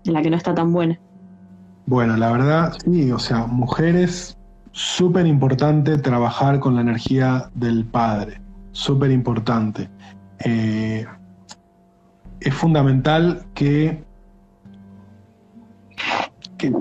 que 0.03 0.29
no 0.29 0.37
está 0.37 0.53
tan 0.53 0.71
buena. 0.71 0.99
Bueno, 1.85 2.17
la 2.17 2.31
verdad, 2.31 2.73
sí, 2.85 3.11
o 3.11 3.19
sea, 3.19 3.47
mujeres, 3.47 4.37
súper 4.71 5.25
importante 5.25 5.97
trabajar 5.97 6.59
con 6.59 6.75
la 6.75 6.81
energía 6.81 7.49
del 7.55 7.85
padre, 7.85 8.39
súper 8.71 9.11
importante. 9.11 9.89
Eh, 10.45 11.05
es 12.39 12.53
fundamental 12.53 13.45
que, 13.53 14.03
que, 16.57 16.71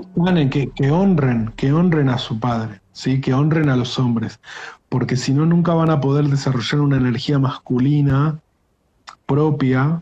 honren, 0.89 1.51
que 1.55 1.71
honren 1.73 2.09
a 2.09 2.17
su 2.17 2.39
padre. 2.39 2.81
¿Sí? 2.99 3.21
que 3.21 3.33
honren 3.33 3.69
a 3.69 3.77
los 3.77 3.97
hombres, 3.97 4.41
porque 4.89 5.15
si 5.15 5.33
no 5.33 5.45
nunca 5.45 5.73
van 5.73 5.89
a 5.89 6.01
poder 6.01 6.25
desarrollar 6.25 6.81
una 6.81 6.97
energía 6.97 7.39
masculina 7.39 8.39
propia 9.25 10.01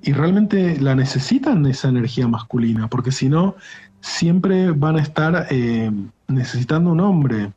y 0.00 0.12
realmente 0.12 0.80
la 0.80 0.94
necesitan 0.94 1.66
esa 1.66 1.88
energía 1.88 2.26
masculina, 2.26 2.88
porque 2.88 3.12
si 3.12 3.28
no, 3.28 3.56
siempre 4.00 4.70
van 4.70 4.96
a 4.96 5.02
estar 5.02 5.48
eh, 5.50 5.90
necesitando 6.28 6.92
un 6.92 7.00
hombre, 7.00 7.52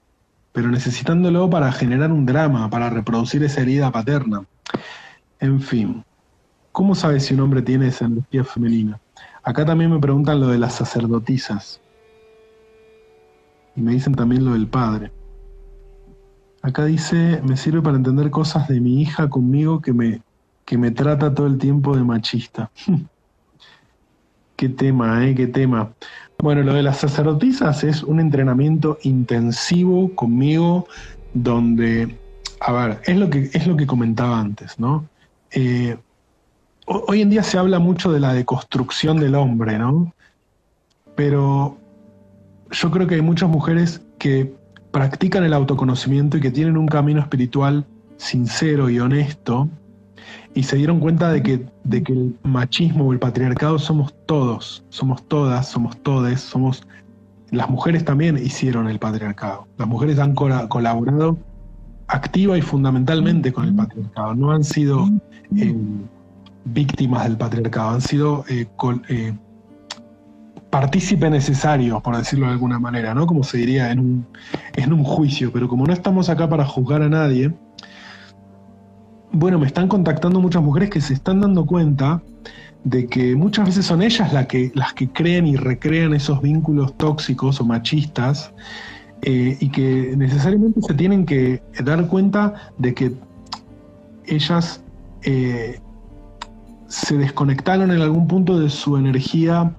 pero 0.51 0.67
necesitándolo 0.69 1.49
para 1.49 1.71
generar 1.71 2.11
un 2.11 2.25
drama, 2.25 2.69
para 2.69 2.89
reproducir 2.89 3.41
esa 3.43 3.61
herida 3.61 3.89
paterna. 3.89 4.43
En 5.39 5.61
fin, 5.61 6.03
¿cómo 6.73 6.93
sabes 6.93 7.25
si 7.25 7.35
un 7.35 7.39
hombre 7.39 7.61
tiene 7.61 7.87
esa 7.87 8.03
energía 8.03 8.43
femenina? 8.43 8.99
Acá 9.43 9.65
también 9.65 9.91
me 9.91 9.99
preguntan 9.99 10.41
lo 10.41 10.47
de 10.47 10.57
las 10.57 10.75
sacerdotisas. 10.75 11.79
Y 13.75 13.81
me 13.81 13.93
dicen 13.93 14.13
también 14.13 14.45
lo 14.45 14.53
del 14.53 14.67
padre. 14.67 15.11
Acá 16.61 16.85
dice, 16.85 17.41
me 17.43 17.57
sirve 17.57 17.81
para 17.81 17.97
entender 17.97 18.29
cosas 18.29 18.67
de 18.67 18.79
mi 18.79 19.01
hija 19.01 19.29
conmigo 19.29 19.81
que 19.81 19.93
me, 19.93 20.21
que 20.65 20.77
me 20.77 20.91
trata 20.91 21.33
todo 21.33 21.47
el 21.47 21.57
tiempo 21.57 21.95
de 21.95 22.03
machista. 22.03 22.69
Qué 24.55 24.69
tema, 24.69 25.25
¿eh? 25.25 25.33
Qué 25.33 25.47
tema. 25.47 25.91
Bueno, 26.37 26.61
lo 26.61 26.73
de 26.73 26.83
las 26.83 26.97
sacerdotisas 26.97 27.83
es 27.83 28.03
un 28.03 28.19
entrenamiento 28.19 28.99
intensivo 29.01 30.13
conmigo 30.13 30.87
donde, 31.33 32.15
a 32.59 32.71
ver, 32.71 33.01
es 33.05 33.17
lo 33.17 33.29
que, 33.29 33.49
es 33.53 33.65
lo 33.65 33.75
que 33.75 33.87
comentaba 33.87 34.39
antes, 34.39 34.79
¿no? 34.79 35.07
Eh, 35.51 35.97
hoy 36.85 37.21
en 37.21 37.31
día 37.31 37.41
se 37.41 37.57
habla 37.57 37.79
mucho 37.79 38.11
de 38.11 38.19
la 38.19 38.33
deconstrucción 38.33 39.19
del 39.19 39.33
hombre, 39.33 39.79
¿no? 39.79 40.13
Pero 41.15 41.77
yo 42.71 42.91
creo 42.91 43.07
que 43.07 43.15
hay 43.15 43.21
muchas 43.21 43.49
mujeres 43.49 44.01
que 44.17 44.53
practican 44.91 45.43
el 45.43 45.53
autoconocimiento 45.53 46.37
y 46.37 46.41
que 46.41 46.51
tienen 46.51 46.77
un 46.77 46.87
camino 46.87 47.21
espiritual 47.21 47.85
sincero 48.17 48.89
y 48.89 48.99
honesto 48.99 49.69
y 50.53 50.63
se 50.63 50.75
dieron 50.75 50.99
cuenta 50.99 51.31
de 51.31 51.41
que, 51.41 51.65
de 51.83 52.03
que 52.03 52.13
el 52.13 52.35
machismo 52.43 53.05
o 53.07 53.13
el 53.13 53.19
patriarcado 53.19 53.79
somos 53.79 54.13
todos, 54.25 54.83
somos 54.89 55.27
todas, 55.27 55.69
somos 55.69 55.97
todes, 56.03 56.41
somos 56.41 56.83
las 57.51 57.69
mujeres 57.69 58.05
también 58.05 58.37
hicieron 58.37 58.89
el 58.89 58.97
patriarcado. 58.97 59.67
Las 59.77 59.87
mujeres 59.87 60.19
han 60.19 60.33
colaborado 60.33 61.37
activa 62.07 62.57
y 62.57 62.61
fundamentalmente 62.61 63.51
con 63.51 63.65
el 63.65 63.75
patriarcado. 63.75 64.33
No 64.35 64.51
han 64.51 64.63
sido 64.63 65.09
eh, 65.57 65.75
víctimas 66.63 67.25
del 67.25 67.37
patriarcado, 67.37 67.89
han 67.89 68.01
sido 68.01 68.45
eh, 68.47 68.67
eh, 69.09 69.33
partícipe 70.71 71.29
necesario, 71.29 71.99
por 71.99 72.17
decirlo 72.17 72.47
de 72.47 72.53
alguna 72.53 72.79
manera, 72.79 73.13
¿no? 73.13 73.27
Como 73.27 73.43
se 73.43 73.57
diría 73.57 73.91
en 73.91 73.99
un, 73.99 74.27
en 74.73 74.93
un 74.93 75.03
juicio. 75.03 75.51
Pero 75.51 75.67
como 75.67 75.85
no 75.85 75.93
estamos 75.93 76.29
acá 76.29 76.49
para 76.49 76.65
juzgar 76.65 77.03
a 77.03 77.09
nadie, 77.09 77.53
bueno, 79.33 79.59
me 79.59 79.67
están 79.67 79.87
contactando 79.87 80.39
muchas 80.39 80.63
mujeres 80.63 80.89
que 80.89 81.01
se 81.01 81.13
están 81.13 81.41
dando 81.41 81.65
cuenta 81.65 82.21
de 82.83 83.05
que 83.05 83.35
muchas 83.35 83.67
veces 83.67 83.85
son 83.85 84.01
ellas 84.01 84.33
las 84.33 84.47
que, 84.47 84.71
las 84.73 84.93
que 84.93 85.09
creen 85.09 85.45
y 85.45 85.55
recrean 85.55 86.13
esos 86.13 86.41
vínculos 86.41 86.97
tóxicos 86.97 87.61
o 87.61 87.65
machistas 87.65 88.53
eh, 89.21 89.57
y 89.59 89.69
que 89.69 90.15
necesariamente 90.17 90.81
se 90.81 90.93
tienen 90.95 91.25
que 91.25 91.61
dar 91.83 92.07
cuenta 92.07 92.55
de 92.79 92.93
que 92.93 93.11
ellas 94.25 94.81
eh, 95.23 95.79
se 96.87 97.17
desconectaron 97.17 97.91
en 97.91 98.01
algún 98.01 98.27
punto 98.27 98.59
de 98.59 98.69
su 98.69 98.97
energía 98.97 99.75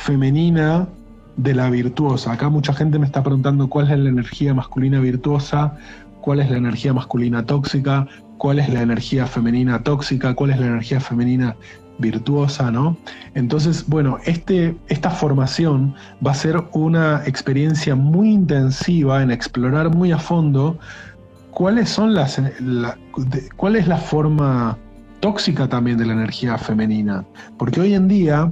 femenina 0.00 0.88
de 1.36 1.54
la 1.54 1.70
virtuosa. 1.70 2.32
Acá 2.32 2.48
mucha 2.48 2.72
gente 2.72 2.98
me 2.98 3.06
está 3.06 3.22
preguntando 3.22 3.68
cuál 3.68 3.90
es 3.90 3.98
la 3.98 4.08
energía 4.08 4.54
masculina 4.54 4.98
virtuosa, 4.98 5.76
cuál 6.20 6.40
es 6.40 6.50
la 6.50 6.56
energía 6.56 6.92
masculina 6.92 7.44
tóxica, 7.44 8.06
cuál 8.38 8.58
es 8.58 8.68
la 8.70 8.80
energía 8.80 9.26
femenina 9.26 9.82
tóxica, 9.82 10.34
cuál 10.34 10.50
es 10.50 10.58
la 10.58 10.66
energía 10.66 11.00
femenina 11.00 11.54
virtuosa, 11.98 12.70
¿no? 12.70 12.96
Entonces, 13.34 13.84
bueno, 13.86 14.16
este, 14.24 14.74
esta 14.88 15.10
formación 15.10 15.94
va 16.26 16.30
a 16.30 16.34
ser 16.34 16.62
una 16.72 17.22
experiencia 17.26 17.94
muy 17.94 18.30
intensiva 18.30 19.22
en 19.22 19.30
explorar 19.30 19.94
muy 19.94 20.12
a 20.12 20.18
fondo 20.18 20.78
cuáles 21.50 21.90
son 21.90 22.14
las, 22.14 22.40
cuál 23.56 23.76
es 23.76 23.86
la 23.86 23.98
forma 23.98 24.78
tóxica 25.20 25.68
también 25.68 25.98
de 25.98 26.06
la 26.06 26.14
energía 26.14 26.56
femenina, 26.56 27.26
porque 27.58 27.82
hoy 27.82 27.92
en 27.92 28.08
día 28.08 28.50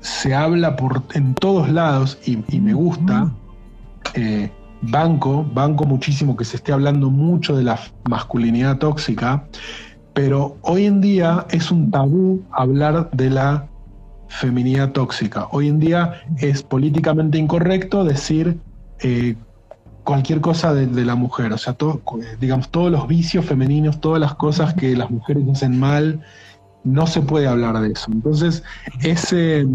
se 0.00 0.34
habla 0.34 0.76
por 0.76 1.02
en 1.14 1.34
todos 1.34 1.68
lados 1.70 2.18
y, 2.24 2.36
me 2.60 2.72
gusta. 2.72 3.32
Eh, 4.14 4.50
banco, 4.82 5.44
banco 5.52 5.84
muchísimo 5.84 6.36
que 6.36 6.44
se 6.44 6.56
esté 6.56 6.72
hablando 6.72 7.10
mucho 7.10 7.56
de 7.56 7.64
la 7.64 7.78
masculinidad 8.08 8.78
tóxica, 8.78 9.44
pero 10.14 10.56
hoy 10.62 10.86
en 10.86 11.00
día 11.00 11.46
es 11.50 11.70
un 11.70 11.90
tabú 11.90 12.42
hablar 12.50 13.10
de 13.12 13.30
la 13.30 13.68
feminidad 14.28 14.92
tóxica. 14.92 15.48
Hoy 15.50 15.68
en 15.68 15.80
día 15.80 16.22
es 16.38 16.62
políticamente 16.62 17.36
incorrecto 17.36 18.04
decir 18.04 18.58
eh, 19.00 19.36
cualquier 20.04 20.40
cosa 20.40 20.72
de, 20.72 21.04
la 21.04 21.14
mujer, 21.14 21.52
o 21.52 21.58
sea, 21.58 21.76
digamos, 22.40 22.70
todos 22.70 22.90
los 22.90 23.06
vicios 23.06 23.44
femeninos, 23.44 24.00
todas 24.00 24.20
las 24.20 24.34
cosas 24.34 24.74
que 24.74 24.96
las 24.96 25.10
mujeres 25.10 25.44
hacen 25.52 25.78
mal, 25.78 26.20
no 26.84 27.06
se 27.06 27.22
puede 27.22 27.46
hablar 27.46 27.78
de 27.80 27.92
eso. 27.92 28.10
Entonces, 28.12 28.62
ese, 29.02 29.66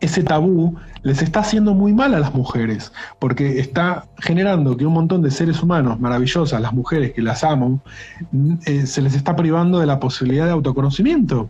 ese 0.00 0.22
tabú 0.22 0.76
les 1.02 1.22
está 1.22 1.40
haciendo 1.40 1.74
muy 1.74 1.92
mal 1.92 2.14
a 2.14 2.20
las 2.20 2.34
mujeres, 2.34 2.92
porque 3.18 3.58
está 3.58 4.06
generando 4.18 4.76
que 4.76 4.86
un 4.86 4.92
montón 4.92 5.22
de 5.22 5.30
seres 5.30 5.62
humanos 5.62 5.98
maravillosas, 6.00 6.60
las 6.60 6.72
mujeres 6.72 7.12
que 7.12 7.22
las 7.22 7.42
mm, 7.42 8.54
eh, 8.66 8.86
se 8.86 9.02
les 9.02 9.14
está 9.14 9.36
privando 9.36 9.78
de 9.78 9.86
la 9.86 9.98
posibilidad 9.98 10.46
de 10.46 10.52
autoconocimiento, 10.52 11.48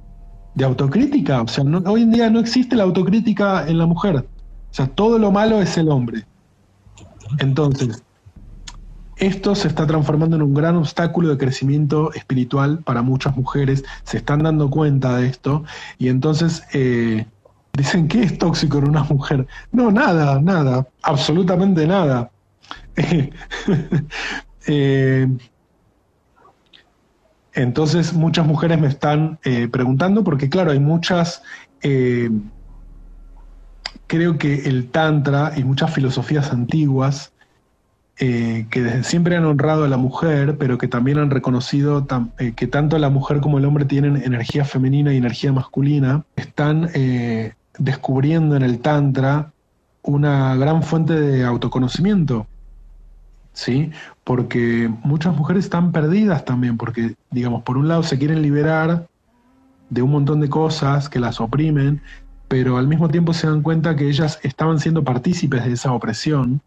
de 0.54 0.64
autocrítica. 0.64 1.42
O 1.42 1.48
sea, 1.48 1.64
hoy 1.86 2.02
en 2.02 2.12
día 2.12 2.30
no 2.30 2.40
existe 2.40 2.76
la 2.76 2.84
autocrítica 2.84 3.66
en 3.66 3.78
la 3.78 3.86
mujer. 3.86 4.16
O 4.16 4.74
sea, 4.74 4.86
todo 4.86 5.18
lo 5.18 5.32
malo 5.32 5.60
es 5.60 5.76
el 5.76 5.88
hombre. 5.88 6.24
Entonces, 7.38 8.02
esto 9.20 9.54
se 9.54 9.68
está 9.68 9.86
transformando 9.86 10.36
en 10.36 10.42
un 10.42 10.54
gran 10.54 10.76
obstáculo 10.76 11.28
de 11.28 11.38
crecimiento 11.38 12.12
espiritual 12.14 12.78
para 12.78 13.02
muchas 13.02 13.36
mujeres, 13.36 13.84
se 14.04 14.16
están 14.16 14.42
dando 14.42 14.70
cuenta 14.70 15.16
de 15.16 15.28
esto 15.28 15.64
y 15.98 16.08
entonces 16.08 16.62
eh, 16.72 17.26
Dicen 17.72 18.08
que 18.08 18.22
es 18.22 18.36
tóxico 18.36 18.78
en 18.78 18.88
una 18.88 19.04
mujer. 19.04 19.46
No, 19.70 19.90
nada, 19.90 20.40
nada, 20.40 20.86
absolutamente 21.02 21.86
nada. 21.86 22.30
Eh, 24.66 25.26
entonces 27.54 28.12
muchas 28.12 28.46
mujeres 28.46 28.78
me 28.78 28.88
están 28.88 29.38
eh, 29.42 29.68
preguntando 29.68 30.22
porque 30.22 30.50
claro, 30.50 30.70
hay 30.70 30.78
muchas, 30.78 31.42
creo 34.06 34.36
que 34.38 34.68
el 34.68 34.90
Tantra 34.90 35.54
y 35.56 35.64
muchas 35.64 35.94
filosofías 35.94 36.52
antiguas 36.52 37.32
que 38.20 38.82
desde 38.82 39.02
siempre 39.02 39.34
han 39.34 39.46
honrado 39.46 39.84
a 39.84 39.88
la 39.88 39.96
mujer, 39.96 40.58
pero 40.58 40.76
que 40.76 40.88
también 40.88 41.18
han 41.18 41.30
reconocido 41.30 42.06
que 42.36 42.66
tanto 42.66 42.98
la 42.98 43.08
mujer 43.08 43.40
como 43.40 43.56
el 43.58 43.64
hombre 43.64 43.86
tienen 43.86 44.18
energía 44.22 44.66
femenina 44.66 45.14
y 45.14 45.16
energía 45.16 45.52
masculina, 45.54 46.24
están 46.36 46.90
descubriendo 47.78 48.56
en 48.56 48.62
el 48.62 48.80
Tantra 48.80 49.52
una 50.02 50.54
gran 50.56 50.82
fuente 50.82 51.18
de 51.18 51.44
autoconocimiento. 51.44 52.46
¿Sí? 53.54 53.90
Porque 54.22 54.92
muchas 55.02 55.34
mujeres 55.34 55.64
están 55.64 55.90
perdidas 55.90 56.44
también, 56.44 56.76
porque, 56.76 57.14
digamos, 57.30 57.62
por 57.62 57.78
un 57.78 57.88
lado 57.88 58.02
se 58.02 58.18
quieren 58.18 58.42
liberar 58.42 59.08
de 59.88 60.02
un 60.02 60.10
montón 60.10 60.40
de 60.40 60.48
cosas 60.48 61.08
que 61.08 61.20
las 61.20 61.40
oprimen, 61.40 62.02
pero 62.48 62.76
al 62.76 62.86
mismo 62.86 63.08
tiempo 63.08 63.32
se 63.32 63.46
dan 63.46 63.62
cuenta 63.62 63.96
que 63.96 64.08
ellas 64.08 64.38
estaban 64.42 64.78
siendo 64.78 65.04
partícipes 65.04 65.64
de 65.64 65.72
esa 65.72 65.92
opresión 65.92 66.60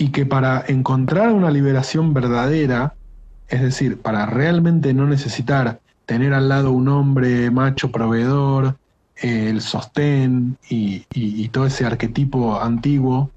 y 0.00 0.08
que 0.08 0.24
para 0.24 0.64
encontrar 0.66 1.30
una 1.30 1.50
liberación 1.50 2.14
verdadera, 2.14 2.94
es 3.48 3.60
decir, 3.60 4.00
para 4.00 4.24
realmente 4.24 4.94
no 4.94 5.06
necesitar 5.06 5.82
tener 6.06 6.32
al 6.32 6.48
lado 6.48 6.72
un 6.72 6.88
hombre 6.88 7.50
macho 7.50 7.92
proveedor, 7.92 8.78
el 9.16 9.60
sostén 9.60 10.56
y, 10.70 11.48
todo 11.48 11.66
ese 11.66 11.84
arquetipo 11.84 12.58
antiguo, 12.58 13.30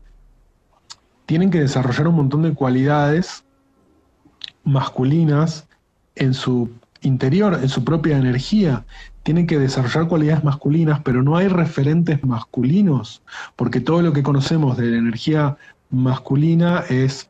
tienen 1.26 1.52
que 1.52 1.60
desarrollar 1.60 2.08
un 2.08 2.16
montón 2.16 2.44
de 2.44 2.54
cualidades 2.54 3.44
masculinas 4.64 5.68
en 6.16 6.34
su 6.34 6.70
interior, 7.02 7.60
en 7.62 7.68
su 7.68 7.84
propia 7.84 8.18
energía. 8.18 8.86
Tienen 9.24 9.48
que 9.48 9.60
desarrollar 9.60 10.08
cualidades 10.08 10.46
masculinas, 10.46 11.02
pero 11.04 11.24
no 11.24 11.36
hay 11.36 11.50
referentes 11.50 12.24
masculinos, 12.24 13.22
porque 13.58 13.82
todo 13.82 14.02
lo 14.02 14.14
que 14.14 14.24
conocemos 14.24 14.78
de 14.78 14.86
la 14.86 14.98
energía 14.98 15.58
masculina 15.94 16.84
es 16.90 17.30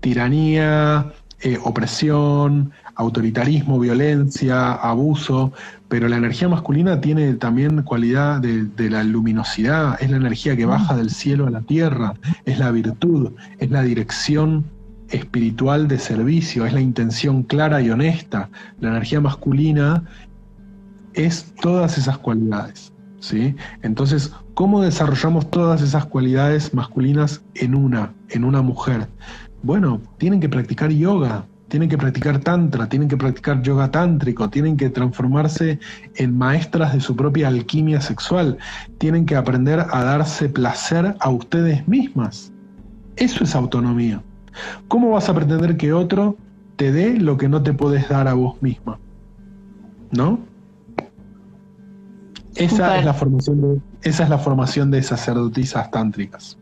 tiranía, 0.00 1.12
eh, 1.40 1.58
opresión, 1.64 2.72
autoritarismo, 2.96 3.78
violencia, 3.78 4.72
abuso, 4.72 5.52
pero 5.88 6.08
la 6.08 6.16
energía 6.16 6.48
masculina 6.48 7.00
tiene 7.00 7.34
también 7.34 7.82
cualidad 7.82 8.40
de, 8.40 8.90
la 8.90 9.02
luminosidad, 9.04 10.00
es 10.02 10.10
la 10.10 10.16
energía 10.16 10.56
que 10.56 10.66
baja 10.66 10.96
del 10.96 11.10
cielo 11.10 11.46
a 11.46 11.50
la 11.50 11.62
tierra, 11.62 12.14
es 12.44 12.58
la 12.58 12.70
virtud, 12.70 13.32
es 13.58 13.70
la 13.70 13.82
dirección 13.82 14.64
espiritual 15.10 15.88
de 15.88 15.98
servicio, 15.98 16.66
es 16.66 16.72
la 16.72 16.80
intención 16.80 17.42
clara 17.42 17.80
y 17.82 17.90
honesta. 17.90 18.48
La 18.80 18.88
energía 18.90 19.20
masculina 19.20 20.04
es 21.14 21.54
todas 21.60 21.98
esas 21.98 22.18
cualidades. 22.18 22.92
¿Sí? 23.22 23.54
Entonces, 23.82 24.32
¿cómo 24.54 24.82
desarrollamos 24.82 25.50
todas 25.50 25.80
esas 25.80 26.04
cualidades 26.04 26.74
masculinas 26.74 27.40
en 27.54 27.74
una, 27.74 28.12
en 28.28 28.44
una 28.44 28.60
mujer? 28.60 29.08
Bueno, 29.62 30.00
tienen 30.18 30.40
que 30.40 30.48
practicar 30.48 30.90
yoga, 30.90 31.46
tienen 31.68 31.88
que 31.88 31.96
practicar 31.96 32.40
tantra, 32.40 32.88
tienen 32.88 33.08
que 33.08 33.16
practicar 33.16 33.62
yoga 33.62 33.90
tántrico, 33.90 34.50
tienen 34.50 34.76
que 34.76 34.90
transformarse 34.90 35.78
en 36.16 36.36
maestras 36.36 36.92
de 36.92 37.00
su 37.00 37.16
propia 37.16 37.48
alquimia 37.48 38.00
sexual, 38.00 38.58
tienen 38.98 39.24
que 39.24 39.36
aprender 39.36 39.80
a 39.80 40.04
darse 40.04 40.48
placer 40.48 41.14
a 41.18 41.30
ustedes 41.30 41.86
mismas. 41.88 42.52
Eso 43.16 43.44
es 43.44 43.54
autonomía. 43.54 44.20
¿Cómo 44.88 45.10
vas 45.10 45.28
a 45.28 45.34
pretender 45.34 45.76
que 45.76 45.92
otro 45.92 46.36
te 46.76 46.92
dé 46.92 47.18
lo 47.18 47.36
que 47.38 47.48
no 47.48 47.62
te 47.62 47.72
puedes 47.72 48.08
dar 48.08 48.26
a 48.26 48.34
vos 48.34 48.60
misma? 48.60 48.98
¿No? 50.10 50.51
Esa 52.64 52.98
es, 52.98 53.04
la 53.04 53.14
formación 53.14 53.60
de, 53.60 53.80
esa 54.02 54.24
es 54.24 54.30
la 54.30 54.38
formación 54.38 54.90
de 54.90 55.02
sacerdotisas 55.02 55.90
tántricas. 55.90 56.58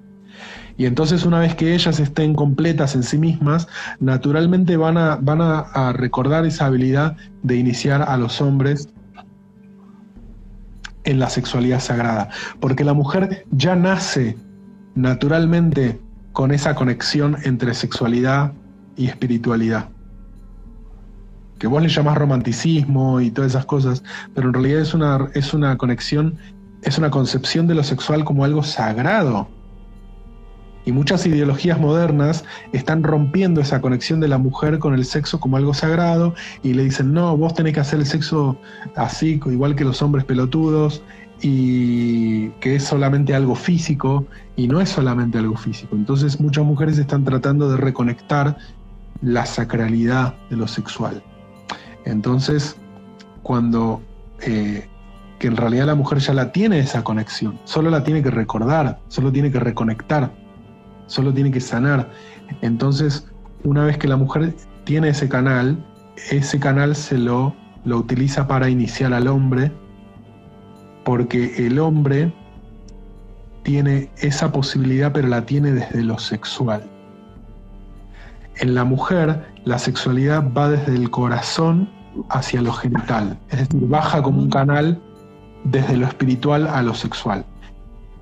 Y 0.76 0.86
entonces 0.86 1.26
una 1.26 1.40
vez 1.40 1.54
que 1.54 1.74
ellas 1.74 2.00
estén 2.00 2.34
completas 2.34 2.94
en 2.94 3.02
sí 3.02 3.18
mismas, 3.18 3.68
naturalmente 3.98 4.76
van 4.78 4.96
a, 4.96 5.16
van 5.16 5.40
a, 5.42 5.92
recordar 5.92 6.46
esa 6.46 6.66
habilidad 6.66 7.16
de 7.42 7.56
iniciar 7.56 8.02
a 8.02 8.16
los 8.16 8.40
hombres 8.40 8.88
en 11.04 11.18
la 11.18 11.28
sexualidad 11.28 11.80
sagrada. 11.80 12.30
Porque 12.60 12.84
la 12.84 12.94
mujer 12.94 13.44
ya 13.50 13.76
nace 13.76 14.38
naturalmente 14.94 16.00
con 16.32 16.50
esa 16.50 16.74
conexión 16.74 17.36
entre 17.44 17.74
sexualidad 17.74 18.52
y 18.96 19.08
espiritualidad. 19.08 19.90
Que 21.60 21.68
vos 21.68 21.80
le 21.80 21.88
llamás 21.88 22.18
romanticismo 22.18 23.20
y 23.20 23.30
todas 23.30 23.52
esas 23.52 23.66
cosas, 23.66 24.02
pero 24.34 24.48
en 24.48 24.54
realidad 24.54 24.80
es 24.80 24.94
una, 24.94 25.28
es 25.34 25.54
una 25.54 25.76
conexión 25.76 26.36
es 26.82 26.98
una 26.98 27.10
concepción 27.10 27.66
de 27.66 27.74
lo 27.74 27.84
sexual 27.84 28.24
como 28.24 28.44
algo 28.44 28.62
sagrado. 28.62 29.48
Y 30.86 30.92
muchas 30.92 31.26
ideologías 31.26 31.78
modernas 31.78 32.44
están 32.72 33.02
rompiendo 33.02 33.60
esa 33.60 33.82
conexión 33.82 34.18
de 34.20 34.28
la 34.28 34.38
mujer 34.38 34.78
con 34.78 34.94
el 34.94 35.04
sexo 35.04 35.38
como 35.38 35.58
algo 35.58 35.74
sagrado 35.74 36.34
y 36.62 36.72
le 36.72 36.84
dicen, 36.84 37.12
no, 37.12 37.36
vos 37.36 37.54
tenés 37.54 37.74
que 37.74 37.80
hacer 37.80 38.00
el 38.00 38.06
sexo 38.06 38.58
así, 38.96 39.40
igual 39.44 39.76
que 39.76 39.84
los 39.84 40.00
hombres 40.00 40.24
pelotudos, 40.24 41.02
y 41.42 42.48
que 42.60 42.76
es 42.76 42.84
solamente 42.84 43.34
algo 43.34 43.54
físico, 43.54 44.26
y 44.56 44.68
no 44.68 44.80
es 44.80 44.88
solamente 44.88 45.38
algo 45.38 45.56
físico. 45.56 45.96
Entonces 45.96 46.40
muchas 46.40 46.64
mujeres 46.64 46.98
están 46.98 47.24
tratando 47.24 47.70
de 47.70 47.76
reconectar 47.76 48.56
la 49.22 49.44
sacralidad 49.44 50.34
de 50.48 50.56
lo 50.56 50.66
sexual. 50.66 51.22
Entonces, 52.04 52.76
cuando 53.42 54.02
eh, 54.40 54.88
que 55.38 55.46
en 55.46 55.56
realidad 55.56 55.86
la 55.86 55.94
mujer 55.94 56.18
ya 56.18 56.34
la 56.34 56.52
tiene 56.52 56.78
esa 56.78 57.02
conexión, 57.02 57.58
solo 57.64 57.90
la 57.90 58.04
tiene 58.04 58.22
que 58.22 58.30
recordar, 58.30 59.00
solo 59.08 59.32
tiene 59.32 59.50
que 59.50 59.58
reconectar, 59.58 60.30
solo 61.06 61.32
tiene 61.32 61.50
que 61.50 61.60
sanar. 61.60 62.10
Entonces, 62.60 63.26
una 63.64 63.84
vez 63.84 63.98
que 63.98 64.08
la 64.08 64.16
mujer 64.16 64.54
tiene 64.84 65.08
ese 65.08 65.28
canal, 65.28 65.82
ese 66.30 66.58
canal 66.58 66.94
se 66.94 67.18
lo, 67.18 67.54
lo 67.84 67.98
utiliza 67.98 68.46
para 68.46 68.68
iniciar 68.68 69.14
al 69.14 69.28
hombre, 69.28 69.72
porque 71.04 71.66
el 71.66 71.78
hombre 71.78 72.32
tiene 73.62 74.10
esa 74.18 74.52
posibilidad, 74.52 75.12
pero 75.12 75.28
la 75.28 75.46
tiene 75.46 75.72
desde 75.72 76.02
lo 76.02 76.18
sexual. 76.18 76.82
En 78.60 78.74
la 78.74 78.84
mujer, 78.84 79.42
la 79.64 79.78
sexualidad 79.78 80.52
va 80.52 80.68
desde 80.68 80.94
el 80.94 81.10
corazón 81.10 81.88
hacia 82.28 82.60
lo 82.60 82.72
genital, 82.72 83.38
es 83.48 83.60
decir, 83.60 83.88
baja 83.88 84.22
como 84.22 84.38
un 84.42 84.50
canal 84.50 85.00
desde 85.64 85.96
lo 85.96 86.06
espiritual 86.06 86.66
a 86.66 86.82
lo 86.82 86.92
sexual. 86.92 87.46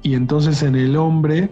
Y 0.02 0.14
entonces 0.14 0.62
en 0.62 0.76
el 0.76 0.96
hombre, 0.96 1.50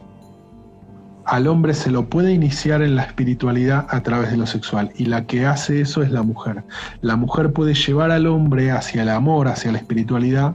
al 1.24 1.48
hombre 1.48 1.74
se 1.74 1.90
lo 1.90 2.08
puede 2.08 2.32
iniciar 2.32 2.80
en 2.80 2.94
la 2.94 3.02
espiritualidad 3.02 3.88
a 3.90 4.04
través 4.04 4.30
de 4.30 4.36
lo 4.36 4.46
sexual. 4.46 4.92
Y 4.94 5.06
la 5.06 5.26
que 5.26 5.46
hace 5.46 5.80
eso 5.80 6.02
es 6.02 6.12
la 6.12 6.22
mujer. 6.22 6.62
La 7.00 7.16
mujer 7.16 7.52
puede 7.52 7.74
llevar 7.74 8.12
al 8.12 8.28
hombre 8.28 8.70
hacia 8.70 9.02
el 9.02 9.08
amor, 9.08 9.48
hacia 9.48 9.72
la 9.72 9.78
espiritualidad, 9.78 10.54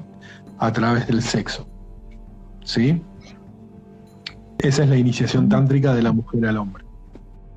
a 0.58 0.72
través 0.72 1.06
del 1.08 1.22
sexo. 1.22 1.68
¿Sí? 2.64 3.02
Esa 4.60 4.84
es 4.84 4.90
la 4.90 4.96
iniciación 4.96 5.50
tántrica 5.50 5.94
de 5.94 6.04
la 6.04 6.14
mujer 6.14 6.46
al 6.46 6.58
hombre. 6.58 6.91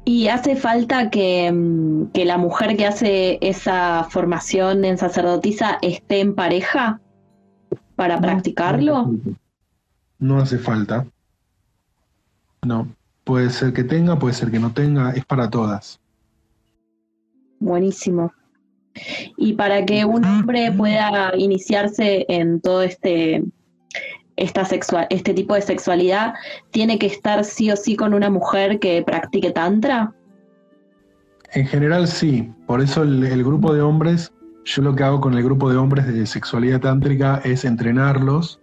¿Y 0.04 0.28
hace 0.28 0.54
falta 0.54 1.08
que, 1.10 1.50
mm, 1.50 2.12
que, 2.12 2.24
la 2.24 2.36
mujer 2.36 2.76
que 2.76 2.86
hace 2.86 3.38
esa 3.40 4.06
formación 4.10 4.84
en 4.84 4.98
sacerdotisa 4.98 5.78
esté 5.80 6.20
en 6.20 6.34
pareja 6.34 7.00
para 7.96 8.20
practicarlo? 8.20 9.10
No 10.18 10.38
hace 10.38 10.58
falta. 10.58 11.06
No. 12.62 12.88
Puede 13.24 13.48
ser 13.48 13.72
que 13.72 13.84
tenga, 13.84 14.18
puede 14.18 14.34
ser 14.34 14.50
que 14.50 14.58
no 14.58 14.72
tenga, 14.72 15.12
es 15.12 15.24
para 15.24 15.48
todas. 15.48 15.98
Buenísimo. 17.58 18.32
Y 19.38 19.54
para 19.54 19.86
que 19.86 20.04
un 20.04 20.24
hombre 20.24 20.70
pueda 20.70 21.32
iniciarse 21.36 22.26
en 22.28 22.60
todo 22.60 22.82
este 22.82 23.42
esta 24.36 24.64
sexual, 24.64 25.06
este 25.10 25.34
tipo 25.34 25.54
de 25.54 25.62
sexualidad 25.62 26.34
tiene 26.70 26.98
que 26.98 27.06
estar 27.06 27.44
sí 27.44 27.70
o 27.70 27.76
sí 27.76 27.96
con 27.96 28.14
una 28.14 28.30
mujer 28.30 28.78
que 28.78 29.02
practique 29.02 29.50
tantra? 29.50 30.12
En 31.52 31.66
general 31.66 32.08
sí, 32.08 32.52
por 32.66 32.80
eso 32.80 33.02
el, 33.02 33.44
grupo 33.44 33.72
de 33.72 33.80
hombres, 33.80 34.32
yo 34.64 34.82
lo 34.82 34.96
que 34.96 35.04
hago 35.04 35.20
con 35.20 35.34
el 35.34 35.44
grupo 35.44 35.70
de 35.70 35.76
hombres 35.76 36.06
de 36.06 36.26
sexualidad 36.26 36.80
tántrica 36.80 37.40
es 37.44 37.64
entrenarlos 37.64 38.60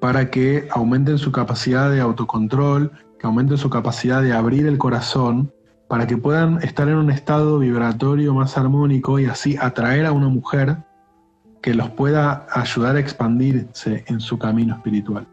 para 0.00 0.28
que 0.30 0.66
aumenten 0.72 1.18
su 1.18 1.30
capacidad 1.30 1.88
de 1.90 2.00
autocontrol, 2.00 2.90
que 3.20 3.26
aumenten 3.28 3.58
su 3.58 3.70
capacidad 3.70 4.22
de 4.22 4.32
abrir 4.32 4.66
el 4.66 4.78
corazón, 4.78 5.52
para 5.88 6.08
que 6.08 6.16
puedan 6.16 6.60
estar 6.62 6.88
en 6.88 6.96
un 6.96 7.10
estado 7.10 7.60
vibratorio 7.60 8.34
más 8.34 8.58
armónico 8.58 9.20
y 9.20 9.26
así 9.26 9.56
atraer 9.60 10.06
a 10.06 10.12
una 10.12 10.28
mujer 10.28 10.78
que 11.62 11.74
los 11.74 11.88
pueda 11.90 12.46
ayudar 12.52 12.96
a 12.96 13.00
expandirse 13.00 14.04
en 14.08 14.20
su 14.20 14.38
camino 14.38 14.74
espiritual. 14.74 15.26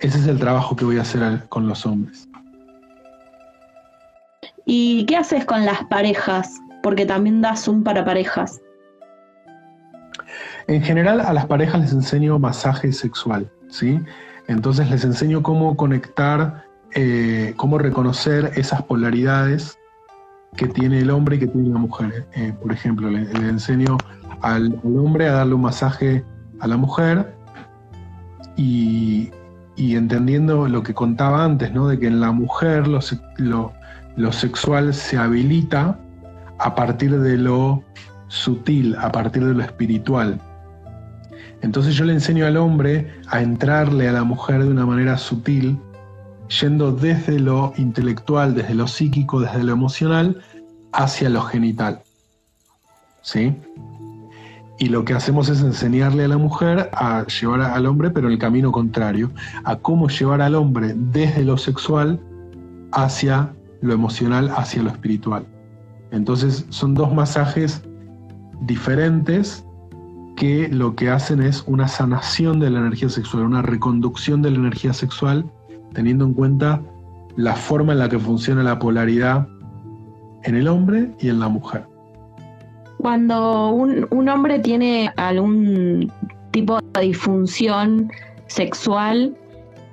Ese 0.00 0.18
es 0.18 0.26
el 0.26 0.38
trabajo 0.38 0.76
que 0.76 0.84
voy 0.84 0.98
a 0.98 1.02
hacer 1.02 1.48
con 1.48 1.66
los 1.66 1.84
hombres. 1.84 2.28
¿Y 4.64 5.04
qué 5.06 5.16
haces 5.16 5.44
con 5.44 5.64
las 5.64 5.84
parejas? 5.84 6.60
Porque 6.82 7.04
también 7.04 7.40
das 7.40 7.64
Zoom 7.64 7.82
para 7.82 8.04
parejas. 8.04 8.60
En 10.68 10.82
general 10.82 11.20
a 11.20 11.32
las 11.32 11.46
parejas 11.46 11.80
les 11.80 11.92
enseño 11.92 12.38
masaje 12.38 12.92
sexual, 12.92 13.50
¿sí? 13.68 14.00
Entonces 14.48 14.90
les 14.90 15.04
enseño 15.04 15.42
cómo 15.42 15.76
conectar, 15.76 16.64
eh, 16.92 17.54
cómo 17.56 17.78
reconocer 17.78 18.52
esas 18.56 18.82
polaridades 18.82 19.78
que 20.56 20.66
tiene 20.68 21.00
el 21.00 21.10
hombre 21.10 21.36
y 21.36 21.38
que 21.40 21.46
tiene 21.46 21.68
la 21.68 21.78
mujer. 21.78 22.26
Eh, 22.34 22.52
por 22.60 22.72
ejemplo, 22.72 23.10
le, 23.10 23.22
enseño 23.48 23.98
al, 24.42 24.78
hombre 24.84 25.28
a 25.28 25.32
darle 25.32 25.54
un 25.54 25.62
masaje 25.62 26.24
a 26.60 26.66
la 26.66 26.76
mujer 26.76 27.34
y, 28.56 29.30
entendiendo 29.76 30.68
lo 30.68 30.82
que 30.82 30.94
contaba 30.94 31.44
antes, 31.44 31.72
¿no? 31.72 31.88
de 31.88 31.98
que 31.98 32.06
en 32.06 32.20
la 32.20 32.32
mujer 32.32 32.86
lo, 32.88 33.00
lo, 34.16 34.32
sexual 34.32 34.94
se 34.94 35.18
habilita 35.18 35.98
a 36.58 36.74
partir 36.74 37.18
de 37.18 37.36
lo 37.36 37.82
sutil, 38.28 38.96
a 38.96 39.12
partir 39.12 39.44
de 39.44 39.54
lo 39.54 39.62
espiritual. 39.62 40.40
Entonces 41.62 41.94
yo 41.94 42.04
le 42.04 42.12
enseño 42.12 42.46
al 42.46 42.56
hombre 42.56 43.10
a 43.28 43.42
entrarle 43.42 44.08
a 44.08 44.12
la 44.12 44.24
mujer 44.24 44.62
de 44.62 44.70
una 44.70 44.86
manera 44.86 45.18
sutil, 45.18 45.78
yendo 46.48 46.92
desde 46.92 47.38
lo 47.38 47.72
intelectual, 47.76 48.54
desde 48.54 48.74
lo 48.74 48.86
psíquico, 48.86 49.40
desde 49.40 49.64
lo 49.64 49.72
emocional, 49.72 50.42
hacia 50.92 51.28
lo 51.28 51.42
genital. 51.42 52.02
¿Sí? 53.22 53.54
Y 54.78 54.88
lo 54.88 55.04
que 55.04 55.14
hacemos 55.14 55.48
es 55.48 55.62
enseñarle 55.62 56.24
a 56.24 56.28
la 56.28 56.36
mujer 56.36 56.90
a 56.92 57.26
llevar 57.26 57.62
al 57.62 57.86
hombre, 57.86 58.10
pero 58.10 58.28
el 58.28 58.38
camino 58.38 58.70
contrario, 58.72 59.30
a 59.64 59.76
cómo 59.76 60.08
llevar 60.08 60.42
al 60.42 60.54
hombre 60.54 60.92
desde 60.94 61.44
lo 61.44 61.56
sexual 61.56 62.20
hacia 62.92 63.52
lo 63.80 63.94
emocional, 63.94 64.50
hacia 64.54 64.82
lo 64.82 64.90
espiritual. 64.90 65.46
Entonces 66.10 66.66
son 66.68 66.94
dos 66.94 67.12
masajes 67.14 67.82
diferentes 68.62 69.64
que 70.36 70.68
lo 70.68 70.94
que 70.94 71.10
hacen 71.10 71.42
es 71.42 71.64
una 71.66 71.88
sanación 71.88 72.60
de 72.60 72.70
la 72.70 72.80
energía 72.80 73.08
sexual, 73.08 73.44
una 73.44 73.62
reconducción 73.62 74.42
de 74.42 74.50
la 74.50 74.58
energía 74.58 74.92
sexual, 74.92 75.50
teniendo 75.96 76.26
en 76.26 76.34
cuenta 76.34 76.82
la 77.36 77.56
forma 77.56 77.94
en 77.94 78.00
la 78.00 78.08
que 78.08 78.18
funciona 78.18 78.62
la 78.62 78.78
polaridad 78.78 79.48
en 80.44 80.54
el 80.54 80.68
hombre 80.68 81.10
y 81.18 81.30
en 81.30 81.40
la 81.40 81.48
mujer. 81.48 81.84
Cuando 82.98 83.70
un, 83.70 84.28
hombre 84.28 84.58
tiene 84.58 85.10
algún 85.16 86.12
tipo 86.50 86.78
de 86.92 87.00
disfunción 87.00 88.10
sexual, 88.46 89.34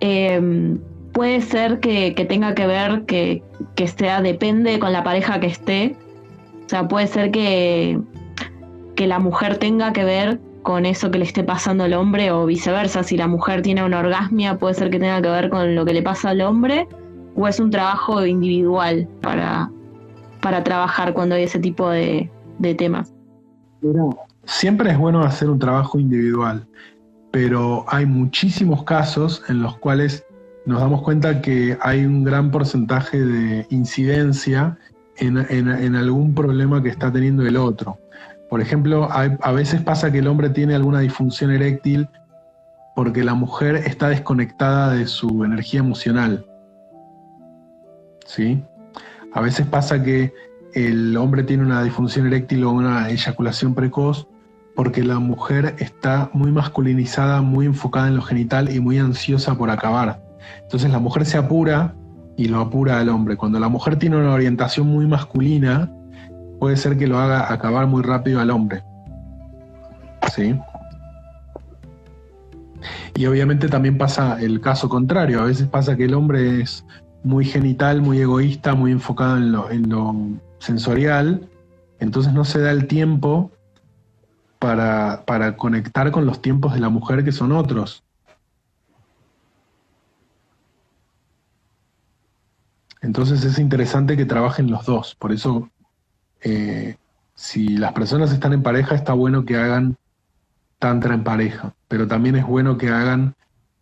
em, 0.01 0.77
puede 1.13 1.39
ser 1.41 1.79
que, 1.79 2.11
tenga 2.27 2.53
que 2.53 2.67
ver 2.67 3.05
que, 3.05 3.41
que, 3.75 3.87
sea, 3.87 4.21
depende 4.21 4.79
con 4.79 4.91
la 4.91 5.03
pareja 5.03 5.39
que 5.39 5.47
esté. 5.47 5.95
O 6.65 6.69
sea, 6.69 6.87
puede 6.87 7.07
ser 7.07 7.31
que, 7.31 7.97
que 8.95 9.07
la 9.07 9.19
mujer 9.19 9.57
tenga 9.57 9.93
que 9.93 10.03
ver 10.03 10.39
con 10.63 10.85
eso 10.85 11.11
que 11.11 11.19
le 11.19 11.25
esté 11.25 11.43
pasando 11.43 11.83
al 11.83 11.93
hombre 11.93 12.31
o 12.31 12.45
viceversa. 12.45 13.03
Si 13.03 13.17
la 13.17 13.27
mujer 13.27 13.61
tiene 13.61 13.83
una 13.83 13.99
orgasmia, 13.99 14.57
puede 14.57 14.73
ser 14.73 14.89
que 14.89 14.99
tenga 14.99 15.21
que 15.21 15.29
ver 15.29 15.49
con 15.49 15.75
lo 15.75 15.85
que 15.85 15.93
le 15.93 16.01
pasa 16.01 16.29
al 16.29 16.41
hombre 16.41 16.87
o 17.35 17.47
es 17.47 17.59
un 17.59 17.69
trabajo 17.69 18.25
individual 18.25 19.07
para, 19.21 19.69
para 20.41 20.63
trabajar 20.63 21.13
cuando 21.13 21.35
hay 21.35 21.43
ese 21.43 21.59
tipo 21.59 21.89
de, 21.89 22.29
temas. 22.77 23.13
Siempre 24.45 24.91
es 24.91 24.97
bueno 24.97 25.21
hacer 25.21 25.49
un 25.49 25.59
trabajo 25.59 25.99
individual, 25.99 26.65
pero 27.31 27.85
hay 27.87 28.05
muchísimos 28.05 28.83
casos 28.83 29.43
en 29.49 29.61
los 29.61 29.77
cuales 29.77 30.25
nos 30.65 30.79
damos 30.79 31.01
cuenta 31.01 31.41
que 31.41 31.77
hay 31.81 32.05
un 32.05 32.23
gran 32.23 32.51
porcentaje 32.51 33.19
de 33.19 33.65
incidencia 33.69 34.77
en, 35.17 35.95
algún 35.95 36.33
problema 36.33 36.81
que 36.81 36.89
está 36.89 37.11
teniendo 37.11 37.45
el 37.45 37.57
otro. 37.57 37.97
Por 38.53 38.61
ejemplo, 38.61 39.09
a 39.11 39.51
veces 39.51 39.81
pasa 39.81 40.11
que 40.11 40.19
el 40.19 40.27
hombre 40.27 40.47
tiene 40.51 40.75
alguna 40.75 40.99
disfunción 40.99 41.49
eréctil 41.49 42.07
porque 42.95 43.23
la 43.23 43.33
mujer 43.33 43.77
está 43.77 44.09
desconectada 44.09 44.93
de 44.93 45.07
su 45.07 45.43
energía 45.43 45.79
emocional. 45.79 46.45
¿Sí? 48.27 48.63
A 49.33 49.41
veces 49.41 49.65
pasa 49.65 50.03
que 50.03 50.35
el 50.75 51.17
hombre 51.17 51.41
tiene 51.41 51.63
una 51.63 51.81
disfunción 51.81 52.27
eréctil 52.27 52.63
o 52.65 52.69
una 52.73 53.09
eyaculación 53.09 53.73
precoz 53.73 54.27
porque 54.75 55.01
la 55.01 55.17
mujer 55.17 55.73
está 55.79 56.29
muy 56.33 56.51
masculinizada, 56.51 57.41
muy 57.41 57.65
enfocada 57.65 58.07
en 58.07 58.17
lo 58.17 58.21
genital 58.21 58.71
y 58.71 58.79
muy 58.79 58.99
ansiosa 58.99 59.57
por 59.57 59.71
acabar. 59.71 60.21
Entonces 60.61 60.91
la 60.91 60.99
mujer 60.99 61.25
se 61.25 61.39
apura 61.39 61.95
y 62.37 62.49
lo 62.49 62.59
apura 62.59 62.99
al 62.99 63.09
hombre. 63.09 63.35
Cuando 63.35 63.59
la 63.59 63.69
mujer 63.69 63.95
tiene 63.95 64.17
una 64.17 64.31
orientación 64.31 64.85
muy 64.85 65.07
masculina, 65.07 65.91
puede 66.59 66.77
ser 66.77 66.97
que 66.97 67.07
lo 67.07 67.19
haga 67.19 67.51
acabar 67.51 67.87
muy 67.87 68.03
rápido 68.03 68.39
al 68.39 68.49
hombre. 68.49 68.83
¿Sí? 70.33 70.57
Y 73.15 73.25
obviamente 73.25 73.67
también 73.67 73.97
pasa 73.97 74.41
el 74.41 74.59
caso 74.59 74.89
contrario, 74.89 75.41
a 75.41 75.45
veces 75.45 75.67
pasa 75.67 75.95
que 75.95 76.05
el 76.05 76.13
hombre 76.13 76.61
es 76.61 76.85
muy 77.23 77.45
genital, 77.45 78.01
muy 78.01 78.19
egoísta, 78.19 78.75
muy 78.75 78.91
enfocado 78.91 79.37
en 79.37 79.51
lo, 79.51 79.69
en 79.69 79.89
lo 79.89 80.15
sensorial, 80.59 81.47
entonces 81.99 82.33
no 82.33 82.43
se 82.43 82.59
da 82.59 82.71
el 82.71 82.87
tiempo 82.87 83.51
para, 84.59 85.23
para 85.25 85.55
conectar 85.55 86.11
con 86.11 86.25
los 86.25 86.41
tiempos 86.41 86.73
de 86.73 86.79
la 86.79 86.89
mujer 86.89 87.23
que 87.23 87.31
son 87.31 87.51
otros. 87.51 88.03
Entonces 93.01 93.43
es 93.43 93.59
interesante 93.59 94.15
que 94.15 94.25
trabajen 94.25 94.71
los 94.71 94.85
dos, 94.85 95.15
por 95.15 95.33
eso 95.33 95.69
eh, 96.43 96.97
si 97.35 97.77
las 97.77 97.93
personas 97.93 98.31
están 98.31 98.53
en 98.53 98.63
pareja 98.63 98.95
está 98.95 99.13
bueno 99.13 99.45
que 99.45 99.57
hagan 99.57 99.97
tantra 100.79 101.13
en 101.13 101.23
pareja, 101.23 101.73
pero 101.87 102.07
también 102.07 102.35
es 102.35 102.45
bueno 102.45 102.77
que 102.77 102.89
hagan 102.89 103.35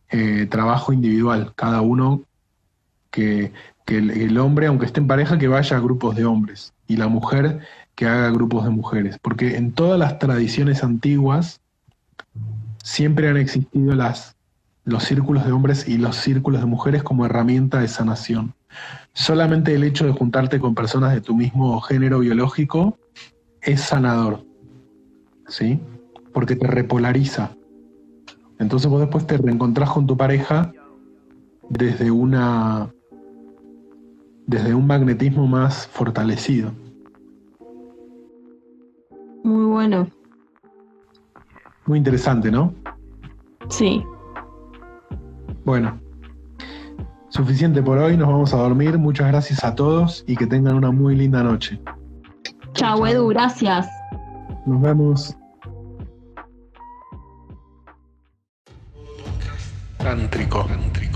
eh, 0.10 0.46
trabajo 0.50 0.94
individual, 0.94 1.54
cada 1.56 1.82
uno 1.82 2.24
que, 3.10 3.52
el, 3.88 4.38
hombre, 4.38 4.68
aunque 4.68 4.86
esté 4.86 5.02
en 5.02 5.08
pareja, 5.08 5.38
que 5.38 5.48
vaya 5.48 5.76
a 5.76 5.80
grupos 5.82 6.16
de 6.16 6.26
hombres 6.26 6.74
y 6.88 6.96
la 6.96 7.08
mujer 7.08 7.60
que 7.96 8.08
haga 8.08 8.30
grupos 8.30 8.64
de 8.64 8.70
mujeres, 8.70 9.18
porque 9.22 9.58
en 9.58 9.74
todas 9.74 10.00
las 10.00 10.18
tradiciones 10.18 10.84
antiguas 10.84 11.60
siempre 12.84 13.28
han 13.28 13.38
existido 13.38 13.96
las, 13.96 14.36
los 14.86 15.04
círculos 15.04 15.46
de 15.46 15.52
hombres 15.52 15.88
y 15.88 15.98
los 15.98 16.16
círculos 16.16 16.62
de 16.62 16.68
mujeres 16.68 17.04
como 17.04 17.26
herramienta 17.26 17.80
de 17.80 17.88
sanación. 17.88 18.54
Solamente 19.14 19.74
el 19.76 19.84
hecho 19.84 20.06
de 20.06 20.14
juntarte 20.14 20.60
con 20.60 20.74
personas 20.74 21.14
de 21.14 21.22
tu 21.22 21.36
mismo 21.36 21.80
género 21.82 22.20
biológico 22.20 22.98
es 23.62 23.82
sanador, 23.82 24.46
¿sí? 25.48 25.80
Porque 26.34 26.56
te 26.56 26.68
repolariza. 26.68 27.52
Entonces 28.60 28.90
vos 28.90 29.02
después 29.02 29.28
te 29.28 29.38
reencontrás 29.38 29.90
con 29.90 30.08
tu 30.08 30.16
pareja 30.16 30.72
desde 31.70 32.12
una 32.12 32.90
desde 34.48 34.74
un 34.74 34.88
magnetismo 34.88 35.48
más 35.48 35.88
fortalecido. 35.88 36.72
Muy 39.44 39.66
bueno. 39.66 40.08
Muy 41.86 41.98
interesante, 41.98 42.52
¿no? 42.52 42.74
Sí. 43.70 44.04
Bueno, 45.64 46.01
suficiente 47.32 47.82
por 47.82 47.98
hoy, 47.98 48.16
nos 48.16 48.28
vamos 48.28 48.54
a 48.54 48.58
dormir. 48.58 48.98
Muchas 48.98 49.28
gracias 49.28 49.64
a 49.64 49.74
todos 49.74 50.24
y 50.28 50.36
que 50.36 50.46
tengan 50.46 50.76
una 50.76 50.92
muy 50.92 51.16
linda 51.16 51.44
noche. 51.44 51.82
Chao, 52.74 53.06
Edu, 53.06 53.28
gracias. 53.30 53.90
Nos 54.66 54.82
vemos. 54.82 55.36
Tántrico. 59.98 60.66
Tántrico. 60.66 61.11